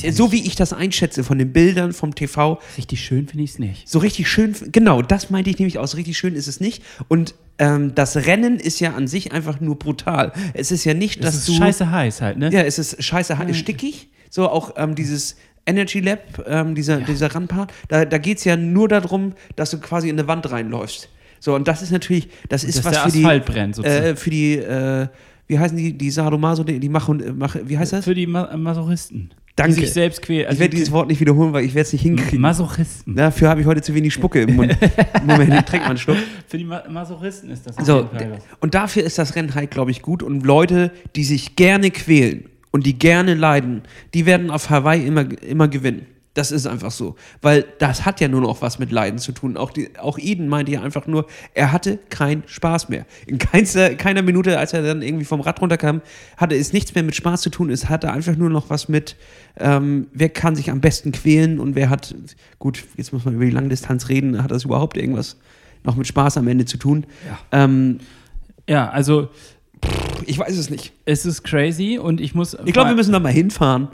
ja 0.04 0.12
so 0.12 0.32
wie 0.32 0.46
ich 0.46 0.56
das 0.56 0.74
einschätze 0.74 1.24
von 1.24 1.38
den 1.38 1.52
Bildern 1.54 1.94
vom 1.94 2.14
TV, 2.16 2.60
Richtig 2.78 3.04
schön 3.04 3.28
finde 3.28 3.44
ich 3.44 3.52
es 3.52 3.60
nicht. 3.60 3.88
so 3.90 4.00
richtig 4.00 4.30
schön, 4.30 4.56
genau, 4.72 5.02
das 5.02 5.30
meinte 5.30 5.50
ich 5.50 5.58
nämlich 5.60 5.78
aus. 5.80 5.96
Richtig 5.96 6.18
schön 6.18 6.36
ist 6.36 6.48
es 6.48 6.60
nicht. 6.60 6.84
Und 7.08 7.36
ähm, 7.58 7.94
das 7.96 8.16
Rennen 8.16 8.60
ist 8.60 8.80
ja 8.80 8.94
an 8.94 9.08
sich 9.08 9.32
einfach 9.32 9.60
nur 9.60 9.78
brutal. 9.78 10.32
Es 10.54 10.72
ist 10.72 10.86
ja 10.86 10.94
nicht, 10.94 11.24
Das 11.24 11.34
dass 11.34 11.36
ist 11.42 11.50
du. 11.50 11.54
scheiße 11.54 11.92
heiß 11.92 12.22
halt, 12.22 12.38
ne? 12.38 12.50
Ja, 12.54 12.62
es 12.62 12.80
ist 12.80 13.04
scheiße 13.04 13.38
ha- 13.38 13.54
stickig. 13.54 14.10
So 14.30 14.48
auch 14.50 14.74
ähm, 14.78 14.96
dieses 14.96 15.36
Energy 15.66 16.00
Lab, 16.00 16.44
ähm, 16.48 16.74
dieser, 16.76 17.02
dieser 17.02 17.34
Randpart, 17.34 17.72
da, 17.90 18.06
da 18.06 18.18
geht 18.18 18.38
es 18.38 18.44
ja 18.44 18.56
nur 18.56 18.88
darum, 18.88 19.34
dass 19.56 19.72
du 19.72 19.80
quasi 19.80 20.10
in 20.10 20.18
eine 20.20 20.28
Wand 20.28 20.50
reinläufst. 20.52 21.10
So, 21.42 21.56
und 21.56 21.68
das 21.68 21.82
ist 21.82 21.92
natürlich, 21.92 22.28
das 22.50 22.64
ist 22.64 22.84
was 22.84 22.98
für 22.98 23.12
die, 23.12 23.24
brennt, 23.24 23.78
äh, 23.80 24.16
für 24.16 24.30
die, 24.30 24.58
äh, 24.58 25.08
wie 25.50 25.58
heißen 25.58 25.76
die, 25.76 25.98
die 25.98 26.12
Sadomaso, 26.12 26.64
die, 26.64 26.80
die 26.80 26.90
machen, 26.90 27.22
mach, 27.38 27.58
wie 27.66 27.78
heißt 27.78 27.92
das? 27.92 28.06
Für 28.06 28.14
die 28.14 28.28
Ma 28.28 28.56
Masochisten. 28.56 29.32
Danke. 29.56 29.74
Die 29.76 29.82
sich 29.82 29.92
selbst 29.92 30.22
quälen. 30.22 30.48
ich 30.50 30.60
werde 30.60 30.76
dieses 30.76 30.92
Wort 30.92 31.10
nicht 31.10 31.20
wiederholen, 31.20 31.52
weil 31.52 31.66
ich 31.66 31.74
werde 31.74 31.88
es 31.88 31.92
nicht 31.92 32.04
hinkriegen. 32.04 32.40
Masochisten. 32.40 33.16
Dafür 33.16 33.50
habe 33.50 33.60
ich 33.60 33.68
heute 33.68 33.82
zu 33.82 33.94
wenig 33.94 34.14
Spucke 34.14 34.44
im 34.44 34.56
Mund. 34.56 34.78
Moment, 35.26 35.54
ich 35.54 35.62
trink 35.62 35.84
mal 35.84 35.90
einen 35.90 35.98
Schluck. 35.98 36.18
Für 36.48 36.58
die 36.58 36.64
Ma 36.64 36.84
Masochisten 36.88 37.50
ist 37.50 37.66
das 37.66 37.76
So, 37.86 38.08
und 38.62 38.76
dafür 38.76 39.04
ist 39.04 39.18
das 39.18 39.36
Rennen 39.36 39.56
halt, 39.56 39.72
glaube 39.72 39.92
ich, 39.92 40.04
gut. 40.04 40.22
Und 40.24 40.46
Leute, 40.46 40.92
die 41.16 41.24
sich 41.24 41.56
gerne 41.56 41.90
quälen 41.90 42.46
und 42.72 42.86
die 42.86 42.98
gerne 42.98 43.34
leiden, 43.34 43.82
die 44.14 44.28
werden 44.28 44.52
auf 44.52 44.70
Hawaii 44.70 45.06
immer, 45.06 45.26
immer 45.42 45.68
gewinnen. 45.68 46.06
Das 46.40 46.54
ist 46.54 46.66
einfach 46.68 46.92
so. 46.92 47.18
Weil 47.42 47.66
das 47.80 48.06
hat 48.06 48.22
ja 48.22 48.30
nur 48.30 48.40
noch 48.40 48.62
was 48.62 48.80
mit 48.80 48.94
Leiden 48.94 49.20
zu 49.20 49.34
tun. 49.34 49.58
Auch, 49.58 49.72
die, 49.72 49.90
auch 50.00 50.18
Eden 50.18 50.48
meinte 50.48 50.72
ja 50.72 50.82
einfach 50.82 51.06
nur, 51.06 51.26
er 51.54 51.74
hatte 51.74 52.00
keinen 52.10 52.44
Spaß 52.46 52.88
mehr. 52.88 53.06
In 53.28 53.40
keinster, 53.40 53.94
keiner 53.96 54.22
Minute, 54.22 54.58
als 54.58 54.72
er 54.72 54.82
dann 54.82 55.02
irgendwie 55.02 55.26
vom 55.26 55.42
Rad 55.42 55.62
runterkam, 55.62 56.02
hatte 56.38 56.56
es 56.56 56.72
nichts 56.72 56.96
mehr 56.96 57.04
mit 57.04 57.14
Spaß 57.14 57.42
zu 57.42 57.50
tun. 57.50 57.70
Es 57.70 57.90
hatte 57.90 58.14
einfach 58.14 58.38
nur 58.38 58.50
noch 58.50 58.70
was 58.70 58.88
mit, 58.88 59.18
ähm, 59.58 60.08
wer 60.14 60.30
kann 60.30 60.56
sich 60.56 60.72
am 60.72 60.80
besten 60.80 61.12
quälen 61.12 61.60
und 61.60 61.76
wer 61.76 61.90
hat, 61.90 62.16
gut, 62.58 62.86
jetzt 62.96 63.12
muss 63.12 63.26
man 63.26 63.34
über 63.34 63.44
die 63.44 63.52
Langdistanz 63.52 64.08
reden, 64.08 64.42
hat 64.42 64.52
das 64.52 64.64
überhaupt 64.64 64.96
irgendwas 64.96 65.36
noch 65.84 65.98
mit 65.98 66.08
Spaß 66.08 66.38
am 66.38 66.48
Ende 66.48 66.64
zu 66.64 66.78
tun? 66.78 67.06
Ja. 67.28 67.64
Ähm, 67.64 68.00
Ja, 68.70 68.90
also 68.90 69.28
ich 70.30 70.38
weiß 70.38 70.56
es 70.58 70.70
nicht. 70.70 70.94
es 71.06 71.26
ist 71.26 71.44
crazy 71.44 71.98
und 71.98 72.22
ich 72.22 72.36
muss. 72.36 72.56
Ich 72.66 72.74
glaube, 72.74 72.90
wir 72.90 72.96
müssen 72.96 73.12
da 73.12 73.20
mal 73.20 73.32
hinfahren. 73.32 73.88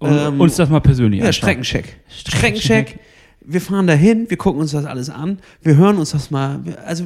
Ähm, 0.00 0.40
uns 0.40 0.56
das 0.56 0.70
mal 0.70 0.80
persönlich 0.80 1.20
ja, 1.20 1.26
anschauen. 1.26 1.42
Streckencheck. 1.42 1.96
Streckencheck. 2.08 2.98
Wir 3.44 3.60
fahren 3.60 3.86
da 3.86 3.92
hin, 3.92 4.26
wir 4.28 4.36
gucken 4.36 4.60
uns 4.60 4.70
das 4.70 4.84
alles 4.84 5.10
an, 5.10 5.40
wir 5.62 5.76
hören 5.76 5.98
uns 5.98 6.12
das 6.12 6.30
mal. 6.30 6.60
Also, 6.86 7.04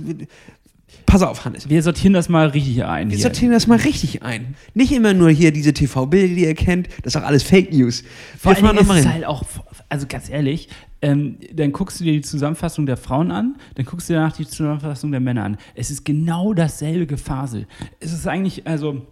pass 1.06 1.22
auf, 1.22 1.44
Hannes. 1.44 1.68
Wir 1.68 1.82
sortieren 1.82 2.12
das 2.12 2.28
mal 2.28 2.48
richtig 2.48 2.84
ein. 2.84 3.08
Wir 3.08 3.16
hier. 3.16 3.22
sortieren 3.22 3.52
das 3.52 3.66
mal 3.66 3.78
richtig 3.78 4.22
ein. 4.22 4.56
Nicht 4.74 4.92
immer 4.92 5.14
nur 5.14 5.30
hier 5.30 5.52
diese 5.52 5.72
TV-Bilder, 5.72 6.34
die 6.34 6.44
ihr 6.44 6.54
kennt. 6.54 6.88
Das 7.02 7.14
ist 7.14 7.16
doch 7.16 7.26
alles 7.26 7.42
Fake 7.42 7.72
News. 7.72 8.04
Vor 8.38 8.60
mal 8.60 8.76
ist 8.76 8.90
es 8.90 9.06
halt 9.06 9.24
auch, 9.24 9.44
also 9.88 10.06
ganz 10.08 10.28
ehrlich, 10.28 10.68
ähm, 11.02 11.38
dann 11.52 11.72
guckst 11.72 12.00
du 12.00 12.04
dir 12.04 12.12
die 12.12 12.22
Zusammenfassung 12.22 12.86
der 12.86 12.96
Frauen 12.96 13.30
an, 13.30 13.56
dann 13.74 13.84
guckst 13.84 14.08
du 14.08 14.14
dir 14.14 14.20
danach 14.20 14.36
die 14.36 14.46
Zusammenfassung 14.46 15.10
der 15.10 15.20
Männer 15.20 15.44
an. 15.44 15.56
Es 15.74 15.90
ist 15.90 16.04
genau 16.04 16.54
dasselbe 16.54 17.06
Gefasel. 17.06 17.66
Es 18.00 18.12
ist 18.12 18.26
eigentlich, 18.26 18.66
also, 18.66 19.06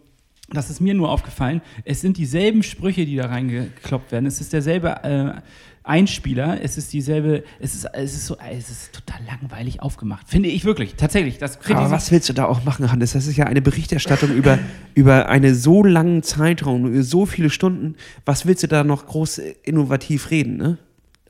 das 0.51 0.71
ist 0.71 0.81
mir 0.81 0.95
nur 0.95 1.11
aufgefallen, 1.11 1.63
es 1.85 2.01
sind 2.01 2.17
dieselben 2.17 2.63
Sprüche, 2.63 3.07
die 3.07 3.17
da 3.17 3.27
reingekloppt 3.27 4.13
werden. 4.13 4.27
Es 4.27 4.41
ist 4.41 4.53
derselbe 4.53 5.03
äh, 5.03 5.41
Einspieler, 5.83 6.63
es 6.63 6.79
ist 6.79 6.93
dieselbe, 6.93 7.45
es 7.61 7.75
ist, 7.75 7.85
es 7.93 8.15
ist 8.15 8.27
so, 8.27 8.37
es 8.51 8.71
ist 8.71 8.93
total 8.95 9.21
langweilig 9.27 9.83
aufgemacht. 9.83 10.29
Finde 10.29 10.49
ich 10.49 10.65
wirklich, 10.65 10.95
tatsächlich. 10.95 11.39
Das 11.39 11.59
Aber 11.71 11.91
was 11.91 12.11
willst 12.11 12.29
du 12.29 12.33
da 12.33 12.47
auch 12.47 12.65
machen, 12.65 12.91
Hannes? 12.91 13.13
Das 13.13 13.27
ist 13.27 13.37
ja 13.37 13.45
eine 13.47 13.61
Berichterstattung 13.61 14.31
über, 14.31 14.59
über 14.95 15.29
einen 15.29 15.55
so 15.55 15.85
langen 15.85 16.23
Zeitraum, 16.23 16.87
über 16.87 17.03
so 17.03 17.27
viele 17.27 17.51
Stunden. 17.51 17.97
Was 18.25 18.47
willst 18.47 18.63
du 18.63 18.67
da 18.67 18.83
noch 18.83 19.07
groß 19.07 19.39
innovativ 19.63 20.31
reden, 20.31 20.57
ne? 20.57 20.79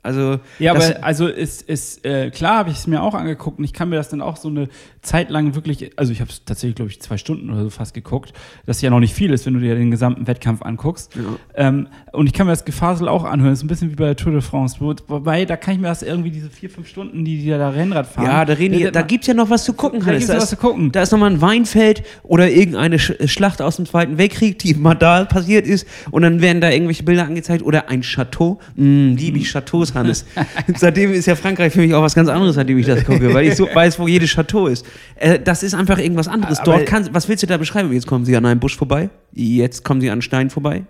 Also, 0.05 0.39
Ja, 0.59 0.73
aber 0.73 1.03
also 1.03 1.27
ist, 1.27 1.63
ist 1.63 2.05
äh, 2.05 2.29
klar, 2.29 2.59
habe 2.59 2.69
ich 2.69 2.77
es 2.77 2.87
mir 2.87 3.01
auch 3.01 3.13
angeguckt 3.13 3.57
und 3.59 3.65
ich 3.65 3.73
kann 3.73 3.89
mir 3.89 3.95
das 3.97 4.09
dann 4.09 4.21
auch 4.21 4.37
so 4.37 4.47
eine 4.47 4.69
Zeit 5.01 5.29
lang 5.29 5.55
wirklich, 5.55 5.91
also 5.97 6.11
ich 6.11 6.21
habe 6.21 6.29
es 6.31 6.45
tatsächlich, 6.45 6.75
glaube 6.75 6.91
ich, 6.91 7.01
zwei 7.01 7.17
Stunden 7.17 7.49
oder 7.49 7.63
so 7.63 7.69
fast 7.69 7.93
geguckt, 7.93 8.33
das 8.65 8.81
ja 8.81 8.89
noch 8.89 8.99
nicht 8.99 9.13
viel 9.13 9.31
ist, 9.33 9.45
wenn 9.45 9.53
du 9.55 9.59
dir 9.59 9.75
den 9.75 9.91
gesamten 9.91 10.27
Wettkampf 10.27 10.61
anguckst. 10.61 11.11
Ähm, 11.55 11.87
und 12.11 12.27
ich 12.27 12.33
kann 12.33 12.47
mir 12.47 12.53
das 12.53 12.65
Gefasel 12.65 13.07
auch 13.07 13.23
anhören, 13.23 13.51
das 13.51 13.59
ist 13.59 13.65
ein 13.65 13.67
bisschen 13.67 13.91
wie 13.91 13.95
bei 13.95 14.05
der 14.05 14.15
Tour 14.15 14.31
de 14.31 14.41
France, 14.41 14.77
wo, 14.79 14.93
wobei 15.07 15.45
da 15.45 15.57
kann 15.57 15.75
ich 15.75 15.79
mir 15.81 15.87
das 15.87 16.01
irgendwie 16.03 16.31
diese 16.31 16.49
vier, 16.49 16.69
fünf 16.69 16.87
Stunden, 16.87 17.25
die 17.25 17.37
die 17.39 17.49
da 17.49 17.69
Rennrad 17.69 18.07
fahren. 18.07 18.25
Ja, 18.25 18.45
da, 18.45 18.53
reden 18.53 18.91
da 18.91 19.01
gibt 19.01 19.23
es 19.23 19.27
ja 19.27 19.33
noch 19.33 19.49
was 19.49 19.63
zu 19.63 19.73
gucken, 19.73 19.99
Da 19.99 20.11
gibt's 20.11 20.27
ja 20.27 20.33
Da 20.33 20.37
was 20.37 20.45
ist- 20.45 20.49
zu 20.51 20.57
gucken. 20.57 20.91
Da 20.91 21.01
ist 21.01 21.11
nochmal 21.11 21.31
ein 21.31 21.41
Weinfeld 21.41 22.03
oder 22.23 22.49
irgendeine 22.49 22.99
Sch 22.99 23.13
Schlacht 23.25 23.61
aus 23.61 23.77
dem 23.77 23.85
Zweiten 23.85 24.17
Weltkrieg, 24.17 24.59
die 24.59 24.73
mal 24.75 24.93
da 24.95 25.25
passiert 25.25 25.65
ist. 25.67 25.87
Und 26.11 26.21
dann 26.21 26.41
werden 26.41 26.61
da 26.61 26.69
irgendwelche 26.69 27.03
Bilder 27.03 27.23
angezeigt. 27.25 27.63
Oder 27.63 27.89
ein 27.89 28.01
Chateau. 28.01 28.59
Mm, 28.75 29.15
liebe 29.15 29.37
ich 29.37 29.49
Chateaus, 29.51 29.94
Hannes. 29.95 30.25
Seitdem 30.77 31.13
ist 31.13 31.25
ja 31.25 31.35
Frankreich 31.35 31.73
für 31.73 31.79
mich 31.79 31.93
auch 31.93 32.01
was 32.01 32.15
ganz 32.15 32.29
anderes, 32.29 32.55
seitdem 32.55 32.77
ich 32.77 32.85
das 32.85 33.03
gucke, 33.05 33.33
weil 33.33 33.47
ich 33.47 33.55
so 33.55 33.67
weiß, 33.73 33.97
wo 33.99 34.07
jedes 34.07 34.29
Chateau 34.31 34.67
ist. 34.67 34.85
Äh, 35.15 35.39
das 35.39 35.63
ist 35.63 35.73
einfach 35.73 35.97
irgendwas 35.97 36.27
anderes. 36.27 36.59
Aber- 36.59 36.73
Dort 36.73 36.85
kann, 36.85 37.09
was 37.13 37.27
willst 37.29 37.43
du 37.43 37.47
da 37.47 37.57
beschreiben? 37.57 37.91
Jetzt 37.93 38.07
kommen 38.07 38.25
sie 38.25 38.35
an 38.35 38.45
einem 38.45 38.59
Busch 38.59 38.75
vorbei. 38.75 39.09
Jetzt 39.33 39.83
kommen 39.83 40.01
sie 40.01 40.09
an 40.09 40.21
Stein 40.21 40.49
vorbei. 40.49 40.83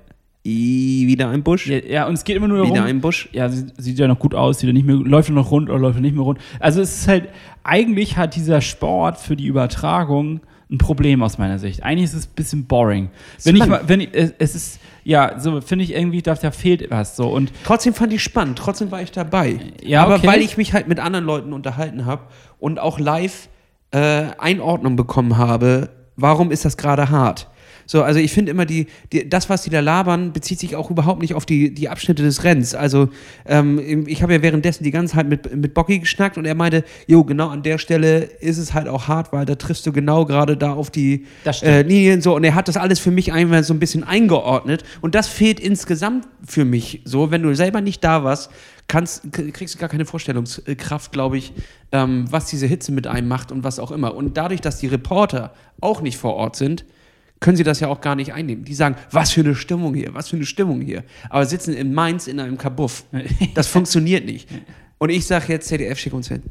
I, 0.47 1.05
wieder 1.07 1.29
ein 1.29 1.41
Busch. 1.41 1.65
Ja, 1.65 1.77
ja, 1.79 2.07
und 2.07 2.13
es 2.13 2.23
geht 2.23 2.35
immer 2.35 2.47
nur 2.47 2.57
darum. 2.59 2.71
Wieder 2.73 2.83
ein 2.85 3.01
Busch. 3.01 3.29
Ja, 3.31 3.49
sie, 3.49 3.65
sieht 3.79 3.97
ja 3.97 4.07
noch 4.07 4.19
gut 4.19 4.35
aus, 4.35 4.59
sieht 4.59 4.67
ja 4.67 4.73
nicht 4.73 4.85
mehr, 4.85 4.95
läuft 4.95 5.29
ja 5.29 5.33
noch 5.35 5.49
rund 5.49 5.69
oder 5.71 5.79
läuft 5.79 5.95
ja 5.95 6.01
nicht 6.01 6.13
mehr 6.15 6.23
rund. 6.23 6.37
Also 6.59 6.81
es 6.81 6.99
ist 6.99 7.07
halt, 7.07 7.29
eigentlich 7.63 8.15
hat 8.15 8.35
dieser 8.35 8.61
Sport 8.61 9.17
für 9.17 9.35
die 9.35 9.47
Übertragung 9.47 10.41
ein 10.69 10.77
Problem 10.77 11.23
aus 11.23 11.39
meiner 11.39 11.57
Sicht. 11.57 11.81
Eigentlich 11.83 12.05
ist 12.05 12.13
es 12.13 12.25
ein 12.27 12.35
bisschen 12.35 12.65
boring. 12.65 13.09
Wenn 13.43 13.55
ich 13.55 13.65
mal, 13.65 13.81
wenn 13.87 14.01
ich, 14.01 14.09
es 14.13 14.55
ist, 14.55 14.79
ja, 15.05 15.39
so 15.39 15.61
finde 15.61 15.85
ich 15.85 15.93
irgendwie, 15.93 16.23
da, 16.23 16.33
da 16.33 16.49
fehlt 16.49 16.89
was 16.89 17.15
so 17.15 17.29
und 17.29 17.51
Trotzdem 17.63 17.93
fand 17.93 18.11
ich 18.11 18.23
spannend, 18.23 18.57
trotzdem 18.57 18.89
war 18.91 19.01
ich 19.01 19.11
dabei. 19.11 19.59
Ja, 19.81 20.03
Aber 20.03 20.15
okay. 20.15 20.27
weil 20.27 20.41
ich 20.41 20.57
mich 20.57 20.73
halt 20.73 20.87
mit 20.87 20.99
anderen 20.99 21.25
Leuten 21.25 21.53
unterhalten 21.53 22.05
habe 22.05 22.23
und 22.59 22.79
auch 22.79 22.99
live 22.99 23.47
äh, 23.91 24.25
Einordnung 24.39 24.95
bekommen 24.95 25.37
habe, 25.37 25.91
warum 26.15 26.51
ist 26.51 26.65
das 26.65 26.75
gerade 26.75 27.11
hart? 27.11 27.47
So, 27.85 28.03
also 28.03 28.19
ich 28.19 28.31
finde 28.31 28.51
immer, 28.51 28.65
die, 28.65 28.87
die, 29.11 29.29
das, 29.29 29.49
was 29.49 29.63
die 29.63 29.69
da 29.69 29.79
labern, 29.79 30.33
bezieht 30.33 30.59
sich 30.59 30.75
auch 30.75 30.89
überhaupt 30.89 31.21
nicht 31.21 31.33
auf 31.33 31.45
die, 31.45 31.73
die 31.73 31.89
Abschnitte 31.89 32.23
des 32.23 32.43
Rennens. 32.43 32.73
Also 32.73 33.09
ähm, 33.45 34.05
ich 34.07 34.23
habe 34.23 34.33
ja 34.33 34.41
währenddessen 34.41 34.83
die 34.83 34.91
ganze 34.91 35.15
Zeit 35.15 35.27
mit, 35.27 35.55
mit 35.55 35.73
Bocky 35.73 35.99
geschnackt 35.99 36.37
und 36.37 36.45
er 36.45 36.55
meinte, 36.55 36.83
jo, 37.07 37.23
genau 37.23 37.49
an 37.49 37.63
der 37.63 37.77
Stelle 37.77 38.23
ist 38.23 38.57
es 38.57 38.73
halt 38.73 38.87
auch 38.87 39.07
hart, 39.07 39.31
weil 39.33 39.45
da 39.45 39.55
triffst 39.55 39.85
du 39.85 39.91
genau 39.91 40.25
gerade 40.25 40.57
da 40.57 40.73
auf 40.73 40.89
die 40.89 41.25
äh, 41.61 41.81
Linien 41.81 42.21
so 42.21 42.35
und 42.35 42.43
er 42.43 42.55
hat 42.55 42.67
das 42.67 42.77
alles 42.77 42.99
für 42.99 43.11
mich 43.11 43.33
einmal 43.33 43.63
so 43.63 43.73
ein 43.73 43.79
bisschen 43.79 44.03
eingeordnet 44.03 44.83
und 45.01 45.15
das 45.15 45.27
fehlt 45.27 45.59
insgesamt 45.59 46.27
für 46.45 46.65
mich 46.65 47.01
so, 47.05 47.31
wenn 47.31 47.43
du 47.43 47.55
selber 47.55 47.81
nicht 47.81 48.03
da 48.03 48.23
warst, 48.23 48.51
kannst, 48.87 49.31
kriegst 49.31 49.75
du 49.75 49.79
gar 49.79 49.89
keine 49.89 50.05
Vorstellungskraft, 50.05 51.11
glaube 51.11 51.37
ich, 51.37 51.53
ähm, 51.91 52.25
was 52.29 52.47
diese 52.47 52.67
Hitze 52.67 52.91
mit 52.91 53.07
einem 53.07 53.27
macht 53.27 53.51
und 53.51 53.63
was 53.63 53.79
auch 53.79 53.91
immer. 53.91 54.15
Und 54.15 54.37
dadurch, 54.37 54.61
dass 54.61 54.79
die 54.79 54.87
Reporter 54.87 55.53
auch 55.81 56.01
nicht 56.01 56.17
vor 56.17 56.35
Ort 56.35 56.55
sind, 56.55 56.85
können 57.45 57.57
sie 57.57 57.63
das 57.63 57.79
ja 57.79 57.89
auch 57.89 58.01
gar 58.01 58.15
nicht 58.15 58.33
einnehmen. 58.33 58.65
Die 58.65 58.73
sagen, 58.73 58.95
was 59.11 59.31
für 59.31 59.41
eine 59.41 59.53
Stimmung 59.53 59.93
hier, 59.93 60.15
was 60.15 60.29
für 60.29 60.35
eine 60.35 60.47
Stimmung 60.47 60.81
hier. 60.81 61.03
Aber 61.29 61.45
sitzen 61.45 61.75
in 61.75 61.93
Mainz 61.93 62.25
in 62.25 62.39
einem 62.39 62.57
Kabuff. 62.57 63.05
Das 63.53 63.67
funktioniert 63.67 64.25
nicht. 64.25 64.49
Und 64.97 65.11
ich 65.11 65.27
sage 65.27 65.53
jetzt, 65.53 65.67
ZDF, 65.67 65.99
schick 65.99 66.13
uns 66.13 66.27
hin. 66.27 66.41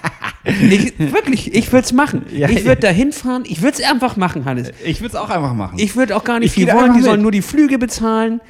ich, 0.44 0.98
wirklich, 0.98 1.54
ich 1.54 1.70
würde 1.70 1.84
es 1.84 1.92
machen. 1.92 2.24
Ja, 2.34 2.48
ich 2.48 2.60
ja. 2.60 2.64
würde 2.64 2.80
da 2.80 2.88
hinfahren, 2.88 3.44
ich 3.46 3.60
würde 3.60 3.76
es 3.78 3.86
einfach 3.86 4.16
machen, 4.16 4.46
Hannes. 4.46 4.72
ich 4.82 5.02
würde 5.02 5.14
es 5.14 5.16
auch 5.16 5.28
einfach 5.28 5.52
machen. 5.52 5.78
Ich 5.78 5.96
würde 5.96 6.16
auch 6.16 6.24
gar 6.24 6.40
nicht 6.40 6.52
viel 6.52 6.66
wollen, 6.68 6.94
die 6.94 7.00
mit. 7.00 7.04
sollen 7.04 7.20
nur 7.20 7.30
die 7.30 7.42
Flüge 7.42 7.78
bezahlen, 7.78 8.40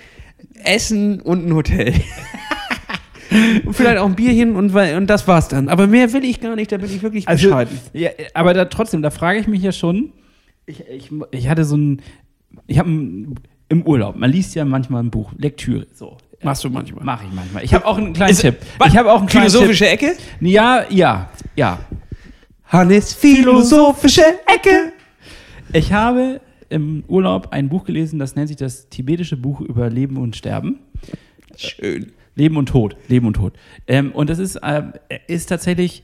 Essen 0.63 1.21
und 1.21 1.49
ein 1.49 1.53
Hotel. 1.53 1.95
und 3.67 3.75
vielleicht 3.75 3.99
auch 3.99 4.07
ein 4.07 4.15
Bierchen 4.15 4.55
und, 4.55 4.73
und 4.73 5.07
das 5.09 5.27
war's 5.27 5.49
dann. 5.49 5.69
Aber 5.69 5.89
mehr 5.89 6.13
will 6.13 6.25
ich 6.25 6.41
gar 6.41 6.55
nicht, 6.55 6.71
da 6.71 6.77
bin 6.77 6.95
ich 6.95 7.03
wirklich 7.03 7.27
Also, 7.27 7.49
bescheiden. 7.49 7.81
ja, 7.93 8.11
aber 8.35 8.55
da, 8.55 8.67
trotzdem, 8.67 9.03
da 9.03 9.11
frage 9.11 9.41
ich 9.41 9.49
mich 9.49 9.63
ja 9.63 9.73
schon, 9.73 10.13
ich, 10.67 10.81
ich, 10.89 11.11
ich 11.31 11.49
hatte 11.49 11.65
so 11.65 11.77
ein, 11.77 12.03
ich 12.67 12.79
habe 12.79 12.89
im 13.69 13.83
Urlaub, 13.87 14.17
man 14.17 14.31
liest 14.31 14.55
ja 14.55 14.65
manchmal 14.65 15.03
ein 15.03 15.11
Buch, 15.11 15.33
Lektüre, 15.37 15.87
so. 15.93 16.19
Machst 16.45 16.65
du 16.65 16.71
manchmal. 16.71 17.05
Mache 17.05 17.25
ich 17.29 17.33
manchmal. 17.35 17.65
Ich 17.65 17.73
habe 17.73 17.87
auch 17.87 17.97
einen 17.97 18.13
kleinen 18.13 18.33
Ist- 18.33 18.41
Tipp. 18.41 18.57
Ich 18.87 18.97
habe 18.97 19.13
auch 19.13 19.21
einen 19.21 19.29
kleinen 19.29 19.49
Philosophische 19.49 19.89
Ecke? 19.89 20.15
Ja, 20.41 20.85
ja, 20.91 21.31
ja. 21.55 21.79
Hannes, 22.65 23.13
philosophische 23.15 24.25
Ecke. 24.47 24.93
Ich 25.73 25.93
habe 25.93 26.41
im 26.69 27.05
Urlaub 27.07 27.49
ein 27.53 27.69
Buch 27.69 27.85
gelesen, 27.85 28.19
das 28.19 28.35
nennt 28.35 28.49
sich 28.49 28.57
das 28.57 28.89
tibetische 28.89 29.37
Buch 29.37 29.61
über 29.61 29.89
Leben 29.89 30.17
und 30.17 30.35
Sterben. 30.35 30.81
Schön. 31.57 32.13
Leben 32.35 32.57
und 32.57 32.67
Tod. 32.71 32.97
Leben 33.09 33.27
und 33.27 33.35
Tod. 33.35 33.53
Ähm, 33.87 34.11
und 34.13 34.29
das 34.31 34.39
ist, 34.39 34.57
äh, 34.57 34.83
ist 35.29 35.47
tatsächlich, 35.49 36.03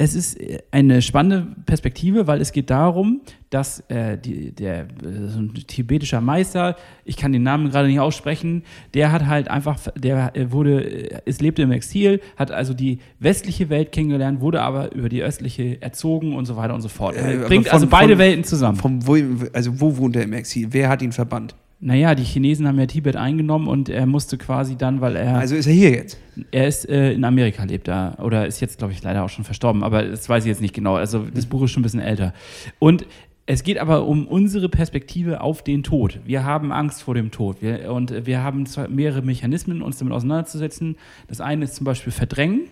es 0.00 0.14
ist 0.14 0.40
äh, 0.40 0.60
eine 0.70 1.02
spannende 1.02 1.46
Perspektive, 1.66 2.26
weil 2.28 2.40
es 2.40 2.52
geht 2.52 2.70
darum, 2.70 3.20
dass 3.50 3.80
äh, 3.88 4.16
die, 4.16 4.52
der 4.52 4.82
äh, 4.82 4.86
so 5.26 5.40
ein 5.40 5.52
tibetischer 5.54 6.20
Meister, 6.20 6.76
ich 7.04 7.16
kann 7.16 7.32
den 7.32 7.42
Namen 7.42 7.68
gerade 7.70 7.88
nicht 7.88 7.98
aussprechen, 7.98 8.62
der 8.94 9.10
hat 9.10 9.26
halt 9.26 9.48
einfach, 9.48 9.78
der 9.96 10.36
äh, 10.36 10.52
wurde, 10.52 11.20
es 11.26 11.40
lebte 11.40 11.62
im 11.62 11.72
Exil, 11.72 12.20
hat 12.36 12.52
also 12.52 12.74
die 12.74 12.98
westliche 13.18 13.70
Welt 13.70 13.90
kennengelernt, 13.90 14.40
wurde 14.40 14.62
aber 14.62 14.94
über 14.94 15.08
die 15.08 15.22
östliche 15.22 15.82
erzogen 15.82 16.34
und 16.36 16.46
so 16.46 16.56
weiter 16.56 16.74
und 16.74 16.80
so 16.82 16.88
fort. 16.88 17.16
Er 17.16 17.38
bringt 17.46 17.66
von- 17.66 17.74
also 17.74 17.86
beide 17.88 18.12
von- 18.12 18.18
Welten 18.20 18.44
zusammen. 18.44 18.78
Wo, 19.04 19.16
also 19.52 19.80
wo 19.80 19.96
wohnt 19.96 20.14
er 20.16 20.22
im 20.22 20.32
Exil? 20.32 20.68
Wer 20.70 20.88
hat 20.88 21.02
ihn 21.02 21.12
verbannt? 21.12 21.54
Naja, 21.80 22.16
die 22.16 22.24
Chinesen 22.24 22.66
haben 22.66 22.78
ja 22.78 22.86
Tibet 22.86 23.14
eingenommen 23.14 23.68
und 23.68 23.88
er 23.88 24.06
musste 24.06 24.36
quasi 24.36 24.76
dann, 24.76 25.00
weil 25.00 25.14
er. 25.14 25.36
Also 25.36 25.54
ist 25.54 25.66
er 25.66 25.72
hier 25.72 25.90
jetzt? 25.90 26.18
Er 26.50 26.66
ist 26.66 26.88
äh, 26.88 27.12
in 27.12 27.24
Amerika 27.24 27.62
lebt 27.64 27.86
da 27.86 28.16
oder 28.20 28.46
ist 28.46 28.60
jetzt, 28.60 28.78
glaube 28.78 28.92
ich, 28.92 29.02
leider 29.02 29.24
auch 29.24 29.28
schon 29.28 29.44
verstorben, 29.44 29.84
aber 29.84 30.02
das 30.02 30.28
weiß 30.28 30.44
ich 30.44 30.48
jetzt 30.48 30.60
nicht 30.60 30.74
genau. 30.74 30.96
Also 30.96 31.26
das 31.32 31.46
Buch 31.46 31.62
ist 31.62 31.70
schon 31.70 31.80
ein 31.80 31.84
bisschen 31.84 32.00
älter. 32.00 32.34
Und 32.80 33.06
es 33.46 33.62
geht 33.62 33.78
aber 33.78 34.06
um 34.06 34.26
unsere 34.26 34.68
Perspektive 34.68 35.40
auf 35.40 35.62
den 35.62 35.82
Tod. 35.82 36.20
Wir 36.26 36.44
haben 36.44 36.70
Angst 36.70 37.02
vor 37.02 37.14
dem 37.14 37.30
Tod. 37.30 37.62
Wir, 37.62 37.92
und 37.92 38.26
wir 38.26 38.42
haben 38.42 38.66
zwar 38.66 38.88
mehrere 38.88 39.22
Mechanismen, 39.22 39.80
uns 39.80 39.98
damit 39.98 40.12
auseinanderzusetzen. 40.12 40.96
Das 41.28 41.40
eine 41.40 41.64
ist 41.64 41.76
zum 41.76 41.84
Beispiel 41.84 42.12
Verdrängen. 42.12 42.68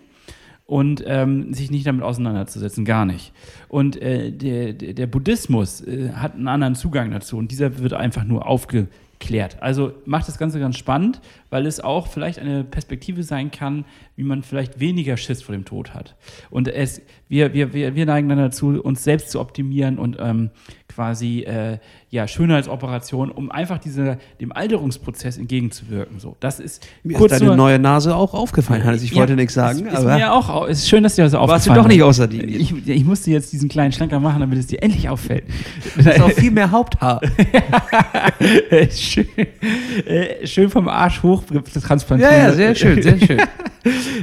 und 0.66 1.02
ähm, 1.06 1.54
sich 1.54 1.70
nicht 1.70 1.86
damit 1.86 2.02
auseinanderzusetzen, 2.02 2.84
gar 2.84 3.06
nicht. 3.06 3.32
Und 3.68 4.02
äh, 4.02 4.32
der, 4.32 4.72
der, 4.72 5.06
Buddhismus 5.06 5.80
äh, 5.80 6.10
hat 6.10 6.34
einen 6.34 6.48
anderen 6.48 6.74
Zugang 6.74 7.12
dazu 7.12 7.38
und 7.38 7.52
dieser 7.52 7.78
wird 7.78 7.92
einfach 7.92 8.24
nur 8.24 8.48
aufgeklärt. 9.16 9.56
Also 9.62 9.92
macht 10.04 10.28
das 10.28 10.38
Ganze 10.38 10.60
ganz 10.60 10.76
spannend, 10.76 11.20
weil 11.50 11.66
es 11.66 11.80
auch 11.80 12.06
vielleicht 12.06 12.38
eine 12.38 12.64
Perspektive 12.64 13.22
sein 13.22 13.50
kann, 13.50 13.84
wie 14.16 14.24
man 14.24 14.42
vielleicht 14.42 14.80
weniger 14.80 15.16
Schiss 15.16 15.42
vor 15.42 15.54
dem 15.54 15.64
Tod 15.64 15.94
hat. 15.94 16.14
Und 16.50 16.68
es, 16.68 17.02
wir, 17.28 17.52
wir, 17.52 17.72
wir, 17.72 17.94
wir 17.94 18.06
neigen 18.06 18.28
dann 18.28 18.38
dazu, 18.38 18.80
uns 18.80 19.04
selbst 19.04 19.30
zu 19.30 19.40
optimieren 19.40 19.98
und 19.98 20.16
ähm, 20.20 20.50
quasi 20.96 21.40
äh, 21.42 21.76
ja, 22.10 22.26
Schönheitsoperationen, 22.26 23.30
um 23.34 23.50
einfach 23.50 23.76
diese, 23.78 24.16
dem 24.40 24.50
Alterungsprozess 24.50 25.36
entgegenzuwirken. 25.36 26.18
So, 26.18 26.36
das 26.40 26.58
ist 26.58 26.88
Mir 27.04 27.18
kurz 27.18 27.32
ist 27.32 27.40
deine 27.40 27.50
nur- 27.50 27.56
neue 27.56 27.78
Nase 27.78 28.16
auch 28.16 28.32
aufgefallen, 28.32 28.82
Hannes. 28.82 29.02
Ich 29.02 29.10
Ja, 29.10 29.18
wollte 29.18 29.36
nichts 29.36 29.52
sagen, 29.52 29.84
Ist, 29.86 29.92
ist 29.98 30.04
mir 30.04 30.32
auch, 30.32 30.48
au- 30.48 30.64
ist 30.64 30.88
schön, 30.88 31.02
dass 31.02 31.14
dir 31.16 31.24
das 31.24 31.34
warst 31.34 31.44
du 31.66 31.70
aufgefallen 31.72 31.82
doch 31.82 31.88
nicht 31.88 31.98
ist. 31.98 32.04
aus 32.04 32.16
Sardinien. 32.16 32.58
Ich, 32.60 32.88
ich 32.88 33.04
musste 33.04 33.30
jetzt 33.30 33.52
diesen 33.52 33.68
kleinen 33.68 33.92
Schlenker 33.92 34.18
machen, 34.20 34.40
damit 34.40 34.58
es 34.58 34.68
dir 34.68 34.82
endlich 34.82 35.06
auffällt. 35.10 35.44
Du 35.98 36.04
hast 36.04 36.20
auch 36.22 36.30
viel 36.30 36.50
mehr 36.50 36.70
Haupthaar. 36.70 37.20
schön, 38.90 39.26
äh, 40.06 40.46
schön 40.46 40.70
vom 40.70 40.88
Arsch 40.88 41.22
hoch 41.22 41.42
transplantiert. 41.82 42.30
Ja, 42.32 42.38
ja, 42.38 42.52
sehr 42.52 42.74
schön, 42.74 43.02
sehr 43.02 43.18
schön. 43.20 43.40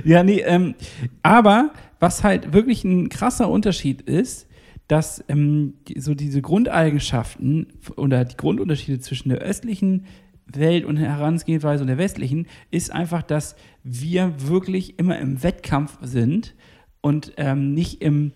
Ja, 0.03 0.23
nee, 0.23 0.41
ähm, 0.45 0.75
aber 1.21 1.69
was 2.01 2.21
halt 2.23 2.51
wirklich 2.51 2.83
ein 2.83 3.07
krasser 3.07 3.47
Unterschied 3.49 4.01
ist, 4.01 4.45
dass 4.87 5.23
ähm, 5.27 5.75
so 5.97 6.13
diese 6.13 6.41
Grundeigenschaften 6.41 7.67
oder 7.95 8.25
die 8.25 8.37
Grundunterschiede 8.37 8.99
zwischen 8.99 9.29
der 9.29 9.39
östlichen 9.39 10.05
Welt 10.45 10.85
und 10.85 10.97
Herangehensweise 10.97 11.83
und 11.83 11.87
der 11.87 11.97
westlichen 11.97 12.47
ist 12.69 12.91
einfach, 12.91 13.23
dass 13.23 13.55
wir 13.83 14.33
wirklich 14.47 14.99
immer 14.99 15.17
im 15.19 15.41
Wettkampf 15.41 15.97
sind 16.01 16.53
und 17.01 17.33
ähm, 17.37 17.73
nicht 17.73 18.01
im, 18.01 18.33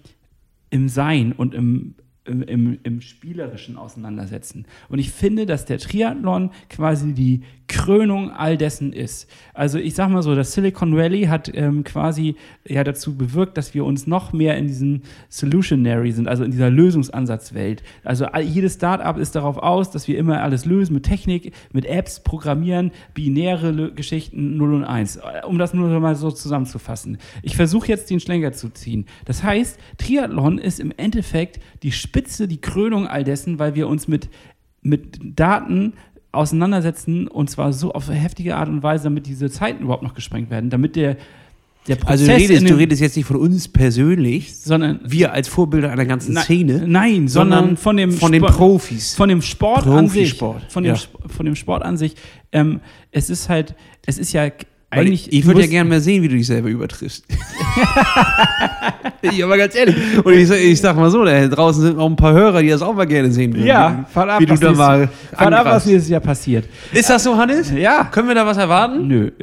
im 0.70 0.90
Sein 0.90 1.34
und 1.34 1.54
im, 1.54 1.96
im, 2.28 2.42
im, 2.44 2.80
im 2.84 3.02
Spielerischen 3.02 3.78
auseinandersetzen. 3.78 4.66
Und 4.90 5.00
ich 5.00 5.12
finde, 5.12 5.46
dass 5.46 5.66
der 5.66 5.80
Triathlon 5.80 6.52
quasi 6.70 7.14
die 7.14 7.42
Krönung 7.68 8.32
all 8.32 8.58
dessen 8.58 8.94
ist. 8.94 9.30
Also 9.54 9.78
ich 9.78 9.94
sag 9.94 10.10
mal 10.10 10.24
so, 10.24 10.36
das 10.36 10.54
Silicon 10.54 10.96
Valley 10.96 11.24
hat 11.24 11.52
ähm, 11.54 11.84
quasi 11.84 12.36
ja 12.66 12.84
dazu 12.84 13.18
bewirkt, 13.18 13.58
dass 13.58 13.74
wir 13.74 13.84
uns 13.84 14.08
noch 14.08 14.32
mehr 14.32 14.58
in 14.58 14.68
diesem 14.68 15.02
Solutionary 15.28 16.14
sind, 16.14 16.30
also 16.30 16.46
in 16.46 16.52
dieser 16.52 16.70
Lösungsansatzwelt. 16.70 17.84
Also 18.06 18.26
all, 18.28 18.44
jedes 18.44 18.76
Startup 18.76 19.18
ist 19.18 19.36
darauf 19.36 19.58
aus, 19.58 19.92
dass 19.92 20.08
wir 20.08 20.18
immer 20.18 20.42
alles 20.42 20.66
lösen 20.66 20.94
mit 20.94 21.04
Technik, 21.04 21.54
mit 21.74 21.86
Apps, 21.86 22.22
Programmieren, 22.22 22.92
binäre 23.14 23.70
Lö- 23.72 23.94
Geschichten 23.94 24.56
0 24.56 24.74
und 24.74 24.84
1. 24.86 25.20
Um 25.46 25.58
das 25.58 25.74
nur 25.74 26.00
mal 26.00 26.16
so 26.16 26.32
zusammenzufassen. 26.32 27.18
Ich 27.42 27.58
versuche 27.58 27.88
jetzt 27.90 28.10
den 28.10 28.22
Schlenker 28.22 28.54
zu 28.54 28.70
ziehen. 28.70 29.06
Das 29.26 29.44
heißt, 29.44 29.78
Triathlon 29.98 30.58
ist 30.58 30.80
im 30.80 30.94
Endeffekt 30.96 31.60
die 31.84 31.92
Spitze, 31.92 32.17
die 32.26 32.62
Krönung 32.62 33.08
all 33.08 33.24
dessen, 33.24 33.60
weil 33.60 33.76
wir 33.76 33.88
uns 33.88 34.08
mit, 34.08 34.30
mit 34.82 35.20
Daten 35.22 35.94
auseinandersetzen 36.32 37.28
und 37.28 37.50
zwar 37.50 37.74
so 37.74 37.94
auf 37.94 38.10
heftige 38.10 38.56
Art 38.56 38.70
und 38.70 38.84
Weise, 38.84 39.06
damit 39.06 39.28
diese 39.28 39.50
Zeiten 39.50 39.84
überhaupt 39.84 40.04
noch 40.04 40.14
gesprengt 40.14 40.50
werden, 40.50 40.70
damit 40.70 40.96
der, 40.96 41.18
der 41.88 41.96
Prozess 41.96 42.12
Also 42.12 42.26
du 42.26 42.32
redest, 42.36 42.70
du 42.70 42.76
redest 42.78 43.02
jetzt 43.02 43.16
nicht 43.16 43.26
von 43.26 43.38
uns 43.38 43.68
persönlich, 43.68 44.56
sondern 44.58 45.00
wir 45.06 45.32
als 45.34 45.48
Vorbilder 45.48 45.92
einer 45.92 46.06
ganzen 46.06 46.34
Na- 46.34 46.42
Szene, 46.42 46.84
Nein, 46.88 47.28
sondern, 47.28 47.78
von 47.78 47.98
dem 47.98 48.12
von 48.12 48.32
den 48.32 48.42
Sport- 48.44 48.56
Profis. 48.58 49.16
Von 49.16 49.30
dem 49.30 49.42
Sport 49.42 49.88
an 49.88 50.08
sich. 50.10 50.38
Profisport, 50.38 50.72
Von 50.72 50.84
dem, 50.84 50.96
ja. 50.96 51.02
Von 51.28 51.46
dem 51.46 51.56
Sport 51.56 51.84
an 51.84 51.98
sich. 51.98 52.16
Ähm, 52.52 52.82
es 53.12 53.30
ist 53.30 53.50
halt, 53.50 53.76
es 54.06 54.18
ist 54.18 54.34
ja 54.34 54.50
Weil 54.90 55.02
eigentlich. 55.02 55.28
ich 55.28 55.40
ich 55.40 55.46
würde 55.46 55.60
ja 55.62 55.68
gerne 55.68 55.90
mal 55.90 56.00
sehen, 56.00 56.24
wie 56.24 56.30
du 56.30 56.36
dich 56.36 56.48
selber 56.48 56.70
übertriffst. 56.70 57.26
ja, 59.22 59.46
aber 59.46 59.58
ganz 59.58 59.76
ehrlich. 59.76 59.96
Und 60.24 60.34
ich, 60.34 60.48
sag- 60.48 60.62
ich 60.62 60.80
sag 60.80 60.96
mal 60.96 61.12
so, 61.12 61.26
da 61.26 61.46
draußen 61.48 61.82
sind 61.84 62.00
auch 62.00 62.10
ein 62.10 62.16
paar 62.16 62.32
Hörer, 62.32 62.62
die 62.62 62.70
das 62.70 62.82
auch 62.82 62.96
mal 62.96 63.06
gerne 63.06 63.30
sehen 63.30 63.54
würden. 63.54 63.66
Ja, 63.66 64.06
fahrt 64.14 64.30
ab, 64.30 64.40
wie 64.40 64.46
du 64.46 64.54
was 64.54 64.60
da 64.62 64.72
mal 64.72 65.10
fahrt 65.34 65.54
ab, 65.54 65.66
was 65.66 65.86
nächstes 65.86 66.10
Jahr 66.10 66.22
passiert. 66.22 66.70
Ist 66.94 67.10
das 67.10 67.22
so, 67.24 67.36
Hannes? 67.36 67.70
Ja. 67.72 68.06
Können 68.06 68.30
wir 68.30 68.36
da 68.36 68.46
was 68.46 68.56
erwarten? 68.56 69.08
Nö. 69.10 69.32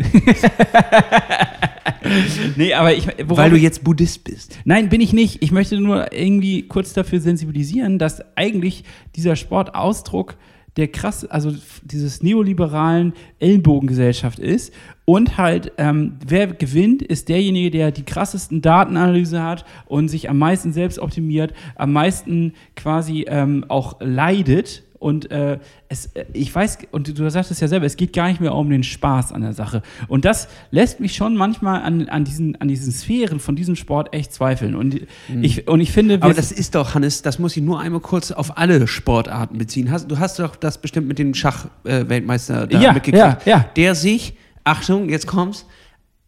nee, 2.57 2.73
aber 2.75 2.95
ich. 2.95 3.07
Weil 3.27 3.51
du 3.51 3.57
ich- 3.57 3.63
jetzt 3.63 3.85
Buddhist 3.85 4.25
bist. 4.25 4.59
Nein, 4.65 4.89
bin 4.89 5.01
ich 5.01 5.13
nicht. 5.13 5.43
Ich 5.43 5.53
möchte 5.53 5.79
nur 5.81 6.13
irgendwie 6.13 6.63
kurz 6.67 6.93
dafür 6.93 7.21
sensibilisieren, 7.21 7.99
dass 7.99 8.23
eigentlich 8.37 8.85
dieser 9.17 9.37
Sportausdruck 9.37 10.37
der 10.77 10.89
krass, 10.89 11.25
also 11.25 11.55
dieses 11.85 12.21
neoliberalen 12.25 13.13
Ellenbogengesellschaft 13.39 14.41
ist 14.41 14.73
und 15.05 15.37
halt, 15.37 15.73
ähm, 15.79 16.17
wer 16.27 16.47
gewinnt, 16.49 17.03
ist 17.03 17.29
derjenige, 17.29 17.71
der 17.71 17.91
die 17.93 18.05
krassesten 18.05 18.63
Datenanalyse 18.63 19.43
hat 19.43 19.65
und 19.87 20.09
sich 20.09 20.31
am 20.31 20.39
meisten 20.39 20.73
selbst 20.73 20.99
optimiert, 20.99 21.53
am 21.77 21.93
meisten 21.93 22.55
quasi 22.77 23.27
ähm, 23.29 23.65
auch 23.69 23.97
leidet 24.01 24.83
und 25.05 25.31
äh, 25.31 25.59
es, 25.91 26.07
äh, 26.15 26.25
ich 26.33 26.55
weiß, 26.55 26.79
und 26.91 27.19
du 27.19 27.29
sagst 27.29 27.51
es 27.51 27.61
ja 27.61 27.69
selber, 27.69 27.85
es 27.85 27.97
geht 27.97 28.15
gar 28.15 28.29
nicht 28.29 28.41
mehr 28.41 28.55
um 28.55 28.71
den 28.71 28.83
Spaß 28.83 29.33
an 29.33 29.43
der 29.43 29.53
Sache. 29.53 29.83
Und 30.09 30.25
das 30.25 30.49
lässt 30.71 30.99
mich 30.99 31.15
schon 31.15 31.37
manchmal 31.37 31.83
an, 31.83 32.09
an, 32.09 32.25
diesen, 32.25 32.59
an 32.59 32.69
diesen 32.69 32.91
Sphären 32.91 33.39
von 33.39 33.55
diesem 33.55 33.77
Sport 33.77 34.15
echt 34.15 34.33
zweifeln. 34.33 34.75
Und 34.75 35.03
ich, 35.43 35.69
und 35.69 35.83
ich 35.83 35.93
finde, 35.93 36.15
Aber 36.23 36.33
das 36.33 36.53
ist 36.53 36.75
doch, 36.75 36.95
Hannes, 36.95 37.21
das 37.21 37.39
muss 37.39 37.55
ich 37.55 37.63
nur 37.63 37.81
einmal 37.81 38.01
kurz 38.01 38.33
auf 38.33 38.57
alle 38.57 38.87
Sportarten 38.87 39.59
beziehen. 39.59 39.91
Hast, 39.91 40.11
du 40.11 40.19
hast 40.19 40.39
doch 40.39 40.57
das 40.57 40.79
bestimmt 40.79 41.07
mit 41.07 41.19
dem 41.19 41.35
Schach-Weltmeister 41.35 42.67
da 42.67 42.81
Ja, 42.81 42.93
mitgekriegt. 42.95 43.19
ja, 43.19 43.39
ja. 43.45 43.67
Der 43.77 43.95
sich, 43.95 44.33
Achtung, 44.65 45.09
jetzt 45.11 45.27
kommt's, 45.27 45.67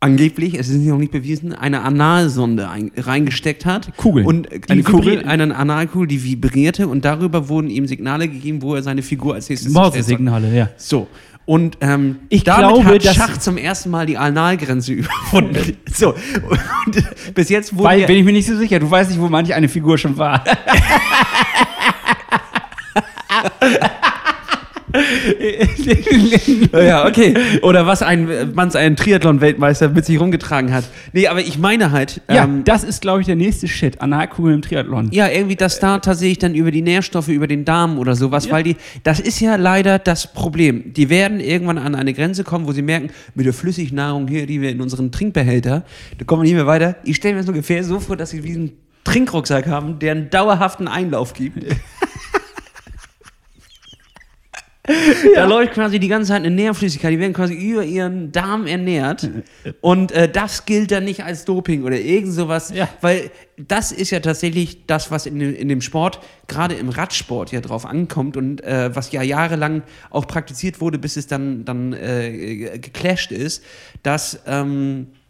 angeblich, 0.01 0.55
es 0.59 0.69
ist 0.69 0.83
noch 0.83 0.99
nicht 0.99 1.11
bewiesen, 1.13 1.53
eine 1.55 1.81
Analsonde 1.83 2.69
ein, 2.69 2.93
reingesteckt 2.97 3.65
hat. 3.65 3.97
Kugel. 3.97 4.27
Und 4.27 4.49
die 4.53 4.71
Eine 4.71 4.83
Kugel? 4.83 5.25
eine 5.25 5.57
Analkugel, 5.57 6.07
die 6.07 6.23
vibrierte 6.23 6.87
und 6.87 7.05
darüber 7.05 7.49
wurden 7.49 7.71
ihm 7.71 7.87
Signale 7.87 8.29
gegeben, 8.29 8.61
wo 8.63 8.75
er 8.75 8.83
seine 8.83 9.03
Figur 9.03 9.35
als 9.35 9.49
nächstes. 9.49 9.73
Morse-Signale, 9.73 10.55
ja. 10.55 10.69
So. 10.77 11.07
Und 11.47 11.79
ähm, 11.81 12.17
Ich 12.29 12.43
damit 12.45 12.75
glaube, 12.83 12.85
hat 12.85 13.05
Schach 13.05 13.39
zum 13.39 13.57
ersten 13.57 13.89
Mal 13.91 14.05
die 14.07 14.19
Analgrenze 14.19 14.93
überwunden. 14.95 15.77
so. 15.93 16.11
Und 16.11 17.35
bis 17.35 17.49
jetzt 17.49 17.75
wurde 17.77 17.89
Weil, 17.89 18.07
bin 18.07 18.17
ich 18.19 18.25
mir 18.25 18.33
nicht 18.33 18.47
so 18.49 18.57
sicher. 18.57 18.79
Du 18.81 18.91
weißt 18.91 19.11
nicht, 19.11 19.21
wo 19.21 19.29
manch 19.29 19.55
eine 19.55 19.69
Figur 19.69 19.97
schon 19.97 20.19
war. 20.19 20.45
Ja, 26.73 27.07
okay. 27.07 27.35
Oder 27.63 27.87
was 27.87 28.03
ein, 28.03 28.29
man 28.55 28.75
ein 28.75 28.97
Triathlon-Weltmeister 28.97 29.89
mit 29.91 30.05
sich 30.05 30.19
rumgetragen 30.21 30.73
hat. 30.73 30.85
Nee, 31.13 31.29
aber 31.29 31.41
ich 31.41 31.59
meine 31.59 31.91
halt, 31.93 32.21
Ja, 32.29 32.45
ähm, 32.45 32.65
das 32.65 32.85
ist, 32.85 33.01
glaube 33.03 33.21
ich, 33.21 33.27
der 33.27 33.37
nächste 33.37 33.69
Shit. 33.69 34.01
Analkugel 34.01 34.55
im 34.55 34.63
Triathlon. 34.63 35.11
ja, 35.13 35.29
irgendwie, 35.29 35.57
dass 35.57 35.79
da 35.79 35.99
tatsächlich 35.99 36.39
dann 36.39 36.55
über 36.55 36.71
die 36.71 36.83
Nährstoffe, 36.83 37.29
über 37.29 37.47
den 37.47 37.65
Darm 37.65 37.99
oder 37.99 38.15
sowas, 38.15 38.47
Ja. 38.47 38.53
weil 38.53 38.63
die, 38.65 38.77
das 39.03 39.21
ist 39.21 39.41
ja 39.41 39.57
leider 39.57 39.99
das 39.99 40.33
Problem. 40.33 40.93
Die 40.93 41.09
werden 41.11 41.41
irgendwann 41.41 41.79
an 41.79 41.95
eine 41.95 42.13
Grenze 42.13 42.45
kommen, 42.45 42.67
wo 42.67 42.73
sie 42.73 42.83
merken, 42.83 43.11
mit 43.35 43.47
der 43.47 43.53
Flüssignahrung 43.55 44.29
hier, 44.29 44.47
die 44.47 44.61
wir 44.61 44.71
in 44.71 44.81
unseren 44.81 45.13
Trinkbehälter, 45.13 45.85
da 46.19 46.25
kommen 46.25 46.43
wir 46.43 46.47
nicht 46.47 46.55
mehr 46.57 46.67
weiter. 46.67 46.97
Ich 47.05 47.17
stelle 47.17 47.35
mir 47.35 47.41
das 47.41 47.49
ungefähr 47.49 47.83
so 47.85 48.01
vor, 48.01 48.17
dass 48.17 48.31
sie 48.31 48.43
wie 48.45 48.55
einen 48.55 48.73
Trinkrucksack 49.05 49.67
haben, 49.69 49.99
der 50.01 50.13
einen 50.13 50.31
dauerhaften 50.31 50.89
Einlauf 50.89 51.33
gibt. 51.33 51.59
Da 55.35 55.45
läuft 55.47 55.75
quasi 55.75 55.99
die 55.99 56.09
ganze 56.09 56.29
Zeit 56.29 56.45
eine 56.45 56.51
Nährflüssigkeit, 56.55 57.13
die 57.13 57.19
werden 57.19 57.33
quasi 57.33 57.55
über 57.55 57.85
ihren 57.85 58.33
Darm 58.33 58.67
ernährt. 58.67 59.29
Und 59.81 60.13
äh, 60.13 60.29
das 60.29 60.65
gilt 60.67 60.91
dann 60.91 61.05
nicht 61.05 61.25
als 61.25 61.45
Doping 61.45 61.85
oder 61.85 61.99
irgend 61.99 62.33
sowas, 62.33 62.73
Ja. 62.75 62.89
weil 63.01 63.31
das 63.57 63.93
ist 63.93 64.11
ja 64.11 64.21
tatsächlich 64.21 64.87
das, 64.87 65.11
was 65.11 65.27
in, 65.27 65.39
dem- 65.39 65.55
in 65.55 65.69
dem 65.69 65.81
Sport, 65.81 66.21
gerade 66.47 66.75
im 66.75 66.89
Radsport 66.89 67.53
ja 67.53 67.61
drauf 67.61 67.85
ankommt 67.87 68.37
und 68.37 68.63
äh, 68.63 68.95
was 68.95 69.11
ja 69.13 69.23
jahrelang 69.23 69.83
auch 70.11 70.27
praktiziert 70.27 70.81
wurde, 70.81 70.99
bis 70.99 71.17
es 71.17 71.27
dann, 71.27 71.65
dann 71.65 71.93
äh, 71.93 72.79
geclasht 72.79 73.33
ist, 73.33 73.63
dass. 74.03 74.41
Ähm, 74.47 75.09
äh, 75.13 75.26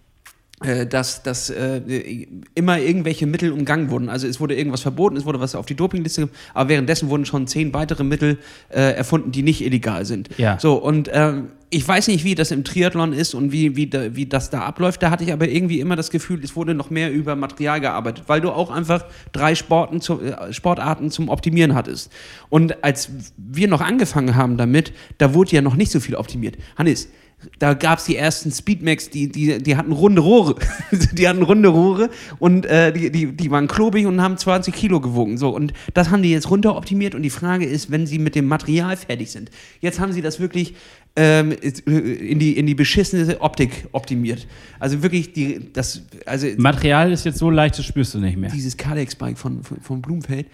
dass, 0.61 1.23
dass 1.23 1.51
äh, 1.51 2.27
immer 2.55 2.79
irgendwelche 2.79 3.27
Mittel 3.27 3.53
umgangen 3.53 3.91
wurden. 3.91 4.09
Also 4.09 4.27
es 4.27 4.41
wurde 4.41 4.55
irgendwas 4.55 4.81
verboten, 4.81 5.17
es 5.17 5.27
wurde 5.27 5.39
was 5.39 5.55
auf 5.55 5.67
die 5.67 5.75
Dopingliste, 5.75 6.31
aber 6.55 6.71
währenddessen 6.71 7.11
wurden 7.11 7.27
schon 7.27 7.47
zehn 7.47 7.75
weitere 7.75 8.05
Mittel 8.05 8.39
äh, 8.71 8.93
erfunden, 8.93 9.33
die 9.33 9.43
nicht 9.43 9.63
illegal 9.63 10.07
sind. 10.07 10.31
Ja. 10.39 10.59
So, 10.59 10.77
und 10.77 11.11
ähm, 11.13 11.49
ich 11.69 11.87
weiß 11.87 12.09
nicht, 12.09 12.25
wie 12.25 12.35
das 12.35 12.53
im 12.53 12.65
Triathlon 12.65 13.13
ist 13.13 13.35
und 13.35 13.53
wie, 13.53 13.77
wie, 13.77 13.89
da, 13.89 14.15
wie 14.17 14.25
das 14.25 14.49
da 14.49 14.61
abläuft. 14.61 15.03
Da 15.03 15.11
hatte 15.11 15.25
ich 15.25 15.33
aber 15.33 15.49
irgendwie 15.49 15.81
immer 15.81 15.95
das 15.95 16.11
Gefühl, 16.11 16.43
es 16.43 16.57
wurde 16.57 16.75
noch 16.75 16.89
mehr 16.89 17.13
über 17.13 17.37
Material 17.37 17.81
gearbeitet, 17.81 18.25
weil 18.29 18.41
du 18.41 18.51
auch 18.51 18.71
einfach 18.71 19.05
drei 19.33 19.55
Sporten 19.55 20.01
zu, 20.01 20.23
äh, 20.23 20.55
Sportarten 20.55 21.11
zum 21.11 21.29
Optimieren 21.29 21.75
hattest. 21.75 22.11
Und 22.49 22.83
als 22.83 23.11
wir 23.37 23.69
noch 23.69 23.83
angefangen 23.83 24.37
haben 24.37 24.57
damit, 24.57 24.95
da 25.19 25.35
wurde 25.35 25.51
ja 25.51 25.61
noch 25.61 25.77
nicht 25.77 25.91
so 25.91 26.01
viel 26.01 26.15
optimiert. 26.15 26.57
Hannes, 26.77 27.09
da 27.59 27.74
gab 27.74 27.99
es 27.99 28.07
die 28.07 28.16
ersten 28.16 28.51
Speedmax, 28.51 29.11
die, 29.11 29.28
die, 29.28 29.62
die 29.62 29.76
hatten 29.76 29.93
runde 29.93 30.20
Rohre. 30.20 30.57
die 31.12 31.28
hatten 31.28 31.43
runde 31.43 31.68
Rohre 31.68 32.11
und 32.39 32.66
äh, 32.66 32.93
die, 32.93 33.11
die, 33.11 33.37
die 33.37 33.51
waren 33.51 33.68
klobig 33.68 34.07
und 34.07 34.20
haben 34.20 34.37
20 34.37 34.74
Kilo 34.74 35.01
gewogen. 35.01 35.39
So, 35.39 35.51
und 35.55 35.72
das 35.95 36.11
haben 36.11 36.22
die 36.22 36.30
jetzt 36.30 36.51
runteroptimiert 36.51 37.14
und 37.14 37.22
die 37.22 37.30
Frage 37.30 37.66
ist, 37.66 37.91
wenn 37.91 38.07
sie 38.07 38.18
mit 38.18 38.34
dem 38.34 38.47
Material 38.47 38.97
fertig 38.97 39.30
sind. 39.30 39.51
Jetzt 39.80 40.01
haben 40.01 40.12
sie 40.12 40.22
das 40.22 40.41
wirklich 40.41 40.74
ähm, 41.14 41.53
in, 41.87 42.39
die, 42.39 42.57
in 42.57 42.66
die 42.66 42.74
beschissene 42.74 43.41
Optik 43.41 43.89
optimiert. 43.93 44.47
Also 44.78 45.03
wirklich 45.03 45.32
die, 45.32 45.72
das, 45.72 46.03
also 46.24 46.47
Material 46.57 47.12
ist 47.12 47.24
jetzt 47.24 47.39
so 47.39 47.51
leicht, 47.51 47.78
das 47.78 47.84
spürst 47.87 48.14
du 48.14 48.18
nicht 48.18 48.37
mehr. 48.37 48.51
dieses 48.51 48.76
Cadex-Bike 48.76 49.39
von, 49.39 49.62
von, 49.62 49.80
von 49.80 50.03
Blumenfeld, 50.03 50.47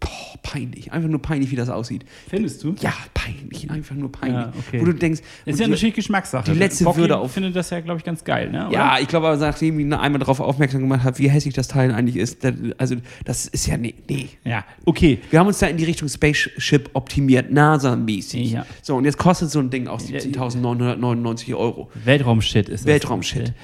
boah, 0.00 0.08
peinlich. 0.42 0.92
Einfach 0.92 1.08
nur 1.08 1.20
peinlich, 1.22 1.50
wie 1.50 1.56
das 1.56 1.68
aussieht. 1.68 2.04
Findest 2.28 2.62
du? 2.62 2.74
Ja, 2.80 2.92
peinlich. 3.14 3.70
Einfach 3.70 3.94
nur 3.96 4.12
peinlich. 4.12 4.36
Ja, 4.40 4.52
okay. 4.68 4.80
Wo 4.80 4.84
du 4.84 4.92
denkst, 4.94 5.20
Ist 5.44 5.58
ja 5.58 5.64
die- 5.66 5.70
natürlich 5.72 5.94
Geschmackssache. 5.94 6.52
die 6.52 6.58
letzte 6.58 6.84
Bocky 6.84 6.98
Würde 7.00 7.18
auf- 7.18 7.32
findet 7.32 7.56
das 7.56 7.70
ja, 7.70 7.80
glaube 7.80 7.98
ich, 7.98 8.04
ganz 8.04 8.22
geil, 8.24 8.50
ne? 8.50 8.66
Oder? 8.68 8.74
Ja, 8.74 8.98
ich 9.00 9.08
glaube 9.08 9.26
aber, 9.28 9.36
nachdem 9.38 9.78
ich 9.80 9.86
einmal 9.98 10.18
darauf 10.18 10.40
aufmerksam 10.40 10.80
gemacht 10.82 11.02
habe, 11.04 11.18
wie 11.18 11.28
hässlich 11.30 11.54
das 11.54 11.68
Teil 11.68 11.92
eigentlich 11.92 12.16
ist, 12.16 12.44
also 12.78 12.96
das 13.24 13.46
ist 13.46 13.66
ja, 13.66 13.76
nee, 13.76 13.94
nee. 14.08 14.28
Ja, 14.44 14.64
okay. 14.84 15.18
Wir 15.30 15.38
haben 15.40 15.46
uns 15.46 15.58
da 15.58 15.66
in 15.66 15.76
die 15.76 15.84
Richtung 15.84 16.08
Spaceship 16.08 16.90
optimiert, 16.92 17.50
NASA-mäßig. 17.50 18.52
Ja. 18.52 18.66
So, 18.82 18.96
und 18.96 19.04
jetzt 19.04 19.18
kostet 19.18 19.50
so 19.50 19.58
ein 19.60 19.70
Ding 19.70 19.88
auch 19.88 20.00
17.999 20.00 21.54
Euro. 21.56 21.90
Weltraumshit 22.04 22.68
ist 22.68 22.80
das. 22.82 22.86
Weltraumshit. 22.86 23.54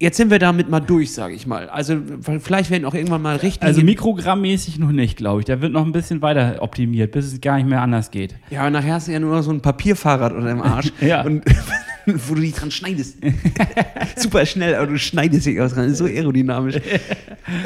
Jetzt 0.00 0.16
sind 0.16 0.30
wir 0.30 0.38
damit 0.38 0.70
mal 0.70 0.78
durch, 0.78 1.12
sage 1.12 1.34
ich 1.34 1.44
mal. 1.48 1.68
Also 1.70 1.96
vielleicht 2.40 2.70
werden 2.70 2.84
auch 2.84 2.94
irgendwann 2.94 3.20
mal 3.20 3.34
richtig. 3.34 3.64
Also 3.64 3.82
mikrogrammmäßig 3.82 4.78
noch 4.78 4.92
nicht, 4.92 5.16
glaube 5.16 5.40
ich. 5.40 5.46
Da 5.46 5.60
wird 5.60 5.72
noch 5.72 5.84
ein 5.84 5.90
bisschen 5.90 6.22
weiter 6.22 6.58
optimiert, 6.60 7.10
bis 7.10 7.26
es 7.32 7.40
gar 7.40 7.56
nicht 7.56 7.68
mehr 7.68 7.82
anders 7.82 8.12
geht. 8.12 8.36
ja, 8.50 8.70
nachher 8.70 8.94
hast 8.94 9.08
du 9.08 9.12
ja 9.12 9.18
nur 9.18 9.34
noch 9.34 9.42
so 9.42 9.50
ein 9.50 9.60
Papierfahrrad 9.60 10.32
unter 10.32 10.48
dem 10.48 10.62
Arsch. 10.62 10.92
Ja. 11.00 11.22
Und 11.22 11.42
wo 12.06 12.34
du 12.36 12.40
dich 12.42 12.54
dran 12.54 12.70
schneidest. 12.70 13.16
Super 14.16 14.46
schnell, 14.46 14.76
aber 14.76 14.86
du 14.86 14.98
schneidest 14.98 15.46
dich 15.46 15.60
aus 15.60 15.74
dran. 15.74 15.86
Ist 15.90 15.98
so 15.98 16.04
aerodynamisch. 16.04 16.76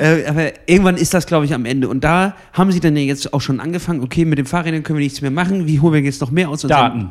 äh, 0.00 0.24
aber 0.26 0.52
irgendwann 0.66 0.96
ist 0.96 1.12
das, 1.12 1.26
glaube 1.26 1.44
ich, 1.44 1.52
am 1.52 1.66
Ende. 1.66 1.88
Und 1.88 2.02
da 2.02 2.34
haben 2.54 2.72
sie 2.72 2.80
dann 2.80 2.96
ja 2.96 3.02
jetzt 3.02 3.32
auch 3.34 3.40
schon 3.42 3.60
angefangen, 3.60 4.00
okay, 4.02 4.24
mit 4.24 4.38
den 4.38 4.46
Fahrrädern 4.46 4.82
können 4.82 4.98
wir 4.98 5.04
nichts 5.04 5.20
mehr 5.20 5.30
machen. 5.30 5.66
Wie 5.66 5.80
holen 5.80 5.92
wir 5.92 6.00
jetzt 6.00 6.20
noch 6.22 6.30
mehr 6.30 6.48
aus 6.48 6.64
unserem- 6.64 6.80
Daten. 6.80 7.10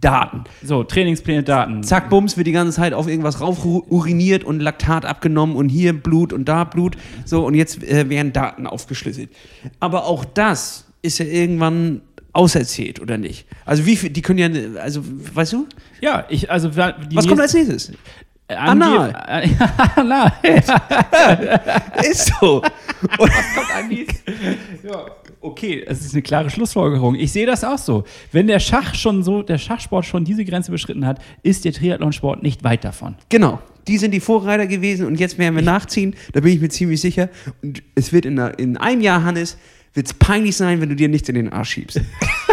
Daten. 0.00 0.44
So, 0.62 0.84
Trainingspläne, 0.84 1.42
Daten. 1.42 1.82
Zack, 1.82 2.10
bums, 2.10 2.36
wird 2.36 2.46
die 2.46 2.52
ganze 2.52 2.74
Zeit 2.74 2.92
auf 2.92 3.08
irgendwas 3.08 3.40
rauf 3.40 3.64
uriniert 3.64 4.44
und 4.44 4.60
Laktat 4.60 5.04
abgenommen 5.04 5.56
und 5.56 5.68
hier 5.68 5.92
Blut 5.92 6.32
und 6.32 6.46
da 6.48 6.64
Blut. 6.64 6.96
So, 7.24 7.46
und 7.46 7.54
jetzt 7.54 7.82
äh, 7.82 8.08
werden 8.08 8.32
Daten 8.32 8.66
aufgeschlüsselt. 8.66 9.30
Aber 9.78 10.04
auch 10.04 10.24
das 10.24 10.86
ist 11.02 11.18
ja 11.18 11.26
irgendwann 11.26 12.02
auserzählt, 12.32 13.00
oder 13.00 13.18
nicht? 13.18 13.46
Also 13.64 13.86
wie 13.86 13.96
viel, 13.96 14.10
die 14.10 14.22
können 14.22 14.38
ja, 14.38 14.80
also, 14.80 15.02
weißt 15.04 15.52
du? 15.54 15.66
Ja, 16.00 16.26
ich, 16.28 16.50
also. 16.50 16.68
Die 16.68 17.16
Was 17.16 17.26
kommt 17.26 17.40
als 17.40 17.54
nächstes? 17.54 17.92
Anal. 18.48 19.14
Anal. 19.96 20.32
Ist 22.02 22.32
so. 22.40 22.62
Und, 23.18 23.30
Ja, 24.82 25.06
okay, 25.40 25.84
es 25.86 26.04
ist 26.04 26.12
eine 26.12 26.22
klare 26.22 26.50
Schlussfolgerung. 26.50 27.14
Ich 27.14 27.32
sehe 27.32 27.46
das 27.46 27.64
auch 27.64 27.78
so. 27.78 28.04
Wenn 28.32 28.46
der 28.46 28.60
Schach 28.60 28.94
schon 28.94 29.22
so, 29.22 29.42
der 29.42 29.58
Schachsport 29.58 30.04
schon 30.04 30.24
diese 30.24 30.44
Grenze 30.44 30.70
beschritten 30.70 31.06
hat, 31.06 31.20
ist 31.42 31.64
der 31.64 31.72
Triathlonsport 31.72 32.42
nicht 32.42 32.64
weit 32.64 32.84
davon. 32.84 33.16
genau. 33.28 33.60
Die 33.88 33.96
sind 33.96 34.12
die 34.12 34.20
Vorreiter 34.20 34.66
gewesen 34.66 35.06
und 35.06 35.18
jetzt 35.18 35.38
werden 35.38 35.54
wir 35.54 35.62
nachziehen, 35.62 36.14
da 36.32 36.40
bin 36.40 36.52
ich 36.52 36.60
mir 36.60 36.68
ziemlich 36.68 37.00
sicher. 37.00 37.30
Und 37.62 37.82
es 37.94 38.12
wird 38.12 38.26
in, 38.26 38.38
einer, 38.38 38.56
in 38.58 38.76
einem 38.76 39.00
Jahr, 39.00 39.24
Hannes, 39.24 39.56
wird 39.94 40.06
es 40.06 40.14
peinlich 40.14 40.54
sein, 40.54 40.82
wenn 40.82 40.90
du 40.90 40.96
dir 40.96 41.08
nichts 41.08 41.28
in 41.30 41.34
den 41.34 41.50
Arsch 41.50 41.70
schiebst. 41.70 42.00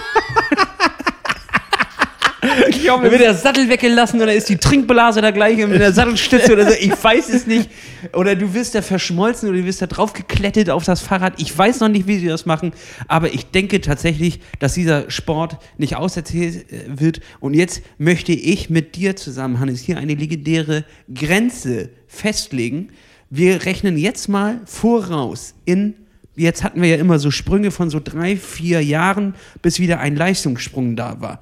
Dann 2.86 3.12
wird 3.12 3.22
der 3.22 3.34
Sattel 3.34 3.70
weggelassen 3.70 4.22
oder 4.22 4.34
ist 4.34 4.50
die 4.50 4.58
Trinkblase 4.58 5.22
da 5.22 5.32
gleich 5.32 5.58
mit 5.58 5.80
der 5.80 5.94
Sattelstütze 5.94 6.54
oder 6.54 6.66
so. 6.66 6.74
Ich 6.80 6.92
weiß 7.02 7.30
es 7.30 7.48
nicht. 7.48 7.70
Oder 8.14 8.36
du 8.36 8.54
wirst 8.54 8.76
da 8.76 8.82
verschmolzen 8.82 9.50
oder 9.50 9.58
du 9.60 9.66
wirst 9.66 9.82
da 9.82 9.88
drauf 9.88 10.14
geklettet 10.14 10.70
auf 10.70 10.86
das 10.86 11.02
Fahrrad. 11.02 11.34
Ich 11.38 11.56
weiß 11.56 11.80
noch 11.80 11.90
nicht, 11.90 12.08
wie 12.08 12.20
sie 12.20 12.28
das 12.28 12.46
machen. 12.46 12.72
Aber 13.08 13.34
ich 13.34 13.48
denke 13.48 13.82
tatsächlich, 13.82 14.40
dass 14.60 14.74
dieser 14.74 15.10
Sport 15.10 15.58
nicht 15.78 15.96
auserzählt 15.96 16.72
äh, 16.72 17.00
wird. 17.00 17.22
Und 17.40 17.54
jetzt 17.54 17.82
möchte 17.98 18.32
ich 18.32 18.70
mit 18.70 18.96
dir 18.96 19.16
zusammen, 19.16 19.60
Hannes, 19.60 19.82
hier 19.82 19.98
eine 19.98 20.16
legendäre 20.16 20.86
Grenze 21.14 21.90
festlegen. 22.08 22.90
Wir 23.30 23.66
rechnen 23.66 23.98
jetzt 23.98 24.30
mal 24.30 24.62
voraus 24.66 25.54
in 25.66 25.96
Jetzt 26.38 26.64
hatten 26.64 26.84
wir 26.84 26.90
ja 26.90 26.98
immer 26.98 27.18
so 27.18 27.32
Sprünge 27.32 27.72
von 27.72 27.90
so 27.90 28.00
drei, 28.00 28.38
vier 28.38 28.84
Jahren, 28.84 29.34
bis 29.64 29.80
wieder 29.80 30.00
ein 30.00 30.16
Leistungssprung 30.16 30.96
da 30.96 31.20
war. 31.20 31.42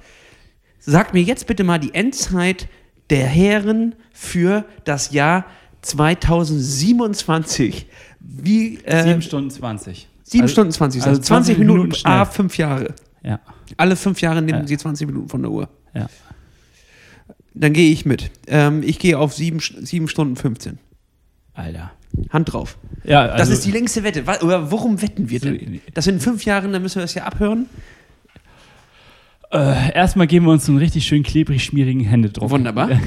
Sag 0.88 1.12
mir 1.14 1.22
jetzt 1.22 1.46
bitte 1.48 1.64
mal 1.64 1.78
die 1.78 1.94
Endzeit 1.94 2.68
der 3.10 3.26
Herren 3.26 3.94
für 4.12 4.64
das 4.84 5.10
Jahr 5.10 5.44
2027. 5.82 7.86
Wie, 8.20 8.78
äh, 8.84 9.02
7 9.02 9.20
Stunden 9.22 9.50
20. 9.50 10.06
sieben 10.22 10.42
Also- 10.42 10.52
Stunden 10.52 10.72
20, 10.72 11.00
also, 11.02 11.10
also 11.10 11.22
20 11.22 11.58
Minuten, 11.58 11.92
schnell. 11.94 12.12
a 12.12 12.24
fünf 12.24 12.56
Jahre. 12.58 12.94
Ja, 13.22 13.40
Alle 13.76 13.96
fünf 13.96 14.20
Jahre 14.20 14.42
nehmen 14.42 14.60
Ja. 14.60 14.66
sie 14.66 14.76
20 14.78 15.06
Minuten 15.08 15.28
von 15.28 15.42
der 15.42 15.50
Uhr. 15.50 15.68
ja. 15.94 16.08
Dann 17.58 17.72
gehe 17.72 17.90
ich 17.90 18.04
mit. 18.04 18.30
Ähm, 18.48 18.82
ich 18.84 18.98
gehe 18.98 19.18
auf 19.18 19.32
sieben, 19.34 19.60
sieben 19.60 20.08
Stunden 20.08 20.36
15. 20.36 20.78
Alter. 21.54 21.90
Hand 22.28 22.52
drauf. 22.52 22.76
Ja, 23.02 23.22
also, 23.22 23.38
Das 23.38 23.48
ist 23.48 23.64
die 23.64 23.70
längste 23.70 24.04
Wette. 24.04 24.24
Oder 24.44 24.70
worum 24.70 25.00
wetten 25.00 25.30
wir 25.30 25.40
denn? 25.40 25.80
Das 25.94 26.06
in 26.06 26.20
fünf 26.20 26.44
Jahren, 26.44 26.70
dann 26.72 26.82
müssen 26.82 26.96
wir 26.96 27.02
das 27.02 27.14
ja 27.14 27.24
abhören. 27.24 27.64
Äh, 29.52 29.92
erstmal 29.94 30.26
geben 30.26 30.46
wir 30.46 30.52
uns 30.52 30.68
einen 30.68 30.78
richtig 30.78 31.06
schön 31.06 31.22
klebrig 31.22 31.64
schmierigen 31.64 32.00
Händedruck. 32.00 32.50
Wunderbar. 32.50 33.00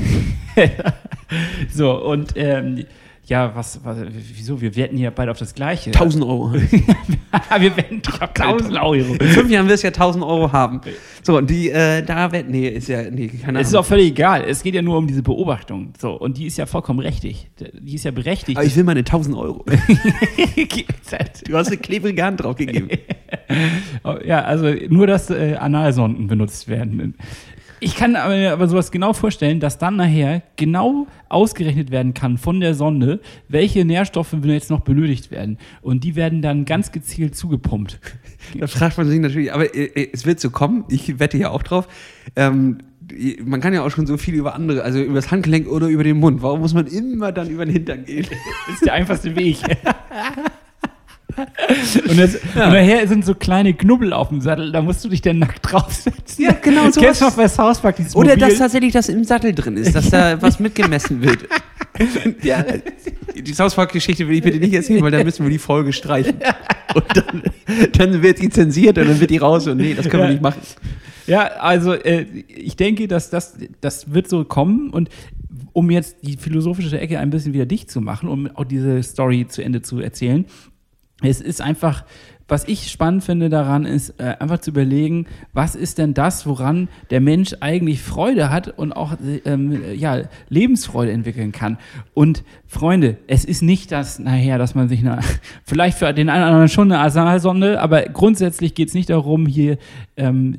so, 1.73 1.91
und 2.03 2.33
ähm, 2.35 2.85
ja, 3.29 3.55
was, 3.55 3.79
was, 3.83 3.97
wieso? 4.35 4.59
Wir 4.59 4.75
wetten 4.75 4.97
ja 4.97 5.11
beide 5.11 5.29
auf 5.29 5.37
das 5.37 5.53
Gleiche. 5.53 5.91
1000 5.91 6.23
Euro. 6.23 6.51
wir 7.59 7.77
wetten 7.77 8.01
doch 8.01 8.21
auf 8.21 8.29
1000 8.29 8.73
Euro. 8.81 9.13
In 9.19 9.27
fünf 9.27 9.51
Jahren 9.51 9.69
wirst 9.69 9.83
du 9.83 9.87
ja 9.87 9.93
1000 9.93 10.23
Euro 10.23 10.51
haben. 10.51 10.81
So, 11.21 11.37
und 11.37 11.49
die, 11.49 11.69
äh, 11.69 12.01
da 12.01 12.31
wetten, 12.31 12.51
nee, 12.51 12.67
ist 12.67 12.87
ja, 12.87 13.03
nee, 13.09 13.27
keine 13.27 13.59
Es 13.59 13.67
ist 13.67 13.73
Ahnung. 13.73 13.83
auch 13.83 13.87
völlig 13.87 14.07
egal. 14.07 14.43
Es 14.47 14.63
geht 14.63 14.73
ja 14.73 14.81
nur 14.81 14.97
um 14.97 15.05
diese 15.05 15.21
Beobachtung. 15.21 15.93
So, 15.99 16.13
und 16.13 16.37
die 16.37 16.47
ist 16.47 16.57
ja 16.57 16.65
vollkommen 16.65 16.99
richtig. 16.99 17.51
Die 17.79 17.95
ist 17.95 18.05
ja 18.05 18.11
berechtigt. 18.11 18.57
Aber 18.57 18.65
ich 18.65 18.75
will 18.75 18.83
meine 18.83 19.01
1000 19.01 19.37
Euro. 19.37 19.63
Du 21.47 21.57
hast 21.57 21.67
eine 21.67 21.77
klebrige 21.77 22.23
Hand 22.23 22.43
drauf 22.43 22.55
gegeben. 22.55 22.89
ja, 24.25 24.43
also 24.43 24.67
nur, 24.89 25.07
dass 25.07 25.29
äh, 25.29 25.55
Analsonden 25.55 26.27
benutzt 26.27 26.67
werden. 26.67 27.15
Ich 27.79 27.95
kann 27.95 28.11
mir 28.13 28.51
aber 28.51 28.67
sowas 28.67 28.91
genau 28.91 29.13
vorstellen, 29.13 29.59
dass 29.59 29.77
dann 29.77 29.95
nachher 29.95 30.41
genau 30.55 31.07
ausgerechnet 31.29 31.91
werden 31.91 32.13
kann 32.13 32.37
von 32.37 32.59
der 32.59 32.73
Sonde, 32.73 33.21
welche 33.47 33.85
Nährstoffe 33.85 34.35
jetzt 34.43 34.69
noch 34.69 34.81
benötigt 34.81 35.31
werden. 35.31 35.57
Und 35.81 36.03
die 36.03 36.15
werden 36.15 36.41
dann 36.41 36.65
ganz 36.65 36.91
gezielt 36.91 37.35
zugepumpt. 37.35 37.99
Da 38.57 38.67
fragt 38.67 38.97
man 38.97 39.07
sich 39.07 39.19
natürlich, 39.19 39.53
aber 39.53 39.73
äh, 39.73 39.85
äh, 39.85 40.09
es 40.11 40.25
wird 40.25 40.39
so 40.39 40.49
kommen, 40.49 40.85
ich 40.89 41.19
wette 41.19 41.37
ja 41.37 41.49
auch 41.49 41.63
drauf. 41.63 41.87
Ähm, 42.35 42.79
man 43.43 43.59
kann 43.61 43.73
ja 43.73 43.83
auch 43.83 43.89
schon 43.89 44.05
so 44.05 44.17
viel 44.17 44.35
über 44.35 44.53
andere, 44.55 44.83
also 44.83 44.99
über 44.99 45.15
das 45.15 45.31
Handgelenk 45.31 45.67
oder 45.67 45.87
über 45.87 46.03
den 46.03 46.17
Mund. 46.17 46.41
Warum 46.41 46.59
muss 46.59 46.73
man 46.73 46.87
immer 46.87 47.31
dann 47.31 47.49
über 47.49 47.65
den 47.65 47.73
Hintern 47.73 48.05
gehen? 48.05 48.27
Das 48.67 48.75
ist 48.75 48.85
der 48.85 48.93
einfachste 48.93 49.35
Weg. 49.35 49.57
Und, 52.07 52.17
das, 52.19 52.35
und 52.35 52.55
nachher 52.55 53.07
sind 53.07 53.25
so 53.25 53.35
kleine 53.35 53.73
Knubbel 53.73 54.13
auf 54.13 54.29
dem 54.29 54.41
Sattel, 54.41 54.71
da 54.71 54.81
musst 54.81 55.03
du 55.05 55.09
dich 55.09 55.21
dann 55.21 55.39
nackt 55.39 55.59
draufsetzen. 55.71 56.43
Ja, 56.45 56.51
genau 56.61 56.89
so 56.91 56.99
Kennst 57.01 57.21
du 57.21 57.25
was. 57.25 57.31
noch 57.31 57.37
bei 57.43 57.47
South 57.47 57.79
Park 57.79 57.95
dieses 57.97 58.15
Oder 58.15 58.31
Mobil? 58.35 58.47
dass 58.49 58.57
tatsächlich 58.57 58.93
das 58.93 59.09
im 59.09 59.23
Sattel 59.23 59.53
drin 59.53 59.77
ist, 59.77 59.93
dass 59.95 60.09
da 60.09 60.41
was 60.41 60.59
mitgemessen 60.59 61.21
wird. 61.21 61.47
ja, 62.43 62.63
Die 63.35 63.53
South 63.53 63.75
Park-Geschichte 63.75 64.27
will 64.27 64.35
ich 64.37 64.43
bitte 64.43 64.57
nicht 64.59 64.73
erzählen, 64.73 65.01
weil 65.03 65.11
dann 65.11 65.23
müssen 65.25 65.43
wir 65.45 65.49
die 65.49 65.57
Folge 65.57 65.93
streichen. 65.93 66.35
Und 66.95 67.03
dann, 67.15 67.43
dann 67.93 68.21
wird 68.23 68.41
die 68.41 68.49
zensiert 68.49 68.97
und 68.97 69.07
dann 69.07 69.19
wird 69.19 69.29
die 69.29 69.37
raus 69.37 69.67
und 69.67 69.77
nee, 69.77 69.93
das 69.93 70.09
können 70.09 70.23
wir 70.23 70.27
Ja. 70.27 70.31
nicht 70.33 70.41
machen. 70.41 70.61
Ja, 71.27 71.43
also 71.59 71.93
äh, 71.93 72.25
ich 72.47 72.75
denke, 72.75 73.07
dass 73.07 73.29
das, 73.29 73.55
das 73.81 74.11
wird 74.13 74.27
so 74.27 74.43
kommen 74.45 74.89
und 74.89 75.09
um 75.73 75.91
jetzt 75.91 76.17
die 76.23 76.37
philosophische 76.37 76.99
Ecke 76.99 77.19
ein 77.19 77.29
bisschen 77.29 77.53
wieder 77.53 77.67
dicht 77.67 77.91
zu 77.91 78.01
machen, 78.01 78.27
um 78.27 78.49
auch 78.55 78.63
diese 78.65 79.03
Story 79.03 79.45
zu 79.47 79.61
Ende 79.63 79.83
zu 79.83 79.99
erzählen, 79.99 80.45
es 81.21 81.41
ist 81.41 81.61
einfach, 81.61 82.03
was 82.49 82.67
ich 82.67 82.89
spannend 82.89 83.23
finde 83.23 83.49
daran, 83.49 83.85
ist 83.85 84.19
äh, 84.19 84.35
einfach 84.39 84.59
zu 84.59 84.71
überlegen, 84.71 85.27
was 85.53 85.75
ist 85.75 85.99
denn 85.99 86.15
das, 86.15 86.47
woran 86.47 86.89
der 87.11 87.21
Mensch 87.21 87.55
eigentlich 87.59 88.01
Freude 88.01 88.49
hat 88.49 88.67
und 88.67 88.91
auch 88.91 89.13
ähm, 89.45 89.81
ja, 89.95 90.23
Lebensfreude 90.49 91.11
entwickeln 91.11 91.51
kann. 91.51 91.77
Und 92.15 92.43
Freunde, 92.65 93.17
es 93.27 93.45
ist 93.45 93.61
nicht 93.61 93.91
das 93.91 94.17
nachher, 94.17 94.57
dass 94.57 94.73
man 94.73 94.89
sich 94.89 95.01
eine, 95.01 95.19
vielleicht 95.63 95.99
für 95.99 96.11
den 96.11 96.29
einen 96.29 96.41
oder 96.41 96.47
anderen 96.47 96.69
schon 96.69 96.91
eine 96.91 97.01
Asalsonde, 97.01 97.79
aber 97.79 98.01
grundsätzlich 98.03 98.73
geht 98.73 98.87
es 98.87 98.93
nicht 98.95 99.11
darum, 99.11 99.45
hier 99.45 99.77
ähm, 100.17 100.57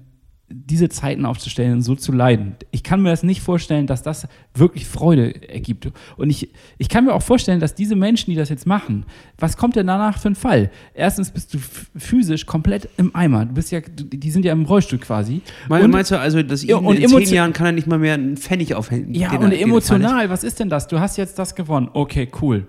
diese 0.53 0.89
Zeiten 0.89 1.27
aufzustellen 1.27 1.75
und 1.75 1.83
so 1.83 1.95
zu 1.95 2.11
leiden. 2.11 2.57
Ich 2.73 2.83
kann 2.83 3.01
mir 3.03 3.11
das 3.11 3.23
nicht 3.23 3.41
vorstellen, 3.41 3.87
dass 3.87 4.03
das 4.03 4.27
wirklich 4.53 4.87
Freude 4.87 5.49
ergibt. 5.49 5.89
Und 6.17 6.29
ich, 6.29 6.51
ich 6.77 6.89
kann 6.89 7.05
mir 7.05 7.15
auch 7.15 7.23
vorstellen, 7.23 7.61
dass 7.61 7.77
diese 7.77 7.95
Menschen, 7.95 8.31
die 8.31 8.37
das 8.37 8.49
jetzt 8.49 8.67
machen, 8.67 9.07
was 9.39 9.57
kommt 9.57 9.77
denn 9.77 9.87
danach 9.87 10.19
für 10.19 10.29
ein 10.29 10.35
Fall? 10.35 10.71
Erstens 10.93 11.31
bist 11.31 11.55
du 11.55 11.59
physisch 11.97 12.47
komplett 12.47 12.89
im 12.97 13.15
Eimer. 13.15 13.47
Du 13.47 13.55
bist 13.55 13.71
ja, 13.71 13.81
die 13.81 14.31
sind 14.33 14.45
ja 14.45 14.53
im 14.53 14.65
Rollstuhl 14.65 14.99
quasi. 14.99 15.41
Mein, 15.69 15.85
und, 15.85 15.93
meinst 15.93 16.11
du 16.11 16.19
also, 16.19 16.43
dass 16.43 16.65
ja, 16.65 16.79
in 16.79 17.09
zehn 17.09 17.35
Jahren 17.35 17.53
kann 17.53 17.67
er 17.67 17.73
nicht 17.73 17.87
mal 17.87 17.99
mehr 17.99 18.15
einen 18.15 18.37
Pfennig 18.37 18.75
aufhängen? 18.75 19.15
Ja, 19.15 19.33
und 19.33 19.53
er, 19.53 19.61
emotional, 19.61 20.31
was 20.31 20.43
ist 20.43 20.59
denn 20.59 20.69
das? 20.69 20.89
Du 20.89 20.99
hast 20.99 21.17
jetzt 21.17 21.39
das 21.39 21.55
gewonnen. 21.55 21.91
Okay, 21.93 22.29
cool. 22.43 22.67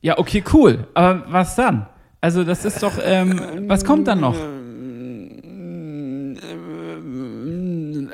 Ja, 0.00 0.18
okay, 0.18 0.42
cool. 0.52 0.88
Aber 0.94 1.24
was 1.28 1.54
dann? 1.54 1.86
Also 2.20 2.42
das 2.42 2.64
ist 2.64 2.82
doch, 2.82 2.94
ähm, 3.02 3.40
was 3.68 3.84
kommt 3.84 4.08
dann 4.08 4.20
noch? 4.20 4.36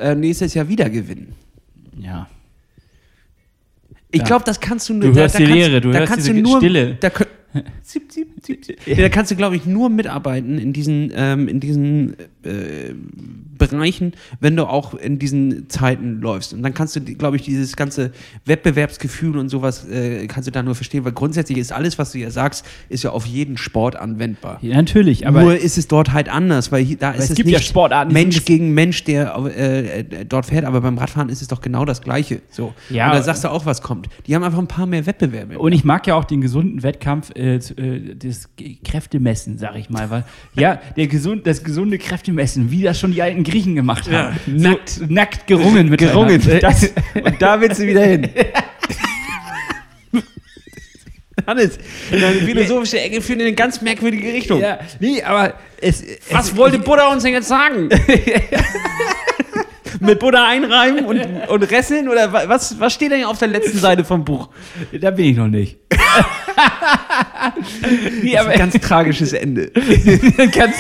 Äh, 0.01 0.15
nächstes 0.15 0.55
Jahr 0.55 0.69
wieder 0.69 0.89
gewinnen. 0.89 1.35
Ja. 2.01 2.29
Ich 4.13 4.25
glaube, 4.25 4.45
das 4.45 4.59
kannst 4.59 4.89
du 4.89 4.95
nur. 4.95 5.13
Du 5.13 5.21
hörst 5.21 5.35
da, 5.35 5.39
die 5.39 5.45
kannst, 5.45 5.59
Leere, 5.59 5.81
du 5.81 5.93
da 5.93 5.99
hörst 6.01 6.13
kannst 6.13 6.27
diese 6.27 6.43
du 6.43 6.43
nur, 6.43 6.59
Stille. 6.59 6.95
Da, 7.01 7.11
zip, 7.83 8.11
zip, 8.11 8.29
zip, 8.43 8.65
zip. 8.65 8.87
Ja, 8.87 8.97
da 8.97 9.09
kannst 9.09 9.31
du, 9.31 9.37
glaube 9.37 9.57
ich, 9.57 9.67
nur 9.67 9.89
mitarbeiten 9.89 10.59
in 10.59 10.73
diesen, 10.73 11.13
ähm, 11.15 11.49
in 11.49 11.61
diesen 11.61 12.17
äh, 12.43 12.95
Bereichen, 13.61 14.15
wenn 14.41 14.57
du 14.57 14.65
auch 14.65 14.95
in 14.95 15.21
diesen 15.21 15.69
Zeiten 15.69 16.21
läufst. 16.21 16.53
Und 16.53 16.63
dann 16.63 16.75
kannst 16.75 16.97
du, 16.97 17.01
glaube 17.01 17.37
ich, 17.37 17.43
dieses 17.43 17.77
ganze 17.77 18.11
Wettbewerbsgefühl 18.45 19.39
und 19.39 19.49
sowas 19.49 19.89
äh, 19.89 20.27
kannst 20.27 20.49
du 20.49 20.51
da 20.51 20.63
nur 20.63 20.75
verstehen, 20.75 21.05
weil 21.05 21.13
grundsätzlich 21.13 21.59
ist 21.59 21.73
alles, 21.73 21.99
was 21.99 22.13
du 22.13 22.19
hier 22.19 22.31
sagst, 22.33 22.67
ist 22.89 23.05
ja 23.05 23.11
auf 23.11 23.27
jeden 23.27 23.57
Sport 23.57 23.95
anwendbar. 23.95 24.59
Ja, 24.63 24.75
natürlich, 24.75 25.27
aber. 25.27 25.43
Nur 25.43 25.57
ist 25.57 25.79
es 25.79 25.87
dort 25.87 26.13
halt 26.13 26.29
anders, 26.29 26.73
weil 26.73 26.83
hier, 26.83 26.97
da 26.97 27.13
ist 27.13 27.25
es, 27.25 27.31
es 27.31 27.37
gibt 27.37 27.47
nicht 27.47 27.55
ja 27.55 27.63
Sportarten, 27.63 28.13
Mensch 28.13 28.45
gegen 28.45 28.73
Mensch, 28.75 29.05
der 29.05 29.37
äh, 29.57 30.25
dort 30.29 30.47
fährt, 30.47 30.65
aber 30.65 30.81
beim 30.81 30.99
Radfahren 30.99 31.29
ist 31.29 31.43
es 31.43 31.49
doch 31.49 31.61
genau 31.61 31.85
das 31.85 32.01
Gleiche. 32.01 32.41
So. 32.51 32.75
Ja, 32.89 33.07
und 33.11 33.17
da 33.17 33.23
sagst 33.23 33.45
du 33.45 33.49
auch, 33.49 33.67
was 33.67 33.83
kommt. 33.83 34.09
Die 34.27 34.35
haben 34.35 34.43
einfach 34.43 34.59
ein 34.59 34.69
paar 34.69 34.87
mehr 34.87 35.07
Wettbewerbe. 35.07 35.59
Und 35.59 35.73
ich 35.73 35.85
mag 35.85 36.07
ja 36.07 36.15
auch 36.15 36.25
den 36.25 36.41
gesunden 36.41 36.83
Wettkampf, 36.83 37.31
äh, 37.37 37.57
äh 37.57 38.15
das 38.15 38.49
Kräftemessen, 38.85 39.59
sag 39.59 39.77
ich 39.77 39.91
mal. 39.91 40.11
Weil, 40.11 40.25
ja, 40.55 40.81
der 40.97 41.07
gesund, 41.07 41.47
das 41.47 41.63
gesunde 41.63 41.99
Kräftemessen, 41.99 42.71
wie 42.71 42.83
das 42.83 42.99
schon 42.99 43.13
die 43.13 43.23
alten 43.23 43.45
Griechen 43.51 43.75
gemacht 43.75 44.07
haben. 44.11 44.13
Ja, 44.13 44.35
nackt. 44.47 44.91
So, 44.91 45.05
nackt 45.09 45.47
gerungen 45.47 45.89
mit 45.91 46.01
Gerungen. 46.01 46.41
Das, 46.61 46.93
und 47.15 47.41
da 47.41 47.61
willst 47.61 47.81
du 47.81 47.87
wieder 47.87 48.03
hin. 48.03 48.29
Hannes, 51.47 51.79
deine 52.11 52.41
philosophische 52.41 53.01
Ecke 53.01 53.21
führt 53.21 53.41
in 53.41 53.47
eine 53.47 53.55
ganz 53.55 53.81
merkwürdige 53.81 54.33
Richtung. 54.33 54.61
Ja, 54.61 54.79
nee, 55.01 55.23
aber 55.23 55.55
es, 55.81 56.05
Was 56.31 56.51
es, 56.51 56.57
wollte 56.57 56.79
Buddha 56.79 57.09
uns 57.13 57.23
denn 57.23 57.33
jetzt 57.33 57.49
sagen? 57.49 57.89
Mit 60.01 60.19
Buddha 60.19 60.47
einreimen 60.47 61.05
und, 61.05 61.21
und 61.49 61.63
resseln? 61.71 62.09
Oder 62.09 62.33
was, 62.33 62.79
was 62.79 62.93
steht 62.95 63.13
denn 63.13 63.25
auf 63.25 63.39
der 63.39 63.49
letzten 63.49 63.79
Seite 63.79 64.05
vom 64.05 64.25
Buch? 64.25 64.49
Da 64.99 65.11
bin 65.11 65.27
ich 65.27 65.37
noch 65.37 65.49
nicht. 65.49 65.79
nee, 68.23 68.37
aber, 68.37 68.51
ein 68.51 68.59
ganz 68.59 68.75
tragisches 68.81 69.33
Ende. 69.33 69.71
ganz, 70.53 70.77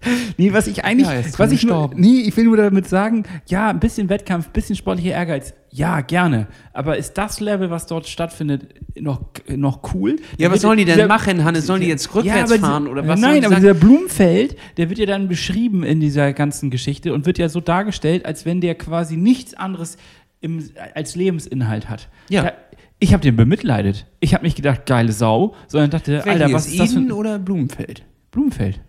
nee, 0.36 0.52
was 0.52 0.66
ich 0.66 0.84
eigentlich, 0.84 1.08
ja, 1.08 1.38
was 1.38 1.52
ich 1.52 1.64
nur, 1.64 1.90
nee, 1.94 2.20
ich 2.20 2.36
will 2.36 2.44
nur 2.44 2.56
damit 2.56 2.88
sagen, 2.88 3.24
ja, 3.46 3.70
ein 3.70 3.80
bisschen 3.80 4.08
Wettkampf, 4.08 4.46
ein 4.46 4.52
bisschen 4.52 4.76
sportlicher 4.76 5.12
Ehrgeiz, 5.12 5.54
ja, 5.70 6.00
gerne. 6.00 6.46
Aber 6.72 6.96
ist 6.96 7.14
das 7.14 7.40
Level, 7.40 7.70
was 7.70 7.86
dort 7.86 8.06
stattfindet, 8.06 8.74
noch, 8.98 9.22
noch 9.48 9.94
cool? 9.94 10.16
Ja, 10.38 10.50
was 10.50 10.62
sollen 10.62 10.78
die 10.78 10.84
denn 10.84 10.94
dieser, 10.94 11.08
machen, 11.08 11.44
Hannes? 11.44 11.66
Sollen 11.66 11.82
die 11.82 11.88
jetzt 11.88 12.14
rückwärts 12.14 12.50
ja, 12.50 12.58
fahren 12.58 12.86
oder 12.86 13.06
was? 13.06 13.20
Nein, 13.20 13.44
aber 13.44 13.56
dieser 13.56 13.74
Blumenfeld, 13.74 14.56
der 14.76 14.88
wird 14.88 14.98
ja 14.98 15.06
dann 15.06 15.28
beschrieben 15.28 15.82
in 15.82 16.00
dieser 16.00 16.32
ganzen 16.32 16.70
Geschichte 16.70 17.12
und 17.12 17.26
wird 17.26 17.38
ja 17.38 17.48
so 17.48 17.60
dargestellt, 17.60 18.24
als 18.24 18.46
wenn 18.46 18.60
der 18.60 18.76
quasi 18.76 19.16
nichts 19.16 19.54
anderes 19.54 19.98
im, 20.40 20.70
als 20.94 21.16
Lebensinhalt 21.16 21.88
hat. 21.90 22.08
Ja. 22.30 22.42
Da, 22.42 22.52
ich 23.00 23.12
habe 23.12 23.22
den 23.22 23.36
bemitleidet. 23.36 24.06
Ich 24.20 24.34
habe 24.34 24.44
nicht 24.44 24.56
gedacht, 24.56 24.86
geile 24.86 25.12
Sau, 25.12 25.54
sondern 25.68 25.90
dachte, 25.90 26.12
Welches 26.24 26.42
Alter, 26.42 26.52
was 26.52 26.66
ist 26.66 26.80
das 26.80 26.92
für 26.94 27.14
oder 27.14 27.38
Blumenfeld? 27.38 28.04
Blumenfeld. 28.30 28.80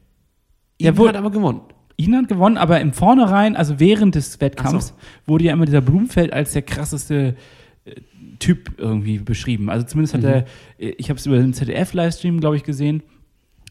Er 0.80 0.98
wurde, 0.98 1.10
hat 1.10 1.18
aber 1.18 1.32
gewonnen. 1.32 1.62
Ihn 1.98 2.16
hat 2.16 2.30
gewonnen, 2.30 2.58
aber 2.58 2.80
im 2.80 2.94
Vornherein, 2.94 3.56
also 3.56 3.80
während 3.80 4.16
des 4.16 4.40
Wettkampfs, 4.40 4.88
so. 4.88 4.94
wurde 5.28 5.44
ja 5.44 5.54
immer 5.54 5.66
dieser 5.66 5.82
Blumenfeld 5.82 6.32
als 6.32 6.54
der 6.54 6.62
krasseste 6.62 7.36
äh, 7.84 7.92
Typ 8.40 8.76
irgendwie 8.78 9.20
beschrieben. 9.20 9.70
Also 9.70 9.86
zumindest 9.86 10.14
hat 10.14 10.22
mhm. 10.22 10.28
er, 10.28 10.46
äh, 10.78 10.96
ich 10.98 11.10
habe 11.10 11.20
es 11.20 11.26
über 11.26 11.38
den 11.38 11.54
ZDF-Livestream, 11.54 12.40
glaube 12.40 12.56
ich, 12.56 12.64
gesehen. 12.64 13.04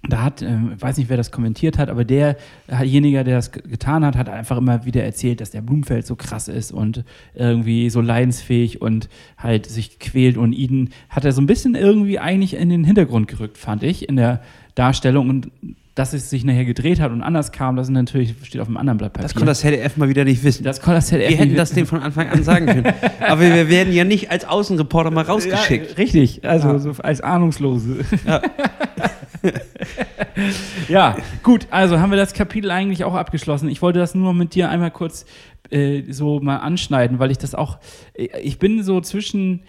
Da 0.06 0.22
hat, 0.22 0.42
äh, 0.42 0.58
weiß 0.78 0.98
nicht, 0.98 1.08
wer 1.08 1.16
das 1.16 1.32
kommentiert 1.32 1.76
hat, 1.76 1.88
aber 1.88 2.04
derjenige, 2.04 3.24
der 3.24 3.36
das 3.36 3.50
getan 3.50 4.04
hat, 4.04 4.16
hat 4.16 4.28
einfach 4.28 4.58
immer 4.58 4.84
wieder 4.84 5.02
erzählt, 5.02 5.40
dass 5.40 5.50
der 5.50 5.60
Blumenfeld 5.60 6.06
so 6.06 6.14
krass 6.14 6.46
ist 6.46 6.70
und 6.70 7.04
irgendwie 7.34 7.90
so 7.90 8.00
leidensfähig 8.00 8.80
und 8.80 9.08
halt 9.36 9.66
sich 9.66 9.98
quält. 9.98 10.36
Und 10.36 10.52
ihn 10.52 10.90
hat 11.08 11.24
er 11.24 11.32
so 11.32 11.40
ein 11.40 11.46
bisschen 11.46 11.74
irgendwie 11.74 12.18
eigentlich 12.20 12.54
in 12.54 12.68
den 12.68 12.84
Hintergrund 12.84 13.26
gerückt, 13.26 13.58
fand 13.58 13.82
ich, 13.82 14.08
in 14.08 14.16
der 14.16 14.42
Darstellung. 14.76 15.30
Und 15.30 15.50
dass 15.98 16.12
es 16.12 16.30
sich 16.30 16.44
nachher 16.44 16.64
gedreht 16.64 17.00
hat 17.00 17.10
und 17.10 17.22
anders 17.22 17.50
kam, 17.50 17.74
das 17.74 17.88
natürlich 17.88 18.34
steht 18.44 18.60
auf 18.60 18.68
einem 18.68 18.76
anderen 18.76 18.98
Blatt 18.98 19.14
Papier. 19.14 19.24
Das 19.24 19.34
konnte 19.34 19.46
das 19.46 19.60
ZDF 19.60 19.96
mal 19.96 20.08
wieder 20.08 20.24
nicht 20.24 20.44
wissen. 20.44 20.62
Das 20.62 20.80
konnte 20.80 20.98
das 20.98 21.08
ZDF 21.08 21.30
Wir 21.30 21.36
hätten 21.36 21.56
das 21.56 21.72
denen 21.72 21.88
von 21.88 22.00
Anfang 22.00 22.28
an 22.28 22.44
sagen 22.44 22.66
können. 22.66 22.94
Aber 23.20 23.40
wir 23.40 23.68
werden 23.68 23.92
ja 23.92 24.04
nicht 24.04 24.30
als 24.30 24.44
Außenreporter 24.44 25.10
mal 25.10 25.24
rausgeschickt. 25.24 25.90
Ja, 25.90 25.96
richtig, 25.96 26.44
also 26.44 26.68
ja. 26.68 26.78
so 26.78 26.92
als 27.02 27.20
Ahnungslose. 27.20 28.04
Ja. 28.24 28.42
ja, 30.88 31.16
gut, 31.42 31.66
also 31.70 31.98
haben 31.98 32.10
wir 32.10 32.16
das 32.16 32.32
Kapitel 32.32 32.70
eigentlich 32.70 33.02
auch 33.02 33.14
abgeschlossen. 33.14 33.68
Ich 33.68 33.82
wollte 33.82 33.98
das 33.98 34.14
nur 34.14 34.34
mit 34.34 34.54
dir 34.54 34.70
einmal 34.70 34.92
kurz 34.92 35.26
äh, 35.70 36.02
so 36.10 36.40
mal 36.40 36.56
anschneiden, 36.56 37.18
weil 37.18 37.30
ich 37.30 37.38
das 37.38 37.54
auch, 37.54 37.78
äh, 38.14 38.28
ich 38.42 38.58
bin 38.58 38.82
so 38.82 39.00
zwischen 39.00 39.62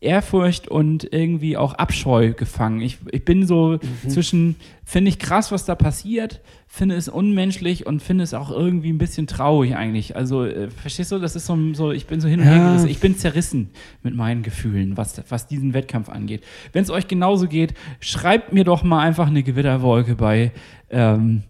Ehrfurcht 0.00 0.68
und 0.68 1.12
irgendwie 1.12 1.56
auch 1.56 1.74
Abscheu 1.74 2.32
gefangen. 2.32 2.80
Ich, 2.80 2.98
ich 3.10 3.24
bin 3.24 3.46
so 3.46 3.78
mhm. 3.82 4.08
zwischen, 4.08 4.56
finde 4.84 5.10
ich 5.10 5.18
krass, 5.18 5.52
was 5.52 5.64
da 5.64 5.74
passiert, 5.74 6.40
finde 6.66 6.96
es 6.96 7.08
unmenschlich 7.08 7.86
und 7.86 8.02
finde 8.02 8.24
es 8.24 8.34
auch 8.34 8.50
irgendwie 8.50 8.92
ein 8.92 8.98
bisschen 8.98 9.26
traurig 9.26 9.76
eigentlich. 9.76 10.16
Also, 10.16 10.44
äh, 10.44 10.70
verstehst 10.70 11.12
du, 11.12 11.18
das 11.18 11.36
ist 11.36 11.46
so, 11.46 11.56
so, 11.74 11.92
ich 11.92 12.06
bin 12.06 12.20
so 12.20 12.28
hin 12.28 12.40
und 12.40 12.46
her 12.46 12.56
ja. 12.56 12.68
gerissen. 12.68 12.88
Ich 12.88 13.00
bin 13.00 13.16
zerrissen 13.16 13.70
mit 14.02 14.14
meinen 14.14 14.42
Gefühlen, 14.42 14.96
was, 14.96 15.22
was 15.28 15.46
diesen 15.46 15.74
Wettkampf 15.74 16.08
angeht. 16.08 16.42
Wenn 16.72 16.82
es 16.82 16.90
euch 16.90 17.08
genauso 17.08 17.46
geht, 17.46 17.74
schreibt 18.00 18.52
mir 18.52 18.64
doch 18.64 18.82
mal 18.82 19.00
einfach 19.00 19.26
eine 19.26 19.42
Gewitterwolke 19.42 20.16
bei, 20.16 20.52
ähm, 20.90 21.42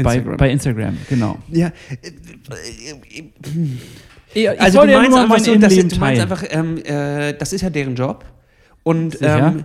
Instagram. 0.00 0.32
Bei, 0.32 0.36
bei 0.36 0.50
Instagram, 0.50 0.96
genau. 1.08 1.38
Ja. 1.48 1.72
ja 4.34 4.52
also 4.52 4.80
du 4.80 4.86
meinst, 4.86 5.16
ja 5.16 5.22
einfach 5.22 5.38
so, 5.38 5.54
das, 5.56 5.74
du 5.74 5.98
meinst 5.98 6.22
einfach, 6.22 6.44
ähm, 6.50 6.78
äh, 6.84 7.34
das 7.34 7.52
ist 7.52 7.62
ja 7.62 7.70
deren 7.70 7.94
Job. 7.94 8.24
Und 8.82 9.18
ähm, 9.20 9.64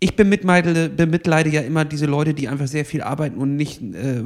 ich 0.00 0.14
bemitleide, 0.14 0.88
bemitleide 0.88 1.50
ja 1.50 1.60
immer 1.60 1.84
diese 1.84 2.06
Leute, 2.06 2.32
die 2.32 2.48
einfach 2.48 2.68
sehr 2.68 2.84
viel 2.84 3.02
arbeiten 3.02 3.36
und 3.38 3.56
nicht 3.56 3.82
äh, 3.82 4.18
äh 4.18 4.22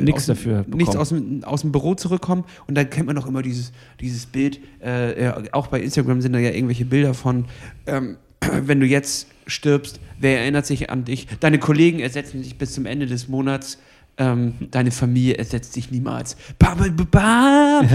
nichts 0.00 0.26
dafür 0.26 0.58
bekommen. 0.58 0.76
nichts 0.76 0.96
aus 0.96 1.08
dem, 1.08 1.42
aus 1.42 1.62
dem 1.62 1.72
Büro 1.72 1.94
zurückkommen. 1.94 2.44
Und 2.68 2.76
dann 2.76 2.88
kennt 2.88 3.06
man 3.06 3.16
doch 3.16 3.26
immer 3.26 3.42
dieses, 3.42 3.72
dieses 4.00 4.26
Bild, 4.26 4.60
äh, 4.82 5.24
ja, 5.24 5.42
auch 5.52 5.66
bei 5.66 5.80
Instagram 5.80 6.20
sind 6.20 6.32
da 6.32 6.38
ja 6.38 6.50
irgendwelche 6.50 6.84
Bilder 6.84 7.12
von, 7.12 7.46
ähm, 7.86 8.16
wenn 8.62 8.78
du 8.78 8.86
jetzt 8.86 9.26
stirbst, 9.48 10.00
wer 10.20 10.40
erinnert 10.40 10.66
sich 10.66 10.90
an 10.90 11.04
dich? 11.04 11.26
Deine 11.40 11.58
Kollegen 11.58 11.98
ersetzen 11.98 12.42
dich 12.42 12.56
bis 12.56 12.72
zum 12.72 12.86
Ende 12.86 13.06
des 13.06 13.28
Monats 13.28 13.78
ähm, 14.18 14.54
deine 14.70 14.90
Familie 14.90 15.34
ersetzt 15.36 15.76
dich 15.76 15.90
niemals. 15.90 16.36
Bam, 16.58 16.78
bam, 16.78 17.06
bam. 17.10 17.88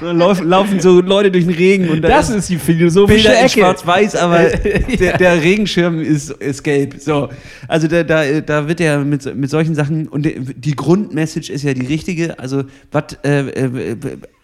laufen, 0.00 0.80
so 0.80 1.00
Leute 1.00 1.30
durch 1.30 1.46
den 1.46 1.54
Regen 1.54 1.88
und 1.88 2.02
das 2.02 2.30
ist 2.30 2.48
die 2.48 2.58
philosophische 2.58 3.28
Bilder 3.28 3.40
Ecke. 3.40 3.48
schwarz-weiß, 3.48 4.16
aber 4.16 4.44
der, 5.00 5.16
der, 5.16 5.42
Regenschirm 5.42 6.00
ist, 6.00 6.30
ist 6.30 6.62
gelb. 6.62 6.96
So, 6.98 7.30
also 7.66 7.88
da, 7.88 8.02
da, 8.04 8.40
da 8.40 8.68
wird 8.68 8.80
ja 8.80 8.98
mit, 8.98 9.34
mit 9.34 9.50
solchen 9.50 9.74
Sachen 9.74 10.06
und 10.08 10.26
die 10.26 10.76
Grundmessage 10.76 11.50
ist 11.50 11.62
ja 11.62 11.74
die 11.74 11.86
richtige. 11.86 12.38
Also 12.38 12.64
was 12.92 13.04
äh, 13.24 13.48
äh, 13.48 13.96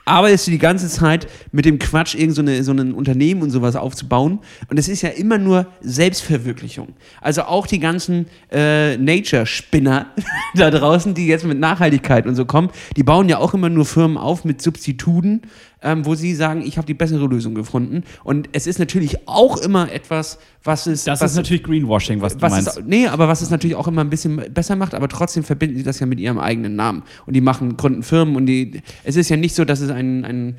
arbeitest 0.05 0.46
du 0.46 0.50
die 0.50 0.59
ganze 0.59 0.88
Zeit 0.88 1.28
mit 1.53 1.64
dem 1.64 1.78
Quatsch, 1.78 2.14
irgend 2.14 2.34
so, 2.34 2.42
eine, 2.42 2.62
so 2.64 2.72
ein 2.72 2.92
Unternehmen 2.92 3.42
und 3.42 3.50
sowas 3.50 3.76
aufzubauen. 3.76 4.40
Und 4.68 4.78
es 4.78 4.88
ist 4.88 5.03
ja 5.03 5.11
immer 5.11 5.38
nur 5.38 5.66
Selbstverwirklichung. 5.80 6.88
Also 7.20 7.42
auch 7.42 7.66
die 7.66 7.78
ganzen 7.78 8.26
äh, 8.50 8.96
Nature-Spinner 8.96 10.07
da 10.55 10.70
draußen, 10.70 11.14
die 11.14 11.26
jetzt 11.26 11.44
mit 11.44 11.59
Nachhaltigkeit 11.59 12.26
und 12.26 12.34
so 12.34 12.44
kommen, 12.44 12.70
die 12.96 13.03
bauen 13.03 13.28
ja 13.28 13.38
auch 13.38 13.55
immer 13.55 13.68
nur 13.68 13.84
Firmen 13.84 14.16
auf 14.16 14.44
mit 14.44 14.61
Substituten, 14.61 15.42
ähm, 15.83 16.07
wo 16.07 16.14
sie 16.14 16.35
sagen, 16.35 16.62
ich 16.62 16.76
habe 16.76 16.87
die 16.87 16.95
bessere 16.95 17.26
Lösung 17.26 17.55
gefunden. 17.55 18.05
Und 18.24 18.49
es 18.53 18.66
ist 18.66 18.78
natürlich 18.78 19.28
auch 19.28 19.57
immer 19.57 19.91
etwas, 19.93 20.39
was 20.64 20.87
es. 20.87 21.05
Das 21.05 21.20
was, 21.20 21.33
ist 21.33 21.37
natürlich 21.37 21.62
Greenwashing, 21.62 22.20
was 22.20 22.37
du 22.37 22.43
was 22.43 22.53
meinst. 22.53 22.78
Es, 22.78 22.85
nee, 22.85 23.07
aber 23.07 23.28
was 23.28 23.43
es 23.43 23.51
natürlich 23.51 23.76
auch 23.76 23.89
immer 23.89 24.03
ein 24.03 24.11
bisschen 24.11 24.37
besser 24.53 24.76
macht, 24.76 24.95
aber 24.95 25.09
trotzdem 25.09 25.45
verbinden 25.45 25.76
sie 25.76 25.83
das 25.83 26.01
ja 26.01 26.07
mit 26.07 26.20
ihrem 26.20 26.39
eigenen 26.39 26.76
Namen. 26.76 27.03
Und 27.26 27.35
die 27.35 27.41
machen, 27.41 27.76
gründen 27.76 28.03
Firmen 28.03 28.37
und 28.37 28.47
die. 28.47 28.83
Es 29.05 29.16
ist 29.16 29.28
ja 29.28 29.37
nicht 29.37 29.55
so, 29.55 29.64
dass 29.64 29.80
es 29.80 29.91
ein, 29.91 30.24
ein 30.24 30.57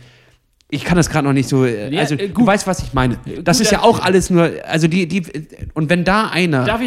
ich 0.74 0.86
kann 0.86 0.98
das 0.98 1.12
gerade 1.12 1.28
noch 1.28 1.34
nicht 1.34 1.48
so. 1.48 1.66
äh, 1.66 1.94
Ja, 1.94 2.02
also, 2.02 2.16
äh, 2.16 2.30
du 2.30 2.48
weißt, 2.48 2.66
was 2.66 2.82
ich 2.82 2.94
meine. 2.94 3.20
Das 3.44 3.58
Gut, 3.58 3.66
ist 3.66 3.72
ja 3.72 3.84
auch 3.84 4.00
alles 4.00 4.32
nur. 4.32 4.50
Also, 4.68 4.88
die, 4.88 5.08
die. 5.08 5.22
Und 5.76 5.92
wenn 5.92 6.04
da 6.04 6.30
einer 6.30 6.66
da 6.66 6.80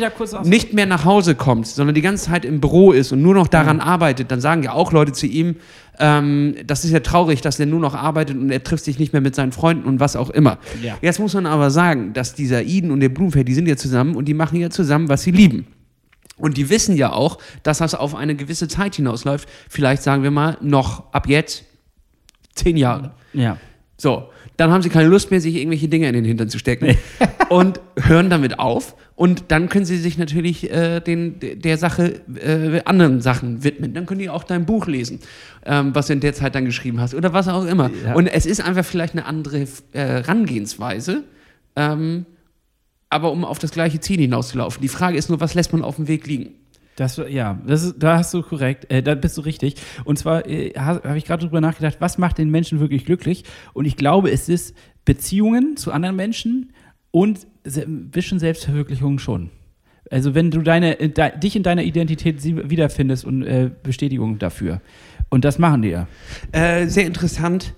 nicht 0.42 0.72
mehr 0.72 0.86
nach 0.86 1.04
Hause 1.04 1.36
kommt, 1.36 1.68
sondern 1.68 1.94
die 1.94 2.02
ganze 2.02 2.26
Zeit 2.26 2.44
im 2.44 2.60
Büro 2.60 2.90
ist 2.90 3.12
und 3.12 3.22
nur 3.22 3.34
noch 3.34 3.46
daran 3.46 3.80
arbeitet, 3.80 4.32
dann 4.32 4.40
sagen 4.40 4.64
ja 4.64 4.72
auch 4.72 4.90
Leute 4.90 5.12
zu 5.12 5.26
ihm, 5.26 5.56
ähm, 5.98 6.54
das 6.66 6.84
ist 6.84 6.90
ja 6.90 7.00
traurig, 7.00 7.40
dass 7.40 7.58
er 7.58 7.66
nur 7.66 7.80
noch 7.80 7.94
arbeitet 7.94 8.36
und 8.36 8.50
er 8.50 8.62
trifft 8.62 8.84
sich 8.84 8.98
nicht 8.98 9.12
mehr 9.12 9.22
mit 9.22 9.34
seinen 9.34 9.52
Freunden 9.52 9.84
und 9.84 10.00
was 10.00 10.16
auch 10.16 10.30
immer. 10.30 10.58
Ja. 10.82 10.98
Jetzt 11.02 11.18
muss 11.18 11.34
man 11.34 11.46
aber 11.46 11.70
sagen, 11.70 12.12
dass 12.12 12.34
dieser 12.34 12.62
Iden 12.62 12.90
und 12.90 13.00
der 13.00 13.08
Blumenfeld, 13.08 13.48
die 13.48 13.54
sind 13.54 13.66
ja 13.66 13.76
zusammen 13.76 14.16
und 14.16 14.26
die 14.26 14.34
machen 14.34 14.60
ja 14.60 14.70
zusammen, 14.70 15.08
was 15.08 15.22
sie 15.22 15.30
lieben. 15.30 15.66
Und 16.38 16.58
die 16.58 16.68
wissen 16.68 16.96
ja 16.96 17.12
auch, 17.12 17.38
dass 17.62 17.78
das 17.78 17.94
auf 17.94 18.14
eine 18.14 18.34
gewisse 18.34 18.68
Zeit 18.68 18.96
hinausläuft. 18.96 19.48
Vielleicht 19.68 20.02
sagen 20.02 20.22
wir 20.22 20.30
mal 20.30 20.58
noch 20.60 21.12
ab 21.12 21.28
jetzt 21.28 21.64
zehn 22.54 22.76
Jahre. 22.76 23.12
Ja. 23.32 23.56
So, 23.96 24.28
dann 24.56 24.70
haben 24.70 24.82
sie 24.82 24.88
keine 24.88 25.08
Lust 25.08 25.30
mehr, 25.30 25.40
sich 25.40 25.56
irgendwelche 25.56 25.88
Dinge 25.88 26.08
in 26.08 26.14
den 26.14 26.24
Hintern 26.24 26.48
zu 26.48 26.58
stecken 26.58 26.96
und 27.48 27.80
hören 28.00 28.30
damit 28.30 28.58
auf. 28.58 28.96
Und 29.14 29.44
dann 29.48 29.68
können 29.68 29.84
sie 29.84 29.96
sich 29.96 30.18
natürlich 30.18 30.70
äh, 30.70 31.00
den, 31.00 31.40
der 31.40 31.78
Sache, 31.78 32.20
äh, 32.34 32.82
anderen 32.84 33.20
Sachen 33.20 33.64
widmen. 33.64 33.94
Dann 33.94 34.04
können 34.06 34.20
die 34.20 34.28
auch 34.28 34.44
dein 34.44 34.66
Buch 34.66 34.86
lesen, 34.86 35.20
ähm, 35.64 35.94
was 35.94 36.08
du 36.08 36.12
in 36.12 36.20
der 36.20 36.34
Zeit 36.34 36.54
dann 36.54 36.66
geschrieben 36.66 37.00
hast 37.00 37.14
oder 37.14 37.32
was 37.32 37.48
auch 37.48 37.64
immer. 37.64 37.90
Ja. 38.04 38.14
Und 38.14 38.26
es 38.26 38.44
ist 38.44 38.60
einfach 38.60 38.84
vielleicht 38.84 39.14
eine 39.14 39.24
andere 39.24 39.60
äh, 39.60 39.66
Herangehensweise, 39.92 41.24
ähm, 41.76 42.26
aber 43.08 43.32
um 43.32 43.44
auf 43.44 43.58
das 43.58 43.70
gleiche 43.70 44.00
Ziel 44.00 44.20
hinauszulaufen. 44.20 44.82
Die 44.82 44.88
Frage 44.88 45.16
ist 45.16 45.30
nur, 45.30 45.40
was 45.40 45.54
lässt 45.54 45.72
man 45.72 45.82
auf 45.82 45.96
dem 45.96 46.08
Weg 46.08 46.26
liegen? 46.26 46.54
Das, 46.96 47.20
ja, 47.28 47.60
das 47.66 47.82
ist, 47.84 47.96
da 47.98 48.16
hast 48.18 48.32
du 48.34 48.42
korrekt, 48.42 48.90
äh, 48.90 49.02
da 49.02 49.14
bist 49.14 49.36
du 49.36 49.42
richtig. 49.42 49.74
Und 50.04 50.18
zwar 50.18 50.46
äh, 50.48 50.72
ha- 50.76 51.02
habe 51.04 51.18
ich 51.18 51.24
gerade 51.26 51.44
drüber 51.44 51.60
nachgedacht, 51.60 51.96
was 52.00 52.16
macht 52.18 52.38
den 52.38 52.50
Menschen 52.50 52.80
wirklich 52.80 53.04
glücklich? 53.04 53.44
Und 53.74 53.84
ich 53.84 53.96
glaube, 53.96 54.30
es 54.30 54.48
ist 54.48 54.74
Beziehungen 55.04 55.76
zu 55.76 55.92
anderen 55.92 56.16
Menschen 56.16 56.72
und 57.10 57.46
ein 57.66 58.10
bisschen 58.10 58.38
Selbstverwirklichung 58.38 59.18
schon. 59.18 59.50
Also 60.10 60.34
wenn 60.34 60.50
du 60.50 60.62
deine, 60.62 60.98
äh, 61.00 61.08
de, 61.08 61.38
dich 61.38 61.54
in 61.56 61.62
deiner 61.62 61.82
Identität 61.82 62.42
wiederfindest 62.44 63.24
und 63.24 63.42
äh, 63.42 63.70
Bestätigung 63.82 64.38
dafür. 64.38 64.80
Und 65.28 65.44
das 65.44 65.58
machen 65.58 65.82
die 65.82 65.88
ja. 65.90 66.06
Äh, 66.52 66.86
sehr 66.86 67.06
interessant. 67.06 67.74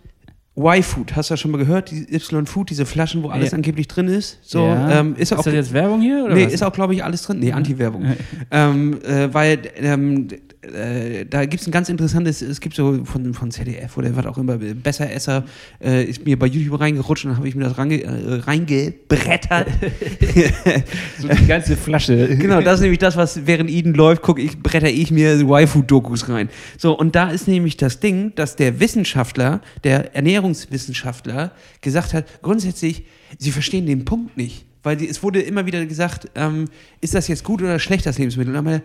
Y-Food, 0.59 1.15
hast 1.17 1.31
du 1.31 1.35
das 1.35 1.41
schon 1.41 1.51
mal 1.53 1.59
gehört? 1.59 1.91
Die 1.91 2.13
Y-Food, 2.13 2.71
diese 2.71 2.85
Flaschen, 2.85 3.23
wo 3.23 3.29
alles 3.29 3.51
Ja. 3.53 3.57
angeblich 3.57 3.87
drin 3.89 4.09
ist. 4.09 4.39
So, 4.43 4.65
Ja. 4.67 5.01
ähm, 5.01 5.15
ist, 5.17 5.33
auch, 5.33 5.43
das 5.45 5.55
jetzt 5.55 5.73
Werbung 5.73 6.01
hier? 6.01 6.25
Oder 6.25 6.35
nee, 6.35 6.47
was? 6.47 6.53
ist 6.53 6.63
auch, 6.63 6.73
glaube 6.73 6.95
ich, 6.95 7.05
alles 7.05 7.23
drin. 7.23 7.39
Nee, 7.39 7.53
Anti-Werbung. 7.53 8.05
ähm, 8.51 8.99
äh, 9.05 9.33
weil 9.33 9.59
ähm, 9.77 10.29
äh, 10.63 11.25
da 11.25 11.45
gibt 11.47 11.61
es 11.63 11.69
ein 11.69 11.71
ganz 11.71 11.89
interessantes, 11.89 12.43
es 12.43 12.61
gibt 12.61 12.75
so 12.75 13.05
von, 13.05 13.33
von 13.33 13.51
ZDF 13.51 13.97
oder 13.97 14.15
was 14.17 14.27
auch 14.27 14.39
immer, 14.39 14.59
Besseresser, 14.59 15.45
äh, 15.83 16.03
ist 16.05 16.25
mir 16.27 16.39
bei 16.39 16.47
YouTube 16.47 16.81
reingerutscht 16.81 17.25
und 17.25 17.31
dann 17.31 17.39
habe 17.39 17.49
ich 17.49 17.55
mir 17.55 17.65
das 17.65 17.79
reinge, 17.79 18.03
äh, 18.03 18.41
reingebrettert. 18.45 19.69
so 21.19 21.29
die 21.29 21.47
ganze 21.47 21.77
Flasche. 21.77 22.37
genau, 22.37 22.61
das 22.61 22.75
ist 22.77 22.81
nämlich 22.83 22.99
das, 22.99 23.17
was 23.17 23.47
während 23.47 23.71
Eden 23.71 23.95
läuft, 23.95 24.23
gucke 24.23 24.43
ich, 24.43 24.59
bretter 24.61 24.89
ich 24.91 25.11
mir 25.11 25.39
Y-Food-Dokus 25.41 26.29
rein. 26.29 26.49
So, 26.77 26.99
und 26.99 27.15
da 27.15 27.31
ist 27.31 27.49
nämlich 27.49 27.77
das 27.77 28.01
Ding, 28.01 28.33
dass 28.35 28.57
der 28.57 28.81
Wissenschaftler, 28.81 29.61
der 29.85 30.15
Ernährungswissenschaftler, 30.49 31.53
gesagt 31.81 32.15
hat, 32.15 32.43
grundsätzlich, 32.43 33.05
sie 33.39 33.53
verstehen 33.53 33.87
den 33.87 34.05
Punkt 34.05 34.37
nicht. 34.37 34.65
Weil 34.83 34.97
die, 34.97 35.09
es 35.09 35.23
wurde 35.23 35.41
immer 35.41 35.67
wieder 35.67 35.85
gesagt, 35.87 36.31
ähm, 36.35 36.67
ist 37.01 37.15
das 37.15 37.29
jetzt 37.29 37.45
gut 37.45 37.61
oder 37.61 37.79
schlecht, 37.79 38.07
das 38.07 38.19
Lebensmittel? 38.19 38.57
Und 38.57 38.65
dann 38.65 38.83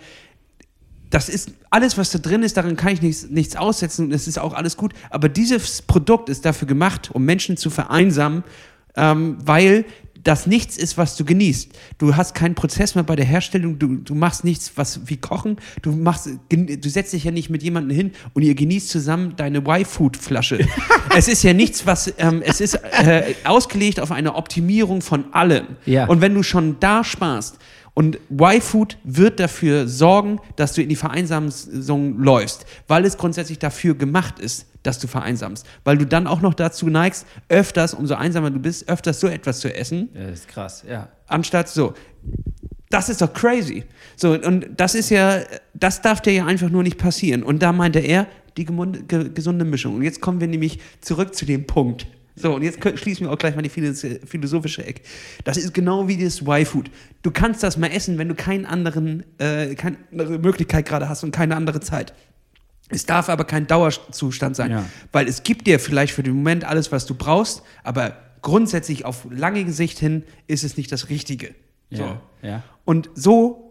das 1.09 1.29
ist 1.29 1.51
alles, 1.69 1.97
was 1.97 2.09
da 2.09 2.17
drin 2.17 2.41
ist, 2.41 2.57
daran 2.57 2.75
kann 2.75 2.91
ich 2.91 3.01
nichts, 3.01 3.29
nichts 3.29 3.55
aussetzen 3.55 4.05
und 4.05 4.11
es 4.13 4.27
ist 4.27 4.39
auch 4.39 4.53
alles 4.53 4.77
gut. 4.77 4.93
Aber 5.11 5.29
dieses 5.29 5.83
Produkt 5.83 6.27
ist 6.27 6.43
dafür 6.43 6.67
gemacht, 6.67 7.11
um 7.13 7.23
Menschen 7.23 7.55
zu 7.55 7.69
vereinsamen, 7.69 8.43
ähm, 8.95 9.37
weil 9.45 9.85
das 10.23 10.47
nichts 10.47 10.77
ist, 10.77 10.97
was 10.97 11.15
du 11.15 11.25
genießt. 11.25 11.71
Du 11.97 12.15
hast 12.15 12.33
keinen 12.33 12.55
Prozess 12.55 12.95
mehr 12.95 13.03
bei 13.03 13.15
der 13.15 13.25
Herstellung, 13.25 13.77
du, 13.79 13.95
du 13.95 14.15
machst 14.15 14.43
nichts, 14.43 14.73
was 14.75 15.01
wie 15.05 15.17
Kochen, 15.17 15.57
du 15.81 15.91
machst, 15.91 16.29
du 16.49 16.89
setzt 16.89 17.13
dich 17.13 17.25
ja 17.25 17.31
nicht 17.31 17.49
mit 17.49 17.63
jemandem 17.63 17.95
hin 17.95 18.11
und 18.33 18.43
ihr 18.43 18.55
genießt 18.55 18.89
zusammen 18.89 19.35
deine 19.35 19.59
Y-Food-Flasche. 19.59 20.67
es 21.15 21.27
ist 21.27 21.43
ja 21.43 21.53
nichts, 21.53 21.85
was, 21.85 22.13
ähm, 22.17 22.41
es 22.43 22.61
ist 22.61 22.75
äh, 22.75 23.35
ausgelegt 23.43 23.99
auf 23.99 24.11
eine 24.11 24.35
Optimierung 24.35 25.01
von 25.01 25.33
allem. 25.33 25.67
Ja. 25.85 26.05
Und 26.05 26.21
wenn 26.21 26.33
du 26.33 26.43
schon 26.43 26.77
da 26.79 27.03
sparst, 27.03 27.57
und 27.93 28.19
Y-Food 28.31 28.97
wird 29.03 29.39
dafür 29.39 29.87
sorgen, 29.87 30.39
dass 30.55 30.73
du 30.73 30.81
in 30.81 30.89
die 30.89 30.95
Vereinsamung 30.95 31.51
läufst, 32.17 32.65
weil 32.87 33.05
es 33.05 33.17
grundsätzlich 33.17 33.59
dafür 33.59 33.95
gemacht 33.95 34.39
ist, 34.39 34.65
dass 34.81 34.99
du 34.99 35.07
vereinsamst. 35.07 35.65
Weil 35.83 35.97
du 35.97 36.05
dann 36.05 36.27
auch 36.27 36.41
noch 36.41 36.53
dazu 36.53 36.87
neigst, 36.87 37.25
öfters, 37.49 37.93
umso 37.93 38.15
einsamer 38.15 38.51
du 38.51 38.59
bist, 38.59 38.89
öfters 38.89 39.19
so 39.19 39.27
etwas 39.27 39.59
zu 39.59 39.73
essen, 39.73 40.09
Ja, 40.13 40.27
das 40.27 40.39
ist 40.39 40.47
krass, 40.47 40.83
ja. 40.89 41.09
anstatt 41.27 41.69
so. 41.69 41.93
Das 42.89 43.09
ist 43.09 43.21
doch 43.21 43.33
crazy. 43.33 43.85
So, 44.15 44.33
und 44.33 44.67
das 44.77 44.93
ist 44.93 45.09
ja, 45.09 45.41
das 45.73 46.01
darf 46.01 46.21
dir 46.21 46.33
ja 46.33 46.45
einfach 46.45 46.69
nur 46.69 46.83
nicht 46.83 46.97
passieren. 46.97 47.41
Und 47.41 47.63
da 47.63 47.71
meinte 47.73 47.99
er, 47.99 48.27
die 48.57 48.65
gesunde 48.65 49.65
Mischung. 49.65 49.95
Und 49.95 50.03
jetzt 50.03 50.21
kommen 50.21 50.39
wir 50.39 50.47
nämlich 50.47 50.79
zurück 51.01 51.33
zu 51.33 51.45
dem 51.45 51.65
Punkt. 51.65 52.05
So, 52.35 52.55
und 52.55 52.63
jetzt 52.63 52.79
schließen 52.99 53.25
wir 53.27 53.31
auch 53.31 53.37
gleich 53.37 53.55
mal 53.55 53.61
die 53.61 53.69
philos- 53.69 54.05
philosophische 54.25 54.83
Ecke. 54.85 55.01
Das 55.43 55.55
ist 55.57 55.73
genau 55.73 56.07
wie 56.07 56.17
das 56.17 56.41
Y-Food. 56.41 56.89
Du 57.21 57.29
kannst 57.31 57.61
das 57.61 57.77
mal 57.77 57.87
essen, 57.91 58.17
wenn 58.17 58.27
du 58.27 58.35
keinen 58.35 58.65
anderen, 58.65 59.23
äh, 59.37 59.75
keine 59.75 59.97
andere 60.11 60.39
Möglichkeit 60.39 60.85
gerade 60.87 61.07
hast 61.09 61.23
und 61.23 61.31
keine 61.31 61.55
andere 61.55 61.79
Zeit. 61.79 62.13
Es 62.89 63.05
darf 63.05 63.29
aber 63.29 63.45
kein 63.45 63.67
Dauerzustand 63.67 64.55
sein, 64.55 64.71
Ja. 64.71 64.85
weil 65.11 65.27
es 65.27 65.43
gibt 65.43 65.67
dir 65.67 65.79
vielleicht 65.79 66.13
für 66.13 66.23
den 66.23 66.33
Moment 66.33 66.63
alles, 66.65 66.91
was 66.91 67.05
du 67.05 67.15
brauchst, 67.15 67.61
aber 67.83 68.17
grundsätzlich 68.41 69.05
auf 69.05 69.25
lange 69.29 69.71
Sicht 69.71 69.99
hin 69.99 70.23
ist 70.47 70.63
es 70.63 70.75
nicht 70.75 70.91
das 70.91 71.09
Richtige. 71.09 71.55
So. 71.91 72.03
Ja, 72.03 72.21
ja. 72.41 72.63
Und 72.83 73.09
so 73.15 73.62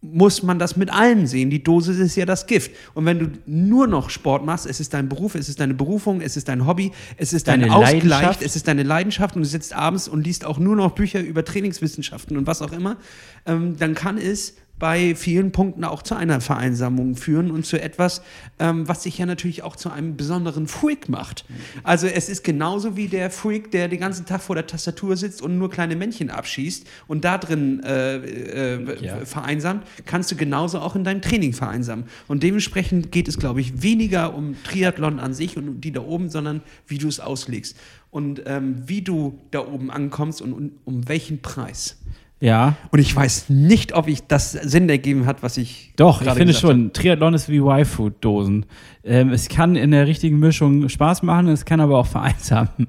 muss 0.00 0.44
man 0.44 0.60
das 0.60 0.76
mit 0.76 0.92
allem 0.92 1.26
sehen. 1.26 1.50
Die 1.50 1.62
Dosis 1.62 1.98
ist 1.98 2.14
ja 2.14 2.24
das 2.24 2.46
Gift. 2.46 2.70
Und 2.94 3.04
wenn 3.04 3.18
du 3.18 3.26
nur 3.46 3.88
noch 3.88 4.10
Sport 4.10 4.44
machst, 4.44 4.64
es 4.66 4.78
ist 4.78 4.94
dein 4.94 5.08
Beruf, 5.08 5.34
es 5.34 5.48
ist 5.48 5.58
deine 5.58 5.74
Berufung, 5.74 6.20
es 6.20 6.36
ist 6.36 6.48
dein 6.48 6.66
Hobby, 6.66 6.92
es 7.16 7.32
ist 7.32 7.48
dein 7.48 7.60
Deine 7.60 7.74
Ausgleich, 7.74 8.04
Leidenschaft. 8.04 8.42
es 8.42 8.54
ist 8.54 8.68
deine 8.68 8.84
Leidenschaft 8.84 9.34
und 9.34 9.42
du 9.42 9.48
sitzt 9.48 9.72
abends 9.72 10.06
und 10.06 10.24
liest 10.24 10.44
auch 10.44 10.58
nur 10.58 10.76
noch 10.76 10.92
Bücher 10.92 11.20
über 11.20 11.44
Trainingswissenschaften 11.44 12.36
und 12.36 12.46
was 12.46 12.62
auch 12.62 12.72
immer, 12.72 12.96
ähm, 13.44 13.76
dann 13.76 13.94
kann 13.96 14.18
es 14.18 14.54
bei 14.78 15.14
vielen 15.14 15.52
Punkten 15.52 15.84
auch 15.84 16.02
zu 16.02 16.14
einer 16.14 16.40
Vereinsamung 16.40 17.16
führen 17.16 17.50
und 17.50 17.66
zu 17.66 17.80
etwas, 17.80 18.22
ähm, 18.58 18.86
was 18.88 19.02
sich 19.02 19.18
ja 19.18 19.26
natürlich 19.26 19.62
auch 19.62 19.76
zu 19.76 19.90
einem 19.90 20.16
besonderen 20.16 20.66
Freak 20.68 21.08
macht. 21.08 21.44
Also 21.82 22.06
es 22.06 22.28
ist 22.28 22.44
genauso 22.44 22.96
wie 22.96 23.08
der 23.08 23.30
Freak, 23.30 23.70
der 23.70 23.88
den 23.88 24.00
ganzen 24.00 24.26
Tag 24.26 24.40
vor 24.40 24.54
der 24.54 24.66
Tastatur 24.66 25.16
sitzt 25.16 25.42
und 25.42 25.58
nur 25.58 25.70
kleine 25.70 25.96
Männchen 25.96 26.30
abschießt 26.30 26.86
und 27.06 27.24
da 27.24 27.38
drin 27.38 27.82
äh, 27.82 28.16
äh, 28.16 29.04
Ja. 29.04 29.24
vereinsamt, 29.24 29.84
kannst 30.06 30.30
du 30.30 30.36
genauso 30.36 30.78
auch 30.80 30.94
in 30.96 31.04
deinem 31.04 31.22
Training 31.22 31.52
vereinsamen. 31.52 32.04
Und 32.26 32.42
dementsprechend 32.42 33.10
geht 33.12 33.28
es, 33.28 33.38
glaube 33.38 33.60
ich, 33.60 33.82
weniger 33.82 34.34
um 34.34 34.56
Triathlon 34.64 35.18
an 35.18 35.34
sich 35.34 35.56
und 35.56 35.68
um 35.68 35.80
die 35.80 35.92
da 35.92 36.00
oben, 36.00 36.28
sondern 36.30 36.62
wie 36.86 36.98
du 36.98 37.08
es 37.08 37.20
auslegst. 37.20 37.76
Und 38.10 38.42
ähm, 38.46 38.82
wie 38.86 39.02
du 39.02 39.38
da 39.50 39.66
oben 39.66 39.90
ankommst 39.90 40.40
und, 40.40 40.52
und 40.52 40.72
um 40.84 41.08
welchen 41.08 41.42
Preis. 41.42 41.98
Ja, 42.40 42.76
Und 42.92 43.00
ich 43.00 43.14
weiß 43.16 43.48
nicht, 43.48 43.94
ob 43.94 44.06
ich 44.06 44.26
das 44.28 44.52
Sinn 44.52 44.88
ergeben 44.88 45.26
hat, 45.26 45.42
was 45.42 45.56
ich 45.56 45.92
Doch, 45.96 46.22
ich 46.22 46.30
finde 46.30 46.54
schon. 46.54 46.92
Triathlon 46.92 47.34
ist 47.34 47.48
wie 47.48 47.56
Y-Food-Dosen. 47.58 48.64
Ähm, 49.02 49.30
es 49.30 49.48
kann 49.48 49.74
in 49.74 49.90
der 49.90 50.06
richtigen 50.06 50.38
Mischung 50.38 50.88
Spaß 50.88 51.22
machen, 51.24 51.48
es 51.48 51.64
kann 51.64 51.80
aber 51.80 51.98
auch 51.98 52.06
vereinsamen. 52.06 52.86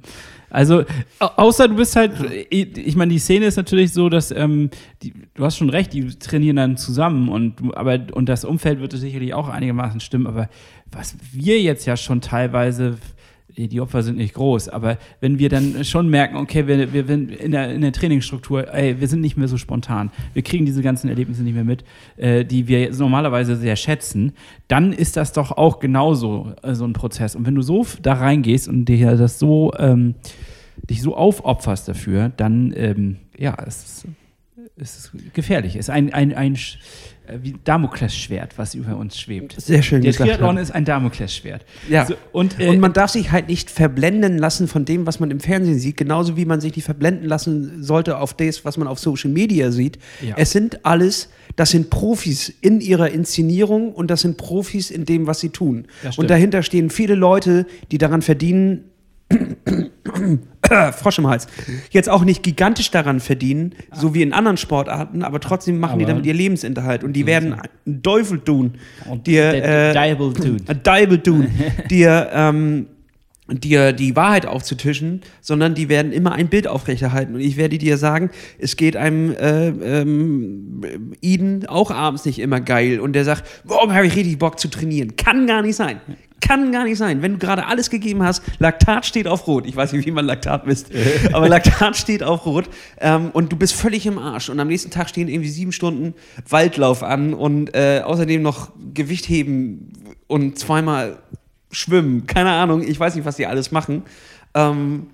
Also, 0.52 0.84
au- 1.20 1.26
außer 1.36 1.68
du 1.68 1.76
bist 1.76 1.96
halt, 1.96 2.12
ich 2.50 2.76
ich 2.78 2.96
meine, 2.96 3.12
die 3.12 3.20
Szene 3.20 3.46
ist 3.46 3.56
natürlich 3.56 3.92
so, 3.94 4.10
dass, 4.10 4.32
ähm, 4.32 4.70
die, 5.02 5.14
du 5.34 5.44
hast 5.46 5.58
schon 5.58 5.70
recht, 5.70 5.94
die 5.94 6.08
trainieren 6.18 6.56
dann 6.58 6.78
zusammen 6.78 7.30
und, 7.30 7.76
aber, 7.76 8.00
und 8.14 8.30
das 8.30 8.46
Umfeld 8.46 8.80
wird 8.82 8.92
sicherlich 8.94 9.34
auch 9.34 9.48
einigermaßen 9.50 10.00
stimmen, 10.00 10.26
aber 10.28 10.50
was 10.92 11.16
wir 11.32 11.62
jetzt 11.62 11.86
ja 11.86 11.96
schon 11.98 12.22
teilweise 12.22 12.98
die 13.58 13.82
Opfer 13.82 14.04
sind 14.04 14.18
nicht 14.18 14.34
groß, 14.36 14.70
aber 14.70 14.98
wenn 15.22 15.40
wir 15.40 15.50
dann 15.50 15.84
schon 15.84 16.10
merken, 16.10 16.38
okay, 16.38 16.68
wir, 16.68 16.94
wir 16.94 17.06
sind 17.06 17.32
in 17.32 17.52
der, 17.52 17.74
in 17.74 17.82
der 17.82 17.92
Trainingsstruktur, 17.92 18.74
ey, 18.74 19.00
wir 19.00 19.08
sind 19.08 19.22
nicht 19.22 19.38
mehr 19.38 19.48
so 19.48 19.58
spontan, 19.58 20.12
wir 20.34 20.44
kriegen 20.44 20.66
diese 20.66 20.82
ganzen 20.82 21.10
Erlebnisse 21.10 21.44
nicht 21.44 21.56
mehr 21.56 21.64
mit, 21.64 21.84
äh, 22.18 22.46
die 22.46 22.68
wir 22.68 22.92
normalerweise 22.94 23.56
sehr 23.56 23.76
schätzen, 23.76 24.34
dann 24.68 24.94
ist 24.94 25.18
das 25.18 25.34
doch 25.34 25.52
auch 25.52 25.80
genauso 25.80 26.54
äh, 26.62 26.74
so 26.74 26.86
ein 26.86 26.94
Prozess. 26.94 27.36
Und 27.36 27.46
wenn 27.46 27.56
du 27.56 27.62
so 27.62 27.86
da 28.02 28.14
reingehst 28.14 28.68
und 28.68 28.86
dir 28.86 29.16
das 29.16 29.40
so, 29.40 29.74
ähm, 29.78 30.16
dich 30.90 31.02
so 31.02 31.16
aufopferst 31.16 31.88
dafür, 31.88 32.32
dann, 32.36 32.74
ähm, 32.76 33.18
ja, 33.38 33.58
es 33.66 33.84
ist, 33.84 34.08
es 34.76 34.98
ist 34.98 35.34
gefährlich. 35.34 35.76
Es 35.76 35.86
ist 35.86 35.90
ein, 35.90 36.14
ein, 36.14 36.34
ein 36.34 36.58
wie 37.42 37.56
Damoklesschwert, 37.64 38.58
was 38.58 38.76
über 38.76 38.98
uns 38.98 39.20
schwebt. 39.20 39.56
Sehr 39.60 39.82
schön 39.82 40.02
Der 40.02 40.12
gesagt, 40.12 40.30
Triathlon 40.30 40.58
ist 40.58 40.72
ein 40.72 40.86
Damoklesschwert. 40.86 41.66
Ja. 41.90 42.06
So, 42.06 42.16
und, 42.32 42.60
äh, 42.60 42.70
Und 42.70 42.80
man 42.80 42.94
darf 42.94 43.12
sich 43.12 43.32
halt 43.32 43.48
nicht 43.48 43.70
verblenden 43.70 44.38
lassen 44.38 44.68
von 44.68 44.86
dem, 44.86 45.06
was 45.06 45.20
man 45.20 45.32
im 45.32 45.40
Fernsehen 45.40 45.80
sieht, 45.80 45.98
genauso 45.98 46.38
wie 46.38 46.46
man 46.46 46.62
sich 46.62 46.76
nicht 46.76 46.86
verblenden 46.86 47.28
lassen 47.28 47.84
sollte 47.84 48.18
auf 48.18 48.34
das, 48.34 48.66
was 48.66 48.78
man 48.78 48.88
auf 48.88 49.00
Social 49.00 49.30
Media 49.30 49.72
sieht. 49.72 50.00
Ja. 50.22 50.36
Es 50.38 50.52
sind 50.52 50.86
alles, 50.86 51.30
das 51.56 51.72
sind 51.72 51.90
Profis 51.90 52.54
in 52.62 52.82
ihrer 52.82 53.10
Inszenierung 53.10 53.94
und 53.94 54.10
das 54.10 54.22
sind 54.22 54.38
Profis 54.38 54.92
in 54.92 55.06
dem, 55.06 55.28
was 55.28 55.40
sie 55.40 55.50
tun. 55.50 55.88
Und 56.18 56.30
dahinter 56.30 56.64
stehen 56.64 56.90
viele 56.90 57.16
Leute, 57.16 57.66
die 57.92 57.98
daran 57.98 58.22
verdienen, 58.22 58.86
Frosch 60.94 61.18
im 61.20 61.28
Hals, 61.28 61.48
jetzt 61.92 62.10
auch 62.10 62.24
nicht 62.24 62.44
gigantisch 62.44 62.92
daran 62.92 63.20
verdienen, 63.20 63.74
so 63.94 64.14
wie 64.14 64.22
in 64.22 64.34
anderen 64.34 64.58
Sportarten, 64.58 65.24
aber 65.24 65.40
trotzdem 65.40 65.80
machen 65.80 66.00
die 66.00 66.06
Aber- 66.06 66.14
damit 66.14 66.26
ihr 66.26 66.34
Lebensunterhalt 66.34 67.04
und 67.04 67.14
die 67.14 67.26
werden 67.26 67.56
einen 67.86 68.04
Teufel 68.04 68.40
tun, 68.40 68.76
Und 69.10 69.28
dir, 69.28 69.54
äh, 69.54 70.16
tun, 71.24 71.48
dir, 71.90 72.30
ähm, 72.34 72.86
dir 73.52 73.94
die 73.94 74.16
Wahrheit 74.16 74.46
aufzutischen, 74.46 75.22
sondern 75.42 75.74
die 75.74 75.90
werden 75.90 76.12
immer 76.12 76.34
ein 76.34 76.50
Bild 76.50 76.68
aufrechterhalten. 76.68 77.34
Und 77.34 77.42
ich 77.42 77.58
werde 77.58 77.80
dir 77.80 77.98
sagen, 77.98 78.30
es 78.60 78.76
geht 78.76 78.96
einem 78.96 79.32
äh, 79.34 79.70
ähm, 79.70 80.82
Eden 81.22 81.66
auch 81.66 81.90
abends 81.90 82.26
nicht 82.26 82.38
immer 82.38 82.62
geil. 82.62 83.00
Und 83.00 83.14
der 83.14 83.26
sagt, 83.26 83.50
warum 83.64 83.92
habe 83.94 84.06
ich 84.06 84.16
richtig 84.16 84.38
Bock 84.38 84.60
zu 84.60 84.68
trainieren? 84.68 85.16
Kann 85.16 85.48
gar 85.48 85.64
nicht 85.64 85.76
sein. 85.76 86.00
Kann 86.42 86.72
gar 86.72 86.84
nicht 86.84 86.98
sein. 86.98 87.22
Wenn 87.22 87.34
du 87.34 87.38
gerade 87.40 87.66
alles 87.66 87.90
gegeben 87.90 88.24
hast, 88.24 88.42
Laktat 88.60 89.06
steht 89.06 89.28
auf 89.28 89.48
Rot. 89.48 89.66
Ich 89.66 89.76
weiß 89.76 89.94
nicht, 89.94 90.06
wie 90.06 90.12
man 90.12 90.26
Laktat 90.26 90.66
misst, 90.66 90.92
aber 91.34 91.50
Laktat 91.50 91.98
steht 91.98 92.24
auf 92.24 92.46
Rot. 92.46 92.70
Ähm, 93.00 93.30
und 93.32 93.52
du 93.52 93.58
bist 93.58 93.74
völlig 93.74 94.06
im 94.06 94.18
Arsch. 94.18 94.50
Und 94.50 94.60
am 94.60 94.68
nächsten 94.68 94.92
Tag 94.92 95.10
stehen 95.10 95.28
irgendwie 95.28 95.50
sieben 95.50 95.72
Stunden 95.72 96.14
Waldlauf 96.48 97.04
an 97.04 97.34
und 97.34 97.76
äh, 97.76 98.02
außerdem 98.04 98.42
noch 98.42 98.72
Gewicht 98.94 99.28
heben 99.28 99.94
und 100.28 100.58
zweimal 100.58 101.20
schwimmen. 101.72 102.26
Keine 102.26 102.52
Ahnung, 102.52 102.82
ich 102.82 103.00
weiß 103.00 103.16
nicht, 103.16 103.26
was 103.26 103.36
die 103.36 103.46
alles 103.46 103.72
machen. 103.72 104.04
Ähm, 104.54 105.08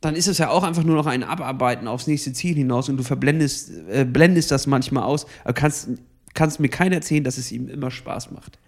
dann 0.00 0.16
ist 0.16 0.28
es 0.28 0.38
ja 0.38 0.48
auch 0.48 0.62
einfach 0.62 0.82
nur 0.82 0.96
noch 0.96 1.06
ein 1.06 1.22
Abarbeiten 1.22 1.86
aufs 1.86 2.06
nächste 2.06 2.32
Ziel 2.32 2.54
hinaus 2.54 2.88
und 2.88 2.96
du 2.96 3.02
verblendest 3.02 3.70
äh, 3.90 4.04
blendest 4.04 4.50
das 4.50 4.66
manchmal 4.66 5.04
aus, 5.04 5.26
aber 5.44 5.52
kannst, 5.52 5.88
kannst 6.32 6.58
mir 6.58 6.68
keiner 6.68 6.96
erzählen, 6.96 7.24
dass 7.24 7.36
es 7.36 7.52
ihm 7.52 7.68
immer 7.68 7.90
Spaß 7.90 8.30
macht. 8.30 8.58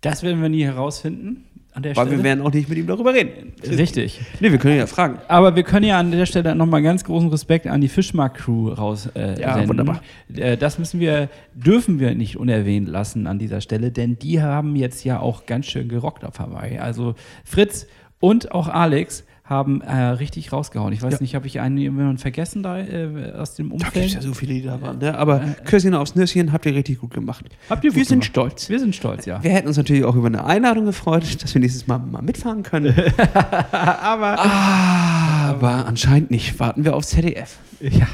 Das 0.00 0.22
werden 0.22 0.40
wir 0.42 0.48
nie 0.48 0.64
herausfinden 0.64 1.44
an 1.74 1.82
der 1.82 1.96
Weil 1.96 2.06
Stelle. 2.06 2.18
wir 2.18 2.24
werden 2.24 2.40
auch 2.44 2.52
nicht 2.52 2.68
mit 2.68 2.78
ihm 2.78 2.86
darüber 2.86 3.12
reden. 3.14 3.52
Richtig. 3.68 4.20
Nee, 4.40 4.50
wir 4.50 4.58
können 4.58 4.78
ja 4.78 4.86
fragen. 4.86 5.18
Aber 5.28 5.54
wir 5.54 5.62
können 5.62 5.86
ja 5.86 5.98
an 5.98 6.10
der 6.10 6.26
Stelle 6.26 6.54
nochmal 6.54 6.82
ganz 6.82 7.04
großen 7.04 7.28
Respekt 7.28 7.66
an 7.66 7.80
die 7.80 7.88
Fischmarkt-Crew 7.88 8.70
raus 8.70 9.08
äh, 9.14 9.40
Ja, 9.40 9.54
senden. 9.54 9.68
wunderbar. 9.68 10.02
Äh, 10.34 10.56
das 10.56 10.78
müssen 10.78 10.98
wir, 10.98 11.28
dürfen 11.54 12.00
wir 12.00 12.14
nicht 12.14 12.36
unerwähnt 12.36 12.88
lassen 12.88 13.26
an 13.26 13.38
dieser 13.38 13.60
Stelle, 13.60 13.90
denn 13.92 14.18
die 14.18 14.40
haben 14.42 14.76
jetzt 14.76 15.04
ja 15.04 15.20
auch 15.20 15.46
ganz 15.46 15.66
schön 15.66 15.88
gerockt 15.88 16.24
auf 16.24 16.38
Hawaii. 16.38 16.78
Also 16.78 17.14
Fritz 17.44 17.86
und 18.20 18.52
auch 18.52 18.68
Alex 18.68 19.24
haben 19.48 19.80
äh, 19.80 19.94
richtig 19.96 20.52
rausgehauen. 20.52 20.92
Ich 20.92 21.00
weiß 21.02 21.14
Ja. 21.14 21.18
nicht, 21.22 21.34
habe 21.34 21.46
ich 21.46 21.58
einen 21.60 21.78
jemanden 21.78 22.18
vergessen 22.18 22.62
da 22.62 22.78
äh, 22.78 23.32
aus 23.34 23.54
dem 23.54 23.70
Da 23.70 23.76
gibt 23.76 23.86
Umfeld? 23.86 24.06
es 24.08 24.14
ja 24.14 24.20
so 24.20 24.34
viele, 24.34 24.52
die 24.54 24.62
da 24.62 24.80
waren. 24.82 24.98
Ne? 24.98 25.16
Aber 25.16 25.40
Küsschen 25.64 25.94
aufs 25.94 26.14
Nüsschen 26.14 26.52
habt 26.52 26.66
ihr 26.66 26.74
richtig 26.74 26.98
gut 27.00 27.14
gemacht. 27.14 27.46
Habt 27.70 27.82
ihr 27.84 27.94
wir 27.94 28.04
sind 28.04 28.20
gemacht. 28.20 28.26
stolz. 28.26 28.68
Wir 28.68 28.78
sind 28.78 28.94
stolz, 28.94 29.24
ja. 29.24 29.42
Wir 29.42 29.50
hätten 29.52 29.66
uns 29.68 29.78
natürlich 29.78 30.04
auch 30.04 30.14
über 30.16 30.26
eine 30.26 30.44
Einladung 30.44 30.84
gefreut, 30.84 31.42
dass 31.42 31.54
wir 31.54 31.60
nächstes 31.62 31.86
Mal 31.86 31.98
mal 31.98 32.20
mitfahren 32.20 32.62
können. 32.62 32.94
Aber 33.72 34.38
Aber 34.38 35.86
anscheinend 35.86 36.30
nicht. 36.30 36.60
Warten 36.60 36.84
wir 36.84 36.94
aufs 36.94 37.08
ZDF. 37.08 37.56
Ja. 37.80 38.06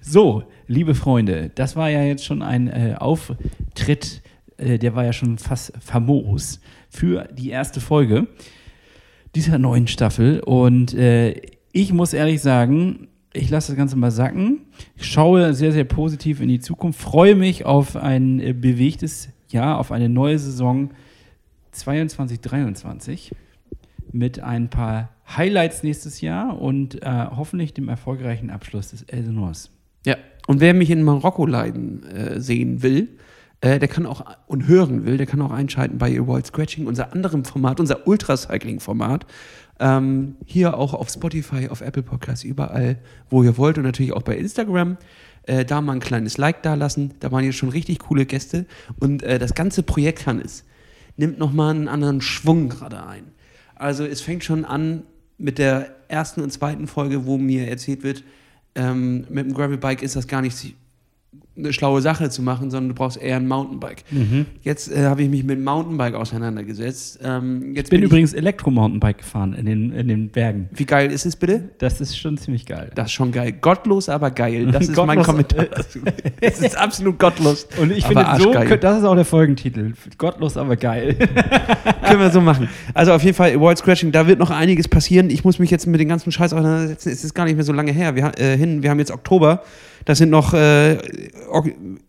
So, 0.00 0.44
liebe 0.68 0.94
Freunde, 0.94 1.50
das 1.54 1.74
war 1.76 1.90
ja 1.90 2.02
jetzt 2.02 2.24
schon 2.24 2.42
ein 2.42 2.68
äh, 2.68 2.94
Auftritt, 2.98 4.22
äh, 4.56 4.78
der 4.78 4.94
war 4.94 5.04
ja 5.04 5.12
schon 5.12 5.38
fast 5.38 5.72
famos 5.80 6.60
für 6.88 7.28
die 7.32 7.50
erste 7.50 7.80
Folge 7.80 8.26
dieser 9.38 9.58
neuen 9.58 9.86
Staffel. 9.86 10.40
Und 10.40 10.94
äh, 10.94 11.40
ich 11.70 11.92
muss 11.92 12.12
ehrlich 12.12 12.40
sagen, 12.40 13.08
ich 13.32 13.50
lasse 13.50 13.72
das 13.72 13.76
Ganze 13.76 13.96
mal 13.96 14.10
sacken, 14.10 14.62
schaue 14.96 15.54
sehr, 15.54 15.70
sehr 15.70 15.84
positiv 15.84 16.40
in 16.40 16.48
die 16.48 16.58
Zukunft, 16.58 17.00
freue 17.00 17.36
mich 17.36 17.64
auf 17.64 17.94
ein 17.94 18.40
äh, 18.40 18.52
bewegtes 18.52 19.28
Jahr, 19.48 19.78
auf 19.78 19.92
eine 19.92 20.08
neue 20.08 20.38
Saison 20.38 20.90
22, 21.70 22.40
23 22.40 23.32
mit 24.10 24.40
ein 24.40 24.70
paar 24.70 25.10
Highlights 25.36 25.84
nächstes 25.84 26.20
Jahr 26.20 26.60
und 26.60 27.00
äh, 27.02 27.26
hoffentlich 27.36 27.74
dem 27.74 27.88
erfolgreichen 27.88 28.50
Abschluss 28.50 28.90
des 28.90 29.02
Elsenors. 29.04 29.70
Ja. 30.04 30.16
Und 30.48 30.60
wer 30.60 30.74
mich 30.74 30.90
in 30.90 31.02
Marokko 31.02 31.46
leiden 31.46 32.02
äh, 32.04 32.40
sehen 32.40 32.82
will, 32.82 33.08
äh, 33.60 33.78
der 33.78 33.88
kann 33.88 34.06
auch 34.06 34.24
und 34.46 34.68
hören 34.68 35.04
will, 35.04 35.16
der 35.16 35.26
kann 35.26 35.42
auch 35.42 35.50
einschalten 35.50 35.98
bei 35.98 36.18
Avoid 36.18 36.46
Scratching, 36.46 36.86
unser 36.86 37.12
anderem 37.12 37.44
Format, 37.44 37.80
unser 37.80 38.06
Ultracycling-Format. 38.06 39.26
Ähm, 39.80 40.36
hier 40.44 40.76
auch 40.76 40.94
auf 40.94 41.08
Spotify, 41.08 41.68
auf 41.68 41.80
Apple 41.80 42.02
Podcasts, 42.02 42.44
überall, 42.44 42.98
wo 43.30 43.42
ihr 43.42 43.56
wollt 43.56 43.78
und 43.78 43.84
natürlich 43.84 44.12
auch 44.12 44.22
bei 44.22 44.36
Instagram. 44.36 44.96
Äh, 45.44 45.64
da 45.64 45.80
mal 45.80 45.94
ein 45.94 46.00
kleines 46.00 46.36
Like 46.36 46.62
da 46.62 46.74
lassen. 46.74 47.14
Da 47.20 47.32
waren 47.32 47.44
jetzt 47.44 47.56
schon 47.56 47.68
richtig 47.68 48.00
coole 48.00 48.26
Gäste. 48.26 48.66
Und 49.00 49.22
äh, 49.22 49.38
das 49.38 49.54
ganze 49.54 49.82
Projekt 49.82 50.26
Hannes 50.26 50.64
nimmt 51.16 51.38
nochmal 51.38 51.74
einen 51.74 51.88
anderen 51.88 52.20
Schwung 52.20 52.68
gerade 52.68 53.06
ein. 53.06 53.24
Also 53.74 54.04
es 54.04 54.20
fängt 54.20 54.44
schon 54.44 54.64
an 54.64 55.04
mit 55.36 55.58
der 55.58 55.94
ersten 56.08 56.42
und 56.42 56.52
zweiten 56.52 56.86
Folge, 56.86 57.24
wo 57.26 57.38
mir 57.38 57.68
erzählt 57.68 58.02
wird, 58.02 58.24
ähm, 58.74 59.26
mit 59.28 59.46
dem 59.46 59.54
Gravelbike 59.54 60.02
ist 60.02 60.16
das 60.16 60.26
gar 60.26 60.42
nicht 60.42 60.74
eine 61.56 61.72
schlaue 61.72 62.00
Sache 62.00 62.30
zu 62.30 62.40
machen, 62.40 62.70
sondern 62.70 62.90
du 62.90 62.94
brauchst 62.94 63.16
eher 63.20 63.34
ein 63.36 63.48
Mountainbike. 63.48 64.04
Jetzt 64.62 64.92
äh, 64.92 65.06
habe 65.06 65.22
ich 65.24 65.28
mich 65.28 65.42
mit 65.42 65.60
Mountainbike 65.60 66.14
auseinandergesetzt. 66.14 67.18
Ähm, 67.22 67.74
jetzt 67.74 67.86
Ich 67.86 67.90
bin 67.90 67.98
ich- 68.00 68.06
übrigens 68.06 68.32
Elektro-Mountainbike 68.32 69.18
gefahren 69.18 69.54
in 69.54 69.66
den, 69.66 69.90
in 69.92 70.06
den 70.06 70.28
Bergen. 70.28 70.68
Wie 70.72 70.84
geil 70.86 71.10
ist 71.10 71.26
es 71.26 71.34
bitte? 71.34 71.70
Das 71.78 72.00
ist 72.00 72.16
schon 72.16 72.38
ziemlich 72.38 72.64
geil. 72.64 72.90
Das 72.94 73.06
ist 73.06 73.12
schon 73.12 73.32
geil. 73.32 73.52
Gottlos, 73.60 74.08
aber 74.08 74.30
geil. 74.30 74.66
Das 74.70 74.88
ist 74.88 74.96
mein 74.96 75.22
Kommentar. 75.22 75.66
Es 76.40 76.60
ist 76.60 76.78
absolut 76.78 77.18
gottlos. 77.18 77.66
Und 77.80 77.90
ich 77.90 78.06
finde, 78.06 78.24
so, 78.38 78.52
das 78.52 78.98
ist 78.98 79.04
auch 79.04 79.16
der 79.16 79.24
Folgentitel. 79.24 79.94
Gottlos, 80.16 80.56
aber 80.56 80.76
geil. 80.76 81.14
Können 82.04 82.20
wir 82.20 82.30
so 82.30 82.40
machen. 82.40 82.68
Also 82.94 83.12
auf 83.12 83.22
jeden 83.24 83.34
Fall, 83.36 83.54
Avoid 83.54 83.78
Scratching, 83.78 84.12
da 84.12 84.26
wird 84.28 84.38
noch 84.38 84.50
einiges 84.50 84.86
passieren. 84.86 85.28
Ich 85.30 85.42
muss 85.44 85.58
mich 85.58 85.70
jetzt 85.70 85.86
mit 85.86 86.00
dem 86.00 86.08
ganzen 86.08 86.30
Scheiß 86.30 86.52
auseinandersetzen. 86.52 87.10
Es 87.10 87.24
ist 87.24 87.34
gar 87.34 87.44
nicht 87.44 87.56
mehr 87.56 87.64
so 87.64 87.72
lange 87.72 87.90
her. 87.92 88.14
Wir, 88.14 88.32
äh, 88.38 88.56
hin, 88.56 88.82
wir 88.82 88.90
haben 88.90 88.98
jetzt 89.00 89.10
Oktober. 89.10 89.62
Das 90.08 90.16
sind 90.16 90.30
noch 90.30 90.54
äh, 90.54 90.96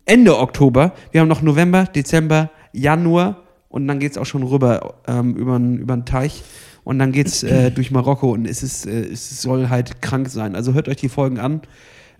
Ende 0.06 0.38
Oktober. 0.38 0.94
Wir 1.12 1.20
haben 1.20 1.28
noch 1.28 1.42
November, 1.42 1.84
Dezember, 1.84 2.48
Januar 2.72 3.42
und 3.68 3.86
dann 3.86 3.98
geht 3.98 4.12
es 4.12 4.16
auch 4.16 4.24
schon 4.24 4.42
rüber 4.42 4.94
ähm, 5.06 5.36
über 5.36 5.58
den 5.58 6.06
Teich. 6.06 6.42
Und 6.82 6.98
dann 6.98 7.12
geht 7.12 7.26
es 7.26 7.42
äh, 7.42 7.70
durch 7.74 7.90
Marokko 7.90 8.32
und 8.32 8.46
es, 8.46 8.62
ist, 8.62 8.86
äh, 8.86 9.02
es 9.02 9.42
soll 9.42 9.68
halt 9.68 10.00
krank 10.00 10.30
sein. 10.30 10.56
Also 10.56 10.72
hört 10.72 10.88
euch 10.88 10.96
die 10.96 11.10
Folgen 11.10 11.38
an. 11.38 11.60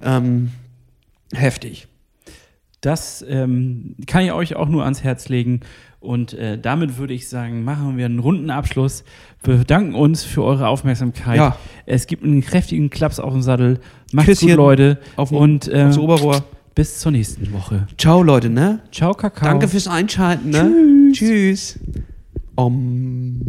Ähm, 0.03 0.51
heftig. 1.33 1.89
Das 2.83 3.25
ähm, 3.27 3.97
kann 4.07 4.23
ich 4.23 4.33
euch 4.33 4.57
auch 4.57 4.69
nur 4.69 4.85
ans 4.85 5.03
Herz 5.03 5.31
legen. 5.31 5.61
Und 5.99 6.33
äh, 6.33 6.59
damit 6.59 6.97
würde 6.97 7.13
ich 7.13 7.29
sagen, 7.29 7.63
machen 7.63 7.99
wir 7.99 8.07
einen 8.07 8.21
runden 8.21 8.51
Abschluss. 8.51 9.05
Wir 9.43 9.57
bedanken 9.57 9.95
uns 9.95 10.25
für 10.25 10.43
eure 10.43 10.69
Aufmerksamkeit. 10.69 11.37
Ja. 11.37 11.57
Es 11.85 12.07
gibt 12.07 12.25
einen 12.25 12.43
kräftigen 12.43 12.89
Klaps 12.89 13.21
auf 13.21 13.33
dem 13.33 13.43
Sattel. 13.43 13.81
Macht's 14.13 14.29
Küsschen 14.31 14.49
gut, 14.49 14.57
Leute. 14.57 14.99
auf 15.17 15.33
und 15.33 15.69
äh, 15.69 15.85
Aufs 15.85 15.99
Oberrohr. 15.99 16.45
bis 16.75 16.99
zur 16.99 17.13
nächsten 17.13 17.53
Woche. 17.53 17.87
Ciao, 17.99 18.23
Leute, 18.23 18.49
ne? 18.51 18.81
Ciao, 18.93 19.15
Kakao. 19.15 19.49
Danke 19.49 19.69
fürs 19.69 19.87
Einschalten, 19.89 20.51
ne? 20.51 21.13
Tschüss. 21.13 21.79
Tschüss. 21.79 21.81
Om. 22.57 23.41